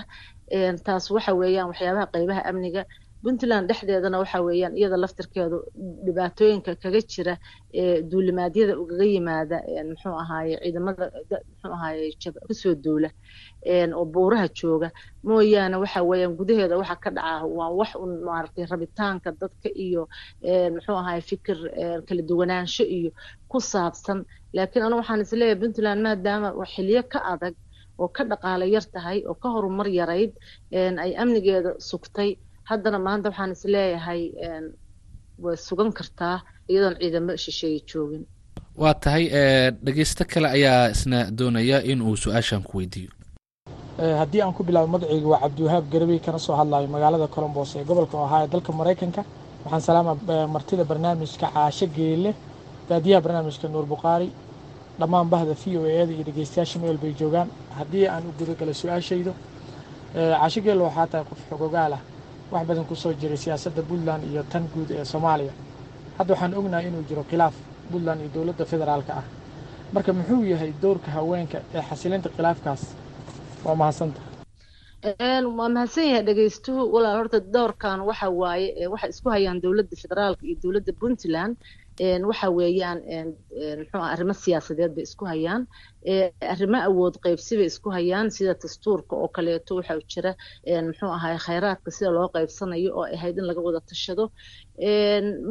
Taas 0.85 1.05
waxa 1.15 1.31
weeyaan 1.39 1.67
waxyaabaha 1.71 2.11
qaybaha 2.13 2.41
amniga 2.49 2.83
puntland 3.23 3.65
dhexdeedana 3.69 4.17
waxa 4.23 4.39
weeyaan 4.47 4.73
iyada 4.79 4.97
laftirkeedu 5.03 5.57
dhibaatooyinka 6.05 6.71
kaga 6.83 7.01
jira 7.13 7.33
ee 7.81 8.01
duulimaadyada 8.11 8.73
ugaga 8.81 9.05
yimaada 9.13 9.57
muxuu 9.89 10.15
ahaaye 10.23 10.55
ciidamada 10.63 11.05
muxuu 11.49 11.71
ahaaye 11.77 12.05
ku 12.47 12.53
soo 12.61 12.73
duula 12.85 13.09
oo 13.97 14.05
buuraha 14.13 14.47
jooga. 14.59 14.89
Mooyaane 15.27 15.77
waxa 15.83 15.99
weeyaan 16.09 16.33
gudaheeda 16.39 16.75
waxa 16.81 16.95
ka 17.03 17.09
dhaca 17.17 17.45
waa 17.57 17.69
wax 17.79 17.91
un 18.03 18.11
maaragtay 18.27 18.65
rabitaanka 18.71 19.29
dadka 19.41 19.69
iyo 19.85 20.03
muxuu 20.75 20.97
ahaaye 21.01 21.21
fikir 21.31 21.57
kala 22.07 22.21
duwanaansho 22.29 22.83
iyo 22.97 23.11
ku 23.51 23.57
saabsan. 23.71 24.19
Laakiin 24.55 24.83
anu 24.85 24.95
waxaan 25.01 25.21
is 25.25 25.31
leeyahay 25.39 25.59
puntland 25.61 25.99
maadaama 26.07 26.47
xiliyo 26.73 27.01
ka 27.13 27.19
adag 27.33 27.55
oo 28.01 28.07
ka 28.15 28.23
dhaqaalo 28.31 28.65
yar 28.75 28.85
tahay 28.93 29.17
oo 29.29 29.35
ka 29.43 29.47
horumar 29.55 29.87
yarayd 29.99 30.31
ay 31.03 31.11
amnigeeda 31.23 31.71
sugtay 31.89 32.29
haddana 32.69 32.99
maanta 33.07 33.29
waxaan 33.29 33.51
is 33.55 33.63
leeyahay 33.73 34.21
way 35.43 35.55
sugan 35.67 35.91
kartaa 35.97 36.37
iyadoon 36.69 36.95
ciidamo 37.01 37.33
shisheeye 37.43 37.79
joogin. 37.89 38.23
Waa 38.81 38.93
tahay 39.03 39.25
dhegeysto 39.85 40.23
kale 40.31 40.47
ayaa 40.57 40.89
isna 40.95 41.19
doonaya 41.37 41.77
in 41.91 42.01
uu 42.01 42.15
su'aashan 42.23 42.63
ku 42.63 42.77
weydiiyo. 42.77 43.11
Haddii 44.21 44.41
aan 44.41 44.53
ku 44.53 44.63
bilaabo 44.63 44.87
magacayga 44.87 45.27
waa 45.33 45.39
cabdiwahaab 45.43 45.85
garabey 45.93 46.19
kana 46.25 46.39
soo 46.39 46.55
hadlayo 46.55 46.87
magaalada 46.87 47.27
colombos 47.27 47.75
ee 47.75 47.83
gobolka 47.89 48.17
ohio 48.17 48.47
dalka 48.47 48.71
maraykanka 48.79 49.21
waxaan 49.63 49.81
salaama 49.87 50.13
martida 50.55 50.83
barnaamijka 50.91 51.47
caasho 51.53 51.85
geelle 51.97 52.31
daadiyaha 52.89 53.21
barnaamijka 53.25 53.67
nuur 53.67 53.85
bukhaari 53.93 54.29
dhammaan 54.99 55.27
bahda 55.33 55.53
v 55.61 55.77
o 55.77 55.85
eeda 55.85 56.11
iyo 56.13 56.23
dhegeystayaasha 56.27 56.79
meel 56.79 56.97
bay 56.97 57.13
joogaan. 57.19 57.47
Haddii 57.77 58.07
aan 58.07 58.23
u 58.29 58.31
gudagalo 58.39 58.73
su'aashaydo 58.81 59.31
caasho 60.13 60.61
geelle 60.65 60.83
waxaa 60.87 61.07
tahay 61.11 61.25
qof 61.29 61.39
xogogaal 61.49 61.93
ah 61.97 62.01
wax 62.51 62.63
badan 62.69 62.85
ku 62.89 62.95
soo 62.95 63.13
jiray 63.21 63.37
siyaasadda 63.43 63.81
puntland 63.89 64.23
iyo 64.31 64.41
tan 64.51 64.63
guud 64.73 64.89
ee 64.91 65.05
soomaaliya. 65.13 65.53
Hadda 66.17 66.33
waxaan 66.33 66.53
ognahay 66.59 66.85
inuu 66.89 67.03
jiro 67.09 67.23
khilaaf 67.29 67.55
puntland 67.91 68.19
iyo 68.21 68.29
dowladda 68.35 68.65
federaalka 68.71 69.11
ah. 69.21 69.25
Marka 69.93 70.11
muxuu 70.17 70.43
yahay 70.51 70.71
dowrka 70.83 71.09
haweenka 71.17 71.57
ee 71.75 71.81
xasilinta 71.89 72.29
khilaafkaas? 72.35 72.81
Waa 73.65 73.75
mahadsanta 73.81 74.21
waa 75.57 75.69
mahadsan 75.75 76.05
yahay 76.11 76.23
dhegeystuhu 76.27 76.81
walaal 76.93 77.17
horta 77.19 77.39
doorkan 77.55 77.99
waxa 78.09 78.27
waaye 78.41 78.87
waxay 78.93 79.09
isku 79.13 79.29
hayaan 79.35 79.57
dowladda 79.63 79.95
federaalka 80.03 80.43
iyo 80.47 80.55
dowladda 80.63 80.91
puntland 81.01 81.53
waxa 82.29 82.47
weeyaan 82.57 82.99
muxuu 83.79 84.01
arrimo 84.13 84.33
siyaasadeed 84.43 84.91
bay 84.95 85.03
isku 85.09 85.25
hayaan. 85.31 85.61
Arrimo 86.53 86.79
awood 86.89 87.15
qaybsi 87.25 87.53
bay 87.59 87.67
isku 87.71 87.89
hayaan 87.97 88.27
sida 88.35 88.53
dastuurka 88.63 89.13
oo 89.15 89.27
kaleeto 89.35 89.71
waxa 89.79 89.93
jira. 90.13 90.31
Muxuu 90.87 91.11
ahaay 91.17 91.37
khayraadka 91.45 91.89
sida 91.97 92.09
loo 92.17 92.27
qaybsanayo 92.35 92.89
oo 92.99 93.05
ahayd 93.15 93.37
in 93.37 93.45
laga 93.49 93.61
wada 93.67 93.81
tashado 93.89 94.25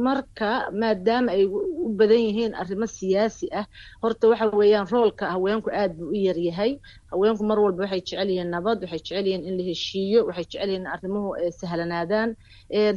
marka 0.07 0.71
maadaama 0.81 1.31
ay 1.37 1.45
u 1.47 1.89
badan 1.99 2.19
yihiin 2.27 2.53
arrimo 2.55 2.87
siyaasi 2.87 3.47
ah 3.61 3.67
horta 4.03 4.29
waxa 4.29 4.47
weeyaan 4.61 4.87
roolka 4.93 5.25
haweenku 5.35 5.71
aad 5.81 5.93
buu 5.99 6.11
u 6.11 6.15
yaryahay 6.27 6.73
haweenku 7.13 7.43
mar 7.51 7.59
walba 7.65 7.83
waxay 7.85 8.01
jecel 8.01 8.29
yihiin 8.31 8.51
nabad 8.55 8.79
waxay 8.85 8.99
jecel 8.99 9.27
yihiin 9.27 9.45
in 9.49 9.55
la 9.59 9.65
heshiiyo 9.71 10.21
waxay 10.29 10.45
jecel 10.51 10.69
yihiin 10.71 10.83
in 10.83 10.87
arrimuhu 10.95 11.29
sahlanaadaan. 11.61 12.31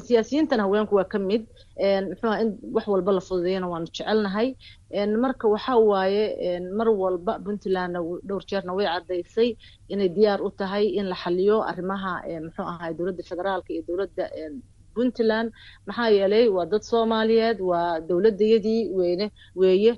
Siyaasiyiintana 0.05 0.63
haweenku 0.65 0.95
waa 0.95 1.03
ka 1.13 1.19
mid. 1.19 1.43
Muxuu 2.09 2.33
in 2.41 2.49
wax 2.75 2.85
walba 2.87 3.11
la 3.17 3.21
fududeeyana 3.27 3.67
waanu 3.71 3.85
jecelnahay. 3.89 4.49
Marka 5.23 5.47
waxa 5.53 5.73
waaye 5.77 6.59
mar 6.77 6.89
walba 6.89 7.33
puntlandna 7.45 7.99
dhowr 8.27 8.43
jeerna 8.49 8.73
way 8.77 8.85
caddaysay 8.85 9.49
inay 9.89 10.09
diyaar 10.09 10.41
u 10.41 10.49
tahay 10.59 10.85
in 10.99 11.05
la 11.11 11.15
xaliyo 11.15 11.57
arrimaha 11.69 12.11
muxuu 12.45 12.65
ahaay 12.71 12.93
dowladda 12.97 13.23
federaalka 13.29 13.69
iyo 13.73 13.83
dowladda 13.87 14.25
puntland. 14.95 15.47
Maxaa 15.87 16.09
yeelay 16.17 16.45
waa 16.55 16.65
dad 16.71 16.81
soomaaliyeed 16.91 17.59
waa 17.69 17.99
dowladayadii 18.09 18.81
weyne 18.99 19.27
weeye. 19.61 19.93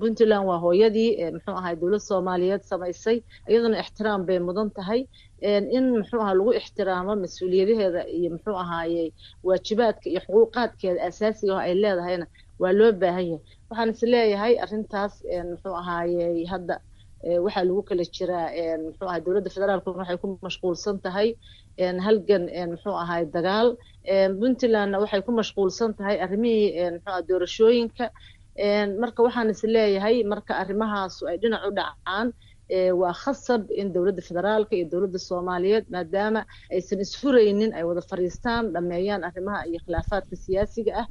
Puntland 0.00 0.44
waa 0.48 0.58
hooyadii 0.64 1.10
muxuu 1.34 1.56
ahay 1.60 1.74
dowlad 1.80 2.02
soomaaliyeed 2.10 2.62
samaysay. 2.70 3.16
Iyaduna 3.50 3.80
ixtiraam 3.82 4.26
bay 4.28 4.38
mudan 4.48 4.70
tahay. 4.78 5.00
In 5.76 5.84
muxuu 5.98 6.20
aha 6.24 6.32
lagu 6.38 6.52
ixtiraamo 6.60 7.12
mas'uuliyadaheeda 7.22 8.02
iyo 8.16 8.28
muxuu 8.34 8.56
ahaaye 8.64 9.04
waajibaadka 9.46 10.06
iyo 10.10 10.20
xuquuqaadkeeda 10.26 11.00
asaasiga 11.08 11.52
oo 11.54 11.62
ay 11.66 11.74
leedahayna 11.82 12.26
waa 12.62 12.72
loo 12.78 12.92
baahan 13.02 13.26
yahay. 13.30 13.40
Waxaan 13.70 13.90
is 13.94 14.02
leeyahay 14.12 14.54
arrintaas 14.64 15.14
muxuu 15.50 15.74
ahaaye 15.82 16.44
hadda 16.52 16.76
waxaa 17.44 17.64
lagu 17.68 17.82
kala 17.88 18.04
jiraa 18.16 18.46
muxuu 18.84 19.06
ahay 19.10 19.20
dowladda 19.24 19.50
federaalku 19.54 19.88
waxay 20.00 20.16
ku 20.22 20.26
mashquulsan 20.46 20.96
tahay 21.04 21.28
halgan 22.06 22.44
muxuu 22.72 22.96
ahay 23.02 23.22
dagaal. 23.36 23.68
Puntlandna 24.40 24.98
waxay 25.02 25.22
ku 25.26 25.32
mashquulsan 25.40 25.90
tahay 25.98 26.16
arrimihii 26.24 26.90
muxuu 26.94 27.10
aha 27.12 27.22
doorashooyinka. 27.28 28.06
Marka 29.02 29.20
waxaan 29.26 29.50
is 29.54 29.62
leeyahay 29.74 30.16
marka 30.32 30.52
arrimahaasu 30.62 31.22
ay 31.30 31.36
dhinac 31.42 31.62
u 31.68 31.70
dhacaan 31.78 32.26
waa 33.00 33.12
khasab 33.22 33.62
in 33.80 33.92
dowladda 33.94 34.22
federaalka 34.28 34.72
iyo 34.76 34.86
dowladda 34.92 35.18
soomaaliyeed 35.18 35.84
maadaama 35.94 36.40
aysan 36.74 37.00
isfuraynin 37.04 37.70
ay 37.78 37.84
wada 37.88 38.00
fadhiistaan 38.10 38.64
dhameeyaan 38.74 39.24
arrimaha 39.28 39.60
iyo 39.70 39.78
khilaafaadka 39.84 40.36
siyaasiga 40.44 40.92
ah. 41.00 41.06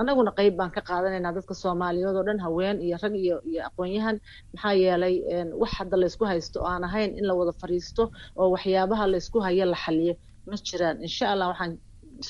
Annaguna 0.00 0.30
qeyb 0.38 0.54
baan 0.58 0.70
ka 0.76 0.80
qaadanaynaa 0.90 1.32
dadka 1.38 1.54
soomaaliyeed 1.62 2.16
oo 2.18 2.24
dhan 2.28 2.40
haween 2.46 2.76
iyo 2.86 2.96
rag 3.02 3.14
iyo 3.24 3.36
iyo 3.50 3.60
aqoon-yahan. 3.68 4.16
Maxaa 4.54 4.72
yeelay 4.82 5.14
wax 5.60 5.70
hadda 5.78 5.96
laysku 6.02 6.24
haysto 6.30 6.56
oo 6.62 6.66
aan 6.72 6.84
ahayn 6.88 7.10
in 7.18 7.24
la 7.28 7.34
wada 7.40 7.52
fadhiisto 7.62 8.02
oo 8.40 8.48
waxyaabaha 8.54 9.04
laysku 9.12 9.38
hayo 9.46 9.64
la 9.72 9.76
xaliyo. 9.84 10.14
Ma 10.46 10.56
jiraan. 10.68 10.96
Insha 11.06 11.24
allah 11.32 11.46
waxaan 11.52 11.72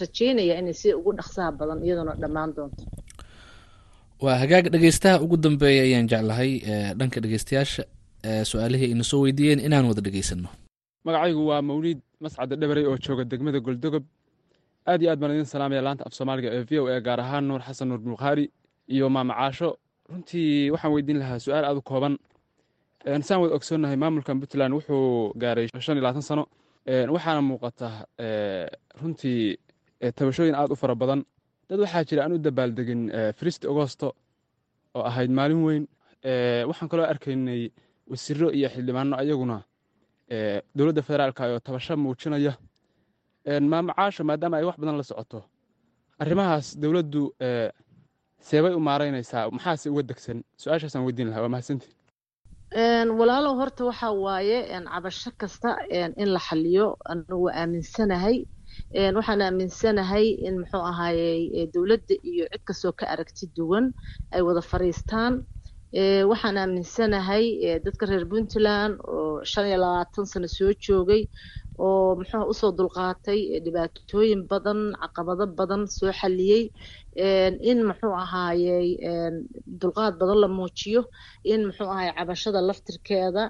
rajeynayaa 0.01 0.59
inay 0.61 0.75
si 0.81 0.89
ugu 0.99 1.11
dhaqsaha 1.19 1.51
badan 1.59 1.79
iyaduna 1.87 2.13
dhammaan 2.23 2.51
doonto. 2.57 2.83
Waa 4.25 4.37
hagaag 4.43 4.67
dhegeystaha 4.75 5.17
ugu 5.25 5.37
dambeeya 5.45 5.83
ayaan 5.89 6.07
jeclahay 6.13 6.51
dhanka 6.99 7.19
dhegeystayaasha 7.25 7.83
su'aalihii 8.51 8.89
ayna 8.93 9.05
soo 9.05 9.21
weydiiyeen 9.25 9.61
inaan 9.67 9.85
wada 9.91 10.01
dhegeysano 10.07 10.49
magacaygu 11.05 11.43
waa 11.51 11.63
mawliid 11.63 12.01
mascadda 12.25 12.57
dhabarey 12.57 12.85
oo 12.87 12.97
jooga 13.05 13.25
degmada 13.25 13.61
goldogob 13.61 14.05
aad 14.87 15.03
iyo 15.03 15.11
aad 15.11 15.19
baan 15.21 15.33
idin 15.35 15.45
salaamaya 15.55 15.83
laanta 15.87 16.03
af 16.07 16.13
soomaaliga 16.19 16.49
ee 16.57 16.63
v 16.71 16.73
o 16.81 16.85
e 16.95 17.01
gaar 17.07 17.21
ahaan 17.21 17.45
nuur 17.49 17.61
xasan 17.67 17.89
nuur 17.89 17.99
bukhaari 17.99 18.45
iyo 18.95 19.07
maama 19.15 19.35
caasho. 19.35 19.69
Runtii 20.11 20.71
waxaan 20.73 20.93
weydiin 20.95 21.19
lahaa 21.23 21.39
su'aal 21.45 21.65
aad 21.65 21.77
u 21.77 21.83
kooban. 21.91 22.15
Saan 23.27 23.41
wada 23.43 23.55
ogsoonnahay 23.59 23.97
maamulkan 24.03 24.41
puntland 24.41 24.73
wuxuu 24.77 25.33
gaaray 25.43 25.67
shan 25.85 25.97
iyo 25.97 26.03
labaatan 26.05 26.23
sano. 26.31 26.45
Waxaana 27.15 27.41
muuqata 27.51 27.89
runtii 29.01 29.57
tabashooyin 30.17 30.55
aad 30.55 30.71
u 30.75 30.77
fara 30.77 30.95
badan. 30.95 31.21
Dad 31.69 31.79
waxaa 31.85 32.05
jira 32.09 32.21
aan 32.25 32.33
u 32.37 32.39
dabaaldegin 32.47 33.03
firist 33.39 33.63
agosto 33.73 34.09
oo 34.95 35.03
ahayd 35.11 35.31
maalin 35.39 35.63
weyn. 35.67 35.85
Waxaan 36.69 36.89
kaloo 36.91 37.07
arkaynay 37.13 37.63
wasiiro 38.13 38.47
iyo 38.59 38.69
xildhibaano 38.75 39.15
ayaguna 39.23 39.57
dowladda 40.77 41.03
federaalka 41.09 41.43
oo 41.53 41.61
tabasho 41.67 41.95
muujinaya 42.05 42.53
maama 43.71 43.93
caasho 43.99 44.23
maadaama 44.29 44.57
ay 44.59 44.65
wax 44.69 44.77
badan 44.81 44.97
la 45.01 45.05
socoto. 45.11 45.39
Arrimahaas 46.23 46.67
dowladdu 46.83 47.23
seebay 48.49 48.75
u 48.79 48.81
maaraynaysaa. 48.89 49.51
Maxaase 49.57 49.87
uga 49.93 50.03
degsan? 50.11 50.39
Su'aashaasaan 50.63 51.05
weydiin 51.07 51.29
lahaa 51.31 51.43
waa 51.45 51.53
mahadsanti. 51.55 51.89
Walaalow 53.19 53.55
horta 53.61 53.85
waxa 53.91 54.09
waaye 54.25 54.59
cabasho 54.93 55.31
kasta 55.41 55.71
in 56.23 56.29
la 56.35 56.39
xaliyo 56.47 56.97
anigu 57.11 57.43
waa 57.45 57.55
aaminsanahay 57.63 58.37
waxaan 59.17 59.41
aaminsanahay 59.43 60.27
in 60.47 60.55
muxuu 60.63 60.81
ahaaye 60.91 61.67
dowladda 61.75 62.15
iyo 62.31 62.45
cid 62.53 62.63
kastoo 62.69 62.93
ka 62.93 63.05
aragti 63.13 63.47
duwan 63.57 63.93
ay 64.35 64.41
wada 64.47 64.63
fadhiistaan 64.71 65.45
waxaan 65.93 66.57
aaminsanahay 66.57 67.45
dadka 67.85 68.07
reer 68.09 68.25
puntland 68.31 68.95
oo 69.13 69.45
shan 69.45 69.67
iyo 69.69 69.77
labaatan 69.85 70.25
sano 70.27 70.49
soo 70.49 70.73
joogay 70.85 71.23
oo 71.79 72.17
muxuu 72.19 72.45
u 72.53 72.55
soo 72.61 72.73
dulqaatay 72.79 73.41
dhibaatooyin 73.65 74.43
badan 74.51 74.81
caqabado 75.03 75.45
badan 75.59 75.83
soo 75.97 76.13
xaliyey 76.21 76.65
in 77.71 77.79
muxuu 77.89 78.15
ahaayey 78.25 78.89
dulqaad 79.81 80.15
badan 80.21 80.39
la 80.43 80.49
muujiyo 80.49 81.03
in 81.53 81.61
muxuu 81.69 81.89
ahaayey 81.93 82.15
cabashada 82.19 82.61
laftirkeeda 82.69 83.43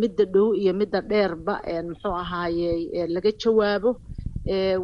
midda 0.00 0.24
dhow 0.34 0.48
iyo 0.60 0.72
midda 0.80 1.00
dheerba 1.10 1.54
muxuu 1.90 2.14
ahaayey 2.22 2.80
laga 3.14 3.30
jawaabo. 3.42 3.90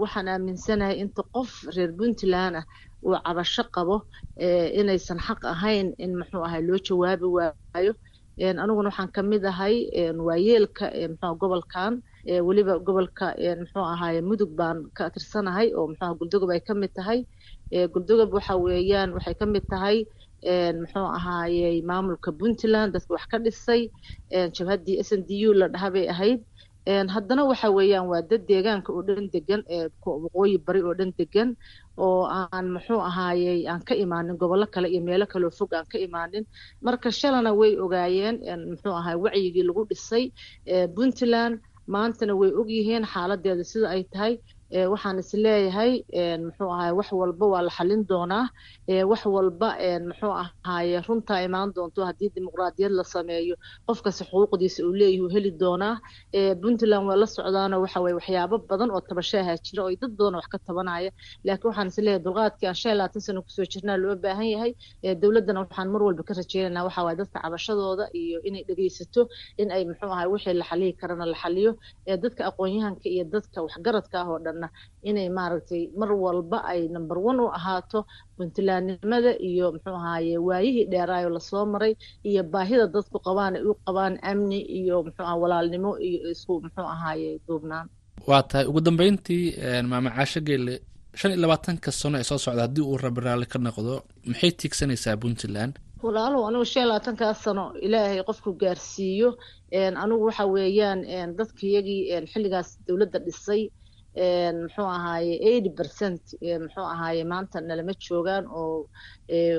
Waxaan 0.01 0.29
aaminsanahay 0.29 0.97
inta 1.03 1.23
qof 1.35 1.51
reer 1.75 1.91
puntland 1.99 2.55
ah 2.61 2.65
uu 3.07 3.17
cabasho 3.27 3.65
qabo 3.75 3.97
inaysan 4.81 5.19
xaq 5.27 5.41
ahayn 5.55 5.89
in 6.05 6.13
muxuu 6.21 6.43
ahay 6.47 6.63
loo 6.69 6.79
jawaabi 6.87 7.27
waayo. 7.37 7.93
Aniguna 8.63 8.89
waxaan 8.91 9.11
ka 9.15 9.23
mid 9.23 9.45
ahay 9.53 9.75
waayeelka 10.27 10.85
muxuu 11.13 11.35
gobolkan 11.41 11.93
weliba 12.47 12.75
gobolka 12.87 13.27
muxuu 13.61 13.85
ahaye 13.95 14.21
mudug 14.29 14.51
baan 14.59 14.79
ka 14.97 15.11
tirsanahay 15.15 15.69
oo 15.77 15.87
muxuu 15.93 16.15
guldogob 16.21 16.51
ay 16.55 16.61
ka 16.69 16.75
mid 16.75 16.93
tahay. 16.99 17.19
Guldogob 17.93 18.31
waxa 18.37 18.55
weeyaan 18.65 19.11
waxay 19.17 19.35
ka 19.41 19.47
mid 19.55 19.65
tahay 19.73 19.97
muxuu 20.81 21.07
ahaayey 21.19 21.77
maamulka 21.89 22.31
puntland 22.39 22.91
dadka 22.95 23.11
wax 23.17 23.25
ka 23.33 23.39
dhisay. 23.45 23.83
Jabhaddii 24.57 24.99
s 25.09 25.11
n 25.19 25.23
d 25.29 25.31
u 25.49 25.53
la 25.61 25.67
dhaha 25.75 25.89
bay 25.95 26.07
ahayd 26.15 26.41
haddana 26.87 27.45
waxa 27.47 27.71
weeyaan 27.71 28.09
waa 28.09 28.23
dad 28.23 28.43
deegaanka 28.49 28.91
oo 28.93 29.03
dhan 29.03 29.31
degan 29.33 29.63
waqooyi 30.05 30.59
bari 30.67 30.83
oo 30.83 30.95
dhan 30.95 31.13
degan 31.19 31.57
oo 31.97 32.27
aan 32.27 32.67
muxuu 32.75 32.99
ahaayey 33.01 33.67
aan 33.69 33.83
ka 33.85 33.95
imaanin 33.95 34.37
gobollo 34.37 34.67
kale 34.67 34.89
iyo 34.91 35.01
meelo 35.03 35.27
kaleo 35.27 35.51
fog 35.51 35.73
aan 35.75 35.87
ka 35.87 35.99
imaanin. 35.99 36.45
Marka 36.83 37.11
shalana 37.11 37.53
way 37.55 37.77
ogaayeen 37.79 38.37
muxuu 38.71 38.95
ahaay 39.01 39.15
wacyigii 39.25 39.63
lagu 39.69 39.87
dhisay 39.91 40.33
puntland 40.95 41.61
maantana 41.87 42.35
way 42.35 42.51
ogyihiin 42.61 43.05
xaaladeeda 43.13 43.65
sida 43.65 43.87
ay 43.95 44.03
tahay 44.13 44.35
waxaan 44.73 45.19
is 45.23 45.31
leeyahay 45.45 45.93
muxuu 46.47 46.71
ahaay 46.75 46.93
wax 46.99 47.09
walba 47.13 47.47
waa 47.53 47.63
la 47.67 47.71
xalin 47.71 48.03
doonaa. 48.11 48.47
Wax 49.11 49.23
walba 49.27 49.69
muxuu 50.09 50.33
ahaaye 50.43 51.01
runtaa 51.07 51.41
imaan 51.47 51.73
doonto 51.77 52.01
haddii 52.09 52.31
dimuqraadiyad 52.35 52.93
la 52.99 53.05
sameeyo. 53.05 53.57
Qofkasi 53.87 54.25
xuquuqdiisa 54.31 54.81
uu 54.87 54.93
leeyahay 55.01 55.21
uu 55.25 55.29
heli 55.35 55.51
doonaa. 55.63 55.97
Puntland 56.63 57.05
waa 57.09 57.17
la 57.23 57.27
socdaano 57.27 57.77
waxa 57.85 58.01
waxyaabo 58.01 58.57
badan 58.71 58.91
oo 58.91 59.01
tabashaaha 59.09 59.57
jira 59.67 59.83
oo 59.85 59.93
dad 60.01 60.13
badan 60.19 60.35
wax 60.41 60.47
ka 60.53 60.59
tabanaya. 60.67 61.11
Laakiin 61.45 61.69
waxaan 61.71 61.89
is 61.89 61.99
dulqaadkii 62.25 62.67
aan 62.69 62.75
shan 62.83 62.97
labaatan 62.97 63.21
sano 63.27 63.43
ku 63.43 63.51
soo 63.57 63.65
jirnaa 63.73 63.97
loo 64.03 64.17
baahan 64.25 64.49
yahay. 64.55 64.73
Dowladdana 65.23 65.61
waxaan 65.65 65.89
mar 65.93 66.03
walba 66.07 66.23
ka 66.29 66.33
rajeynaynaa 66.41 66.85
waxa 66.89 67.05
waye 67.07 67.17
dadka 67.21 67.39
cabashadooda 67.45 68.05
iyo 68.21 68.39
inay 68.49 68.65
dhegeysato 68.69 69.29
in 69.61 69.69
ay 69.71 69.85
muxuu 69.85 70.09
ahaay 70.15 70.29
wixii 70.33 70.55
la 70.61 70.65
xaliyi 70.71 70.93
karana 71.01 71.27
la 71.33 71.37
xaliyo 71.43 71.71
dadka 72.25 72.43
aqoon-yahanka 72.51 73.07
iyo 73.15 73.25
dadka 73.35 73.59
waxgaradka 73.67 74.17
ah 74.23 74.29
oo 74.33 74.39
dhan 74.45 74.62
inay 75.09 75.29
maaragtay 75.39 75.83
mar 76.01 76.11
walba 76.25 76.59
ay 76.73 76.81
number 76.97 77.19
one 77.31 77.39
u 77.45 77.49
ahaato 77.59 77.99
puntlandnimada 78.37 79.33
iyo 79.49 79.67
muxuu 79.75 79.97
ahaaye 80.01 80.39
waayihii 80.49 80.85
dheeraayo 80.93 81.29
la 81.37 81.41
soo 81.41 81.65
maray 81.73 81.95
iyo 82.29 82.43
baahida 82.53 82.87
dadku 82.95 83.19
qabaan 83.27 83.55
ay 83.59 83.63
u 83.71 83.75
qabaan 83.87 84.15
amni 84.31 84.61
iyo 84.79 84.97
muxuu 85.07 85.25
aha 85.27 85.37
walaalnimo 85.43 85.91
iyo 86.09 86.31
isku 86.35 86.53
muxuu 86.65 86.87
ahaaye 86.95 87.31
duubnaan. 87.47 87.87
Waa 88.29 88.43
tahay. 88.43 88.67
Ugu 88.71 88.81
dambeyntii 88.81 89.45
maama 89.91 90.11
caasho 90.17 90.41
geelle 90.41 90.75
shan 91.19 91.31
iyo 91.33 91.41
labaatanka 91.45 91.91
sano 91.93 92.19
ee 92.19 92.25
soo 92.31 92.39
socda 92.39 92.63
haddii 92.67 92.85
uu 92.91 92.97
rabi 93.05 93.21
raalli 93.27 93.47
ka 93.53 93.59
noqdo 93.59 93.95
maxay 94.27 94.51
tiigsanaysaa 94.61 95.17
puntland? 95.23 95.75
Walaalow 96.03 96.43
anigu 96.49 96.65
shan 96.65 96.81
iyo 96.83 96.89
labaatankaa 96.91 97.35
sano 97.45 97.65
ilaahay 97.87 98.23
qofku 98.29 98.51
gaarsiiyo. 98.63 99.29
Anigu 100.03 100.25
waxa 100.29 100.45
weeyaan 100.55 101.01
dadkiyagii 101.39 102.01
xilligaas 102.33 102.69
dowladda 102.87 103.19
dhisay 103.27 103.63
muxuu 104.17 104.89
ahaaye 104.97 105.35
eighty 105.51 105.71
percent 105.79 106.23
muxuu 106.65 106.87
ahaaye 106.95 107.25
maanta 107.33 107.61
nalama 107.61 107.93
joogaan 108.07 108.45
oo 108.61 108.89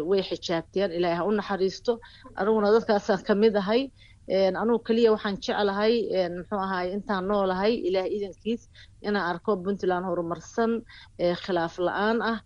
way 0.09 0.21
xijaabteen 0.29 0.91
ilaahay 0.97 1.17
ha 1.19 1.23
u 1.29 1.31
naxariisto. 1.39 1.93
Aniguna 2.39 2.71
dadkaasaan 2.75 3.23
ka 3.27 3.33
mid 3.35 3.55
ahay. 3.55 3.81
Anigu 4.61 4.79
keliya 4.87 5.11
waxaan 5.15 5.37
jeclahay 5.45 5.93
muxuu 6.37 6.59
ahaaye 6.65 6.89
intaan 6.95 7.23
noolahay 7.29 7.73
ilaah 7.87 8.07
idankiis 8.15 8.61
inaan 9.07 9.25
arko 9.31 9.51
puntland 9.63 10.05
horumarsan 10.09 10.71
khilaaf 11.43 11.75
la'aan 11.87 12.17
ah 12.31 12.37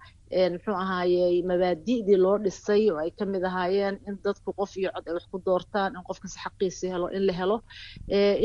muxuu 0.54 0.76
ahaayey 0.84 1.36
mabaadi'dii 1.50 2.18
loo 2.24 2.38
dhisay 2.44 2.84
oo 2.92 3.00
ay 3.04 3.12
ka 3.18 3.24
mid 3.26 3.44
ahaayeen 3.50 3.96
in 4.08 4.16
dadku 4.24 4.52
qof 4.60 4.72
iyo 4.80 4.90
cod 4.96 5.06
ay 5.08 5.14
wax 5.18 5.26
ku 5.32 5.38
doortaan 5.46 5.92
in 5.96 6.04
qof 6.08 6.20
kasta 6.24 6.40
xaqiisa 6.46 6.86
helo 6.94 7.08
in 7.18 7.24
la 7.28 7.34
helo. 7.40 7.58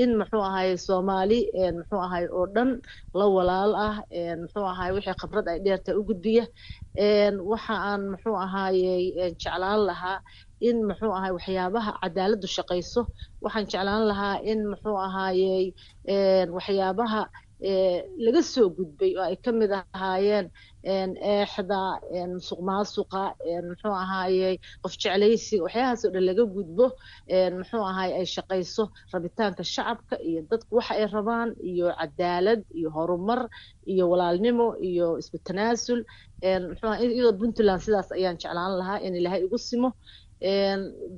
In 0.02 0.10
muxuu 0.20 0.42
ahaayey 0.48 0.76
soomaali 0.86 1.40
muxuu 1.78 2.00
ahaay 2.06 2.24
oo 2.36 2.46
dhan 2.54 2.70
la 3.18 3.26
walaal 3.36 3.72
ah. 3.88 3.96
Muxuu 4.42 4.66
ahaay 4.72 4.90
wixii 4.96 5.16
khibrad 5.20 5.46
ay 5.52 5.58
dheertahay 5.64 5.96
u 6.00 6.04
gudbiya. 6.08 6.44
Waxa 7.50 7.74
aan 7.90 8.02
muxuu 8.14 8.36
ahaayey 8.46 9.02
jeclaan 9.42 9.80
lahaa 9.88 10.18
in 10.68 10.76
muxuu 10.88 11.12
ahaay 11.18 11.32
waxyaabaha 11.36 11.90
cadaaladdu 12.02 12.46
shaqayso. 12.56 13.02
Waxaan 13.44 13.66
jeclaan 13.72 14.04
lahaa 14.10 14.36
in 14.50 14.60
muxuu 14.72 14.96
ahaayey 15.06 15.64
waxyaabaha 16.56 17.22
laga 18.24 18.42
soo 18.52 18.68
gudbay 18.76 19.12
oo 19.18 19.24
ay 19.30 19.36
ka 19.44 19.50
mid 19.60 19.70
ahaayeen 19.94 20.46
eexda 20.84 21.80
musuq 22.34 22.60
maasuqa 22.68 23.22
muxuu 23.68 23.94
ahaayey 24.02 24.54
qof 24.82 24.94
jeclaysiga 25.02 25.62
waxyaahaas 25.66 26.00
oo 26.06 26.10
dhan 26.14 26.24
laga 26.28 26.44
gudbo 26.56 26.86
muxuu 27.58 27.82
ahaay 27.90 28.10
ay 28.18 28.26
shaqayso 28.34 28.84
rabitaanka 29.12 29.62
shacabka 29.74 30.14
iyo 30.28 30.40
dadku 30.50 30.72
waxa 30.78 30.92
ay 30.98 31.06
rabaan 31.16 31.50
iyo 31.70 31.86
cadaalad 32.00 32.60
iyo 32.78 32.88
horumar 32.96 33.40
iyo 33.92 34.04
walaalnimo 34.12 34.66
iyo 34.88 35.06
isku 35.20 35.38
tanaasul. 35.46 36.00
Iyadoo 36.42 37.34
puntland 37.40 37.80
sidaas 37.84 38.08
ayaan 38.16 38.36
jeclaan 38.42 38.72
lahaa 38.80 38.98
in 39.06 39.14
ilaahay 39.18 39.42
igu 39.46 39.58
simo. 39.68 39.90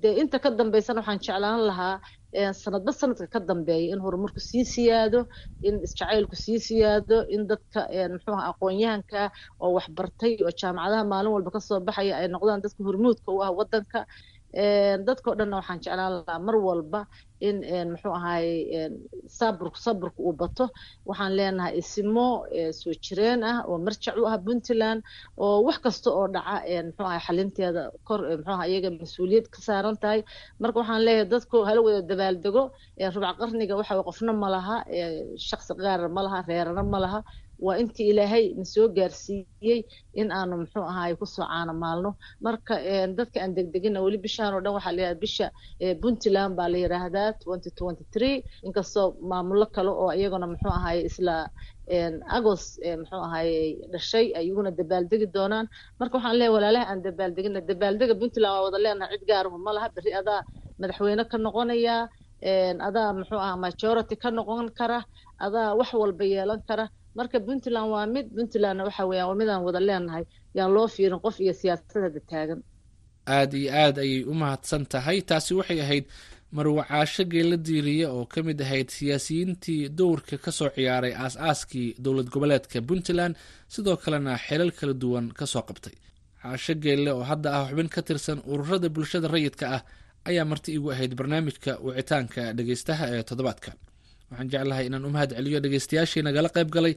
Dee 0.03 0.15
inta 0.21 0.39
ka 0.45 0.51
dambeysana 0.59 1.01
waxaan 1.01 1.21
jeclaan 1.25 1.61
lahaa 1.71 1.97
sanadba 2.63 2.93
sanadka 3.01 3.27
ka 3.35 3.41
dambeeya 3.49 3.93
in 3.95 4.01
horumarku 4.05 4.41
sii 4.49 4.65
siyaado 4.75 5.21
in 5.69 5.75
isjacaylku 5.87 6.37
sii 6.45 6.59
siyaado 6.69 7.17
in 7.35 7.43
dadka 7.51 7.81
muxuu 8.13 8.35
aha 8.37 8.51
aqoon-yahanka 8.53 9.21
oo 9.65 9.71
waxbartay 9.79 10.33
oo 10.47 10.53
jaamacadaha 10.61 11.05
maalin 11.13 11.33
walba 11.37 11.51
ka 11.57 11.61
soo 11.69 11.81
baxaya 11.89 12.15
ay 12.21 12.29
noqdaan 12.35 12.61
dadka 12.65 12.81
hormuudka 12.89 13.29
u 13.37 13.39
ah 13.47 13.51
waddanka 13.59 13.99
dadkao 15.07 15.35
dhanna 15.39 15.57
waxaan 15.61 15.81
jeclaan 15.85 16.13
lahaa 16.27 16.39
mar 16.47 16.57
walba 16.67 17.01
in 17.49 17.57
muxuu 17.93 18.15
ahaay 18.19 18.47
saburku 19.39 19.79
saburku 19.87 20.21
uu 20.29 20.33
bato. 20.41 20.65
Waxaan 21.09 21.33
leenahay 21.39 21.73
isimo 21.81 22.27
soo 22.81 22.95
jireen 23.05 23.43
ah 23.51 23.59
oo 23.69 23.77
marjac 23.87 24.15
u 24.21 24.25
ah 24.33 24.39
puntland 24.47 25.01
oo 25.45 25.57
wax 25.67 25.79
kasta 25.85 26.09
oo 26.19 26.27
dhaca 26.35 26.55
muxuu 26.87 27.07
ahay 27.11 27.21
xalinteeda 27.27 27.83
kor 28.09 28.21
muxuu 28.39 28.55
aha 28.55 28.65
iyaga 28.71 28.91
mas'uuliyad 29.01 29.47
ka 29.55 29.59
saaran 29.67 29.97
tahay. 30.03 30.21
Marka 30.61 30.77
waxaan 30.81 31.03
leeyahay 31.07 31.29
dadku 31.35 31.57
hala 31.69 31.81
wada 31.87 32.01
dabaaldego 32.11 32.63
rubac 33.15 33.37
qarniga 33.41 33.75
waxa 33.81 34.03
qofna 34.09 34.33
ma 34.43 34.49
laha 34.55 34.77
shaqsi 35.49 35.73
qaara 35.83 36.09
ma 36.17 36.21
laha 36.27 36.39
reerana 36.49 36.83
ma 36.93 36.99
laha 37.05 37.21
waa 37.67 37.77
intii 37.83 38.09
ilaahay 38.13 38.45
na 38.59 38.65
soo 38.75 38.87
gaarsiiyey 38.97 39.81
in 40.21 40.29
aanu 40.39 40.55
muxuu 40.63 40.85
ahaay 40.93 41.13
ku 41.21 41.27
soo 41.35 41.47
caana 41.53 41.73
maalno 41.83 42.11
marka 42.47 42.75
dadka 43.19 43.39
aan 43.43 43.53
degdegina 43.57 43.99
weli 44.05 44.19
bishaan 44.27 44.53
oo 44.57 44.61
dhan 44.65 44.75
waxaa 44.77 44.95
layidhahda 44.97 45.21
bisha 45.25 45.47
puntland 46.03 46.53
baa 46.59 46.69
la 46.73 46.79
yidhaahdaa 46.85 47.29
twenty 47.43 47.71
twenty 47.79 48.05
three 48.15 48.37
inkastoo 48.67 49.07
maamulo 49.31 49.67
kale 49.77 49.91
oo 50.03 50.11
iyaguna 50.19 50.47
muxuu 50.53 50.73
ahaay 50.79 50.99
isla 51.09 51.35
agost 52.39 52.71
muxuu 53.01 53.23
ahaayey 53.29 53.69
dhashay 53.93 54.27
ayaguna 54.41 54.71
dabaaldegi 54.79 55.27
doonaan. 55.37 55.67
Marka 56.01 56.15
waxaan 56.19 56.37
leeyahay 56.41 56.55
walaalaha 56.57 56.85
aan 56.91 57.01
dabaaldegina 57.07 57.61
dabaaldega 57.71 58.15
puntland 58.21 58.53
waa 58.55 58.65
wada 58.67 58.79
leenahay 58.85 59.17
cid 59.19 59.25
gaarahu 59.31 59.57
ma 59.67 59.71
laha 59.77 59.87
adaa 60.21 60.41
madaxweyne 60.81 61.25
ka 61.33 61.37
noqonaya 61.47 61.97
adaa 62.89 63.09
muxuu 63.19 63.41
ahaa 63.45 63.57
majority 63.67 64.15
ka 64.23 64.29
noqon 64.39 64.67
kara 64.79 64.99
adaa 65.47 65.69
wax 65.79 65.91
walba 66.03 66.25
yeelan 66.35 66.61
kara 66.69 66.85
marka 67.17 67.39
puntland 67.47 67.89
waa 67.95 68.07
mid 68.15 68.27
puntlandna 68.37 68.83
waxa 68.89 69.03
weeyaan 69.11 69.29
waa 69.31 69.39
midaan 69.41 69.63
wada 69.67 69.81
leenahay. 69.89 70.25
Yaan 70.57 70.71
loo 70.77 70.87
fiirin 70.95 71.21
qof 71.25 71.37
iyo 71.45 71.53
siyaasadada 71.61 72.21
taagan. 72.31 72.61
Aada 73.37 73.57
iyo 73.63 73.71
aad 73.83 73.97
ayay 74.05 74.23
u 74.31 74.35
mahadsan 74.41 74.83
tahay. 74.93 75.19
Taasi 75.29 75.53
waxay 75.59 75.81
ahayd 75.85 76.05
marwacaasho 76.57 77.25
geela 77.33 77.57
diiriye 77.67 78.07
oo 78.17 78.25
ka 78.33 78.41
mid 78.47 78.59
ahayd 78.65 78.89
siyaasiyiintii 78.97 79.89
dowrka 79.99 80.37
ka 80.45 80.51
soo 80.59 80.71
ciyaaray 80.75 81.15
aas-aaskii 81.25 81.89
dowlad 82.05 82.29
goboleedka 82.35 82.79
puntland. 82.89 83.35
Sidoo 83.75 83.97
kalena 84.03 84.33
xilal 84.47 84.71
kala 84.79 84.95
duwan 85.03 85.27
ka 85.39 85.47
soo 85.53 85.63
qabtay. 85.69 85.95
Caasho 86.43 86.75
geelle 86.85 87.11
oo 87.17 87.25
hadda 87.31 87.49
ah 87.59 87.65
xubin 87.71 87.89
ka 87.95 88.01
tirsan 88.07 88.39
ururada 88.53 88.89
bulshada 88.95 89.29
rayidka 89.35 89.67
ah 89.77 89.83
ayaa 90.29 90.45
marti 90.51 90.71
igu 90.77 90.89
ahayd 90.95 91.13
barnaamijka 91.19 91.73
wicitaanka 91.85 92.43
dhegeystaha 92.57 93.05
ee 93.15 93.23
toddobaadka 93.29 93.71
waxaan 94.35 94.51
jeclahay 94.53 94.85
inaan 94.91 95.07
u 95.09 95.11
celiyo 95.39 95.59
dhegeystayaashii 95.65 96.23
nagala 96.29 96.49
qayb 96.57 96.69
galay. 96.77 96.95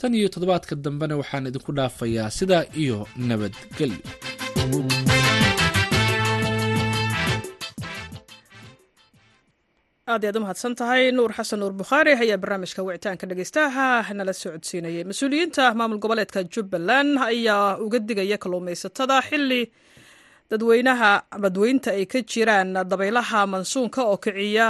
Tan 0.00 0.14
iyo 0.18 0.28
toddobaadka 0.34 0.74
dambena 0.84 1.14
waxaan 1.20 1.48
idinku 1.52 1.70
dhaafayaa 1.78 2.28
sidaa 2.38 2.64
iyo 2.82 2.98
nabadgelyo 3.28 4.00
aad 10.12 10.24
ayaad 10.24 10.36
u 10.36 10.40
mahadsan 10.44 10.74
tahay 10.80 11.02
nuur 11.16 11.32
xasan 11.38 11.58
nuur 11.62 11.72
bukhaari 11.80 12.12
ayaa 12.22 12.38
barnaamijka 12.42 12.82
wicitaanka 12.86 13.24
dhegeystaha 13.30 13.86
nala 14.18 14.32
socodsiinayay. 14.42 15.04
Mas'uuliyiinta 15.10 15.64
maamul 15.78 16.00
goboleedka 16.04 16.40
jubbaland 16.54 17.12
ayaa 17.30 17.78
uga 17.84 17.98
digaya 18.08 18.36
kalluumaysatada 18.42 19.16
xili 19.28 19.62
dadweynaha 20.50 21.10
badweynta 21.42 21.90
ay 21.98 22.04
ka 22.12 22.18
jiraan 22.30 22.74
dabaylaha 22.90 23.40
mansuunka 23.52 24.00
oo 24.10 24.16
kiciya 24.24 24.68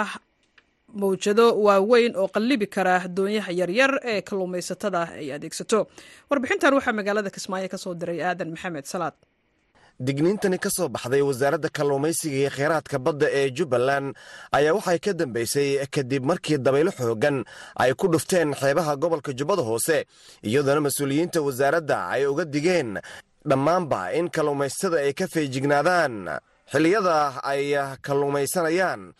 mawjado 0.94 1.46
waaweyn 1.66 2.16
oo 2.16 2.28
qallibi 2.28 2.66
kara 2.66 3.08
doonyaha 3.08 3.52
yaryar 3.60 3.92
ee 4.04 4.20
kalluumaysatada 4.22 5.02
ay 5.20 5.32
adeegsato. 5.36 5.86
Warbixintan 6.30 6.74
waxaa 6.74 6.92
magaalada 6.98 7.30
kismaayo 7.30 7.68
ka 7.68 7.78
soo 7.78 7.94
diray 7.94 8.20
aadan 8.22 8.50
maxamed 8.54 8.84
salaad. 8.86 9.14
Digniintani 10.00 10.58
ka 10.58 10.70
soo 10.70 10.88
baxday 10.88 11.20
wasaaradda 11.20 11.68
kalluumaysiga 11.68 12.36
iyo 12.40 12.50
kheyraadka 12.56 12.96
badda 12.98 13.26
ee 13.38 13.50
jubbaland 13.50 14.16
ayaa 14.52 14.72
waxay 14.78 14.98
ka 14.98 15.12
dambeysay 15.12 15.68
kadib 15.94 16.24
markii 16.24 16.56
dabaylo 16.58 16.90
xooggan 16.90 17.44
ay 17.76 17.92
ku 17.94 18.08
dhufteen 18.08 18.54
xeebaha 18.56 18.96
gobolka 18.96 19.32
jubbada 19.36 19.62
hoose 19.62 20.06
iyadoona 20.42 20.80
mas'uuliyiinta 20.86 21.40
wasaaradda 21.44 21.98
ay 22.16 22.24
uga 22.26 22.44
digeen 22.54 22.96
dhammaanba 23.44 24.00
in 24.18 24.28
kalluumaysatada 24.32 25.04
ay 25.04 25.12
ka 25.12 25.26
feejignaadaan 25.34 26.14
xilliyada 26.72 27.16
ay 27.52 27.76
kalluumaysanayaan 28.00 29.12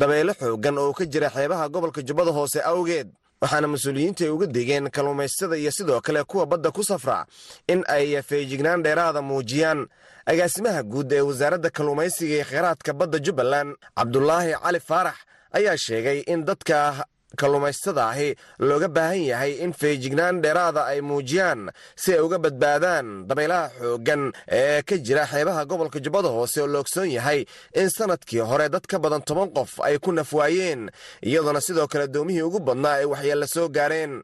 dabaylo 0.00 0.32
xooggan 0.40 0.78
oo 0.78 0.92
ka 0.92 1.04
jira 1.12 1.28
xeebaha 1.30 1.68
gobolka 1.68 2.02
jubbada 2.02 2.30
hoose 2.36 2.60
awgeed. 2.70 3.08
Waxaana 3.42 3.68
mas'uuliyiintu 3.68 4.24
ay 4.24 4.30
uga 4.30 4.46
digeen 4.46 4.90
kalluumaystada 4.90 5.56
iyo 5.56 5.70
sidoo 5.70 6.00
kale 6.00 6.24
kuwa 6.24 6.46
badda 6.46 6.70
ku 6.70 6.82
safra 6.84 7.26
in 7.68 7.84
ay 7.88 8.22
feejignaan 8.22 8.82
dheeraada 8.82 9.22
muujiyaan 9.22 9.86
agaasimaha 10.26 10.82
guud 10.82 11.12
ee 11.12 11.20
wasaaradda 11.20 11.70
kalluumaysiga 11.70 12.34
iyo 12.34 12.44
kheyraadka 12.44 12.92
badda 12.92 13.18
jubbaland. 13.18 13.76
Cabdulaahi 13.96 14.52
cali 14.62 14.80
faarax 14.80 15.14
ayaa 15.52 15.76
sheegay 15.76 16.18
in 16.26 16.44
dadka 16.44 17.06
kalluumaystada 17.34 18.08
ahi 18.12 18.34
looga 18.58 18.88
baahan 18.88 19.22
yahay 19.30 19.52
in 19.64 19.72
feejignaan 19.72 20.40
dheeraada 20.42 20.84
ay 20.92 21.00
muujiyaan 21.00 21.70
si 21.96 22.12
ay 22.14 22.20
uga 22.26 22.38
badbaadaan 22.38 23.26
dabaylaha 23.28 23.68
xooggan 23.80 24.32
ee 24.48 24.82
ka 24.82 24.96
jira 25.06 25.26
xeebaha 25.32 25.64
gobolka 25.70 25.98
jubbada 26.04 26.28
hoose 26.28 26.58
oo 26.62 26.66
la 26.66 26.78
ogsoon 26.84 27.10
yahay 27.10 27.44
in 27.74 27.88
sannadkii 27.90 28.40
hore 28.50 28.68
dad 28.68 28.86
ka 28.86 28.98
badan 28.98 29.22
toban 29.22 29.50
qof 29.56 29.80
ay 29.80 29.98
ku 29.98 30.12
nafwaayeen 30.12 30.90
iyadoona 31.22 31.60
sidoo 31.60 31.86
kale 31.86 32.08
doomihii 32.08 32.42
ugu 32.42 32.60
badnaa 32.60 32.94
ay 33.00 33.04
waxyeella 33.04 33.46
soo 33.46 33.68
gaareen. 33.68 34.22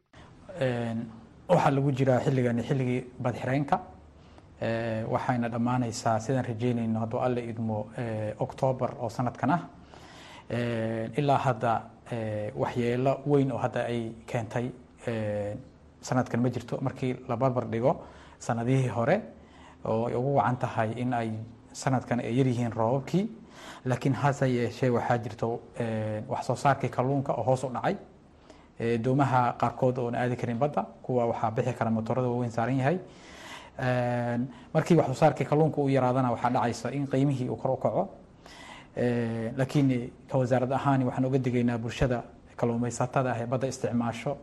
Waxaa 1.51 1.71
lagu 1.71 1.91
jiraa 1.91 2.19
xilligani 2.25 2.63
xilligii 2.63 3.01
badxireenka. 3.23 3.77
Waxayna 5.13 5.49
dhammaanaysaa 5.49 6.19
sidaan 6.19 6.45
rajeynayno 6.45 6.99
hadduu 6.99 7.19
alle 7.19 7.41
idmo 7.51 7.77
octoobar 8.39 8.91
oo 9.01 9.09
sanadkan 9.09 9.49
ah. 9.55 9.61
Ilaa 11.19 11.37
hadda 11.37 11.81
waxyeelo 12.55 13.19
weyn 13.25 13.51
oo 13.51 13.57
hadda 13.57 13.85
ay 13.85 14.11
keentay 14.25 14.71
sanadkan 16.01 16.41
ma 16.41 16.49
jirto. 16.49 16.77
Markii 16.81 17.15
la 17.27 17.35
barbar 17.35 17.65
dhigo 17.65 18.01
sanadihii 18.39 18.87
hore 18.89 19.21
oo 19.85 20.05
ay 20.07 20.15
ugu 20.15 20.35
wacan 20.35 20.57
tahay 20.57 20.91
in 20.97 21.13
ay 21.13 21.31
sanadkan 21.73 22.19
ay 22.19 22.33
yaryihiin 22.37 22.71
roobabkii 22.71 23.29
laakiin 23.85 24.13
hase 24.13 24.45
yeeshee 24.49 24.89
waxaa 24.89 25.17
jirto 25.17 25.59
wax 26.29 26.45
soo 26.45 26.55
saarkii 26.55 26.89
kalluunka 26.89 27.33
oo 27.33 27.43
hoos 27.43 27.63
u 27.63 27.69
dhacay 27.69 27.95
doomaha 29.03 29.53
qaarkood 29.61 29.97
oon 29.97 30.15
aadi 30.15 30.35
karin 30.35 30.57
badda 30.57 30.83
kuwa 31.01 31.25
waxaa 31.25 31.51
bixi 31.51 31.73
kara 31.73 31.91
motorada 31.91 32.27
waaweyn 32.27 32.51
saaran 32.51 32.77
yahay. 32.77 32.97
Markii 34.73 34.95
wax 34.97 35.05
soo 35.07 35.13
saarkii 35.13 35.45
kalluunka 35.45 35.81
uu 35.81 35.89
yaraadana 35.89 36.31
waxaa 36.31 36.49
dhacaysa 36.49 36.91
in 36.91 37.07
qiimihii 37.07 37.49
uu 37.49 37.55
kor 37.55 37.71
u 37.71 37.77
kaco 37.77 38.09
laakiin 38.95 40.11
ka 40.29 40.37
wasaarad 40.37 40.71
ahaan 40.71 41.03
waxaan 41.07 41.25
uga 41.25 41.37
digaynaa 41.39 41.77
bulshada 41.77 42.23
kalluumaysatada 42.57 43.31
ah 43.33 43.39
ee 43.41 43.45
badda 43.45 43.67
isticmaasho 43.67 44.37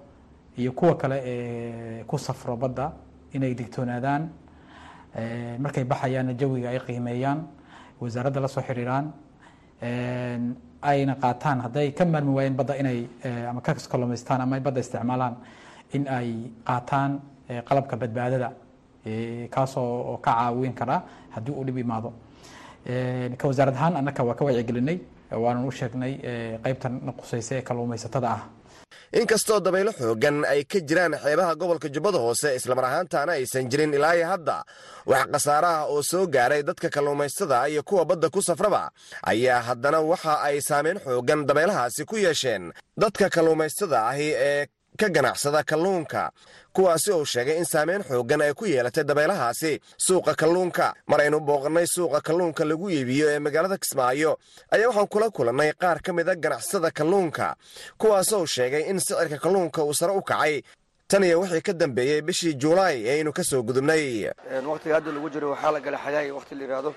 iyo 0.58 0.72
kuwa 0.72 0.94
kale 0.96 1.18
ee 1.24 2.04
ku 2.04 2.18
safro 2.18 2.56
badda 2.56 2.92
inay 3.32 3.54
digtoonaadaan. 3.54 4.28
Markay 5.58 5.84
baxayaanna 5.84 6.32
jawiga 6.34 6.68
ay 6.70 6.78
qiimeeyaan 6.86 7.38
wasaaradda 8.00 8.40
la 8.40 8.48
soo 8.48 8.62
xiriiraan 8.62 9.12
ayna 10.82 11.14
qaataan 11.22 11.60
hadday 11.64 11.90
ka 11.92 12.04
maarmi 12.04 12.32
waayeen 12.36 12.56
badda 12.56 12.74
inay 12.80 13.06
ama 13.50 13.60
ka 13.60 13.74
kalluumaystaan 13.74 14.40
ama 14.40 14.60
badda 14.60 14.80
isticmaalaan 14.80 15.34
in 15.92 16.06
ay 16.08 16.28
qaataan 16.68 17.20
qalabka 17.68 17.96
badbaadada 17.96 18.48
kaasoo 19.54 20.16
ka 20.24 20.30
caawin 20.32 20.72
kara 20.74 21.02
haddii 21.34 21.52
uu 21.58 21.64
dhib 21.64 21.78
imaado 21.78 22.12
ka 23.40 23.44
wasaarad 23.48 23.74
ahaan 23.76 23.96
annaka 24.00 24.22
waa 24.24 24.34
ka 24.34 24.44
wacyigelinay 24.44 24.98
waanan 25.44 25.64
u 25.68 25.72
sheegnay 25.78 26.12
qaybtan 26.64 26.94
qusaysa 27.20 27.52
ee 27.58 27.62
kalluumaysatada 27.68 28.28
ah 28.36 28.42
inkastoo 29.20 29.60
dabaylo 29.60 29.92
xooggan 29.92 30.44
ay 30.44 30.64
ka 30.64 30.78
jiraan 30.88 31.14
xeebaha 31.24 31.54
gobolka 31.60 31.88
jubbada 31.94 32.18
hoose 32.18 32.48
islamar 32.56 32.84
ahaantaana 32.84 33.32
aysan 33.32 33.68
jirin 33.70 33.94
ilaa 33.94 34.14
iyo 34.16 34.26
hadda 34.32 34.56
wax 35.06 35.26
khasaaraha 35.32 35.84
oo 35.92 36.02
soo 36.02 36.26
gaaray 36.26 36.62
dadka 36.62 36.88
kalluumaystada 36.90 37.68
iyo 37.68 37.82
kuwa 37.82 38.04
badda 38.04 38.28
ku 38.30 38.40
safraba 38.42 38.90
ayaa 39.22 39.60
haddana 39.68 40.00
waxa 40.00 40.40
ay 40.48 40.60
saameyn 40.60 40.98
xooggan 41.04 41.46
dabaylahaasi 41.46 42.04
ku 42.04 42.16
yeesheen. 42.16 42.72
Dadka 42.96 43.30
kalluumaystada 43.30 44.06
ahi 44.08 44.28
ee 44.36 44.66
ka 45.00 45.08
ganacsada 45.16 45.62
kalluunka 45.70 46.22
kuwaasi 46.74 47.10
uu 47.12 47.24
sheegay 47.32 47.56
in 47.58 47.64
saameyn 47.64 48.02
xooggan 48.08 48.42
ay 48.46 48.52
ku 48.54 48.64
yeelatay 48.66 49.04
dabaylahaasi 49.04 49.72
suuqa 50.06 50.34
kalluunka. 50.40 50.86
Mar 51.10 51.20
aynu 51.20 51.38
booqannay 51.48 51.86
suuqa 51.94 52.20
kalluunka 52.28 52.64
lagu 52.70 52.86
iibiyo 52.90 53.26
ee 53.34 53.38
magaalada 53.38 53.76
kismaayo 53.82 54.32
ayaa 54.74 54.88
waxaan 54.90 55.08
kula 55.12 55.30
kulannay 55.36 55.70
qaar 55.82 55.98
ka 56.04 56.10
mid 56.12 56.28
a 56.28 56.34
ganacsada 56.44 56.90
kalluunka 56.98 57.46
kuwaasoo 58.00 58.46
sheegay 58.46 58.82
in 58.90 58.98
sicirka 59.00 59.38
kalluunka 59.44 59.80
uu 59.84 59.94
sare 59.94 60.12
u 60.12 60.22
kacay. 60.22 60.62
Tan 61.08 61.24
iyo 61.24 61.40
wixii 61.40 61.62
ka 61.66 61.72
dambeeyey 61.72 62.20
bishii 62.22 62.54
juulaay 62.62 62.96
ee 63.06 63.14
aynu 63.18 63.32
ka 63.32 63.42
soo 63.44 63.62
gudubnay. 63.62 64.28
Wakhtiga 64.70 64.94
hadda 64.98 65.12
lagu 65.16 65.28
jiro 65.34 65.50
waxaa 65.54 65.72
la 65.72 65.80
gala 65.80 65.98
xagaay 66.04 66.30
wakhti 66.36 66.54
la 66.54 66.62
yidhaahdo 66.64 66.90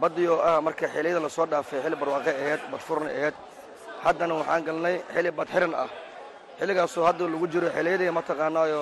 baddii 0.00 0.28
oo 0.32 0.40
ah 0.40 0.60
marka 0.66 0.86
xilliyada 0.94 1.20
la 1.20 1.28
soo 1.36 1.46
dhaafay 1.46 1.80
xilli 1.84 1.96
barwaaqe 2.00 2.30
aheyd 2.42 2.60
badfurna 2.72 3.10
aheyd. 3.18 3.34
Haddana 4.04 4.34
waxaan 4.40 4.62
galnay 4.68 4.96
xilli 5.14 5.30
badxiran 5.38 5.74
ah 5.82 5.88
xilligaasoo 6.62 7.04
hadda 7.08 7.24
lagu 7.34 7.46
jiro 7.52 7.68
xilliyadii 7.76 8.10
mataqaanaayo 8.18 8.80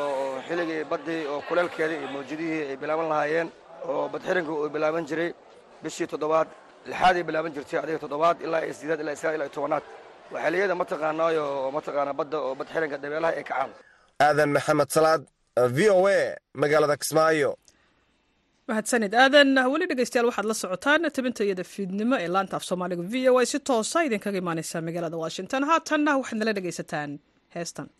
xilligii 0.48 0.82
baddii 0.92 1.20
oo 1.32 1.38
kuleelkeedii 1.48 1.98
iyo 2.02 2.08
mawjadihii 2.14 2.62
ay 2.70 2.76
bilaaban 2.82 3.08
lahaayeen 3.12 3.48
oo 3.90 4.08
badxiranka 4.12 4.50
uu 4.56 4.68
bilaaban 4.74 5.04
jiray 5.10 5.30
bishii 5.82 6.06
toddobaad 6.12 6.48
lixaaday 6.90 7.22
bilaaban 7.28 7.52
jirtay 7.56 7.78
adiga 7.84 7.98
toddobaad 8.04 8.36
ilaa 8.46 8.62
iyo 8.66 8.74
sideed 8.78 9.00
ilaa 9.04 9.16
sagaal 9.20 9.34
ilaa 9.36 9.46
iyo 9.48 9.54
tobanaad. 9.58 9.84
Waa 10.32 10.42
xilliyada 10.44 10.74
mataqaanaayo 10.82 11.42
oo 11.62 11.70
mataqaanaa 11.76 12.16
badda 12.20 12.36
oo 12.46 12.52
badxiranka 12.60 12.96
dabeelaha 13.02 13.32
ay 13.40 13.44
kacaan. 13.50 13.70
Aadan 14.26 14.50
maxamed 14.56 14.88
salaad 14.96 15.22
v 15.76 15.78
o 15.96 16.00
a 16.18 16.20
magaalada 16.62 16.96
kismaayo. 17.02 17.50
Mahadsanid 18.68 19.12
aadan 19.22 19.48
weli 19.72 19.86
dhegeystayaal 19.90 20.26
waxaad 20.30 20.46
la 20.50 20.54
socotaan 20.62 21.02
tabinta 21.16 21.42
iyada 21.46 21.64
fiidnimo 21.74 22.16
ee 22.24 22.28
laanta 22.34 22.54
af 22.58 22.64
soomaaliga. 22.68 23.02
V 23.12 23.14
o 23.30 23.38
a 23.42 23.44
si 23.52 23.58
toosa 23.68 23.98
idinkaga 24.08 24.38
imaaneysa 24.42 24.76
magaalada 24.88 25.16
washington. 25.24 25.62
Haatanna 25.70 26.10
waxaad 26.20 26.38
nala 26.40 26.52
dhegeysataan 26.58 27.10
heestan 27.54 27.90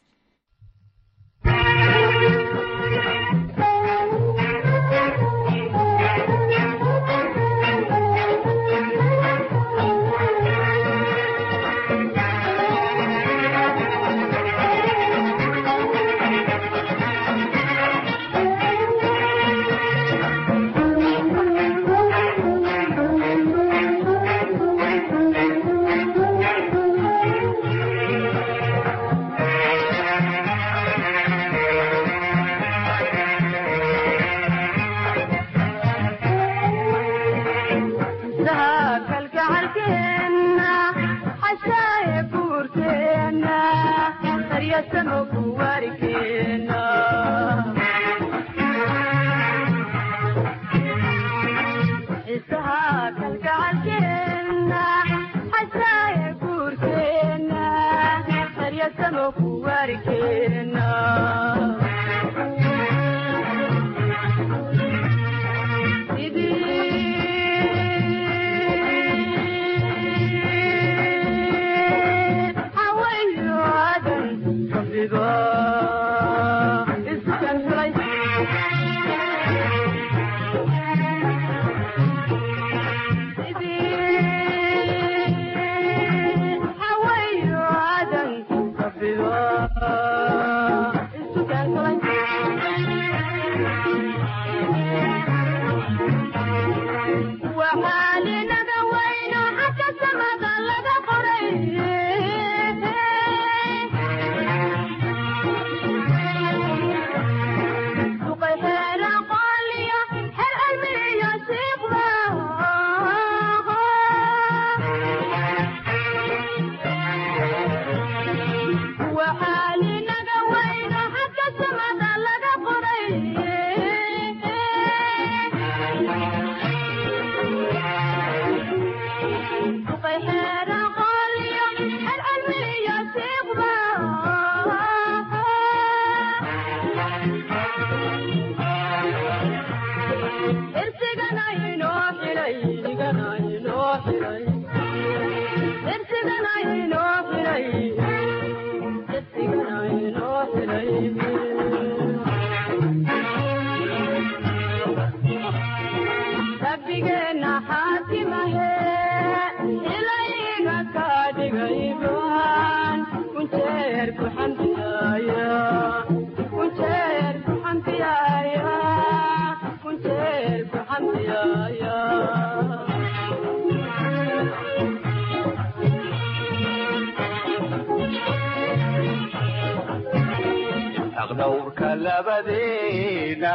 dhowrka 181.38 181.88
labadeena 182.04 183.54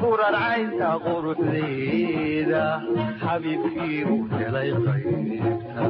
furarcaynta 0.00 0.90
quruxdeeda 1.04 2.64
xabiibkii 3.24 4.00
u 4.14 4.16
helay 4.36 4.70
qaybta 4.86 5.84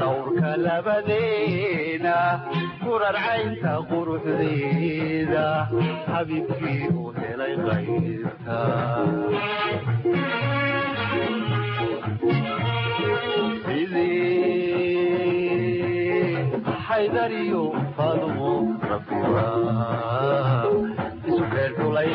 dhowrka 0.00 0.50
labadeena 0.66 2.16
furarcaynta 2.82 3.72
quruxdeeda 3.90 5.46
xabiibkii 6.08 6.88
u 7.02 7.04
helay 7.18 7.54
qaybta 7.66 8.58
haydariyo 16.92 17.62
faadumo 17.96 18.50
rabbiga 18.90 19.46
isu 21.28 21.42
beerdhulay 21.52 22.10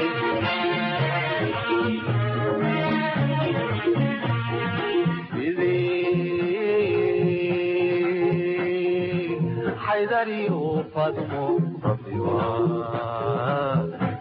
haydariyo 9.86 10.60
faadumo 10.94 11.44
rabbiga 11.86 12.38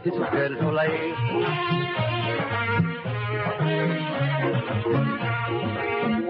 isu 0.08 0.22
beerdhulay 0.32 0.92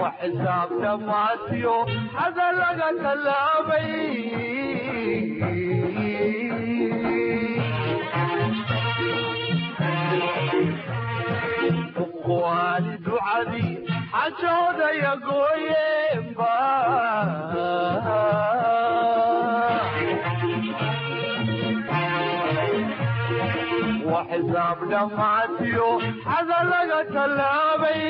wax 0.06 0.14
xisaabta 0.22 0.90
maasiyo 1.08 1.76
xada 2.16 2.46
laga 2.60 2.88
tallaabay 3.02 3.90
kuwaani 12.24 12.96
ducadii 13.04 13.72
xajoodaya 14.12 15.12
gooyeenba 15.26 16.52
waa 24.16 24.24
xisaab 24.30 24.78
dhamaatiyo 24.90 25.88
xada 26.24 26.58
laga 26.70 27.00
tallaabay 27.14 28.04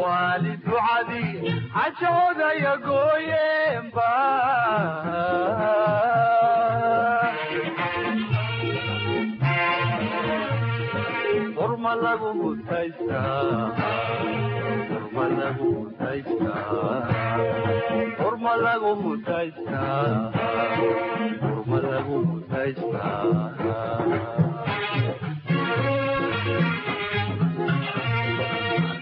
waali 0.00 0.56
ducadii 0.64 1.52
cashoodaya 1.74 2.72
gooyeenba 2.86 4.10
urma 11.64 11.92
lagu 12.04 12.28
mutaysta 12.40 13.20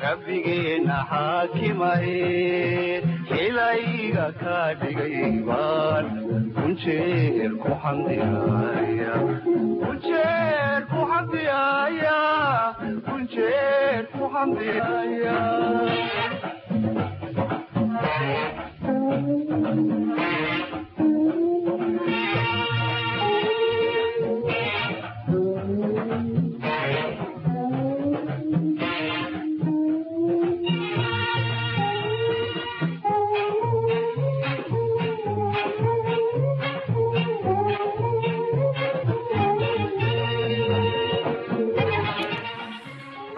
rabbigeena 0.03 0.97
xaakimaye 1.11 2.19
ilayga 3.45 4.27
ka 4.43 4.59
dhigay 4.81 5.17
baan 5.49 6.07
kunjeer 6.57 7.53
ku 7.63 7.71
xamdiyaaya 7.83 9.15
Thank 19.25 19.49
you. 19.51 20.52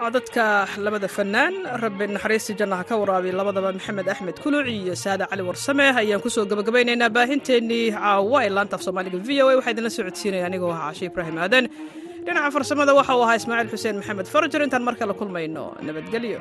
oo 0.05 0.81
labada 0.85 1.07
fanaan 1.17 1.53
rabbi 1.83 2.05
naxariista 2.15 2.53
jannaha 2.59 2.83
ka 2.89 2.95
waraabiy 3.01 3.31
labadaba 3.39 3.69
maxamed 3.77 4.07
axmed 4.13 4.37
kuluc 4.43 4.67
iyo 4.75 4.93
saada 5.03 5.25
cali 5.31 5.41
warsame. 5.49 5.85
Ayaan 6.01 6.21
ku 6.25 6.29
soo 6.35 6.45
gabagabaynaynaa 6.51 7.09
baahinteenii 7.17 7.85
caawa 7.97 8.37
ee 8.45 8.51
laanta 8.57 8.75
af 8.77 8.81
soomaaliga 8.85 9.17
v 9.27 9.29
o 9.43 9.45
a. 9.49 9.55
Waxaa 9.57 9.73
idinla 9.73 9.89
socodsiinaya 9.97 10.45
anigoo 10.49 10.71
ah 10.77 10.81
cashe 10.89 11.05
ibraahim 11.09 11.37
aadan. 11.43 11.65
Dhinaca 12.25 12.49
farsamada 12.55 12.91
waxa 12.99 13.13
uu 13.17 13.23
ahaa 13.25 13.37
ismaaciil 13.41 13.71
xuseen 13.73 13.95
maxamed 13.99 14.27
farajar 14.33 14.61
intaan 14.65 14.83
markale 14.89 15.13
kulmayno 15.19 15.63
nabadgelyo. 15.87 16.39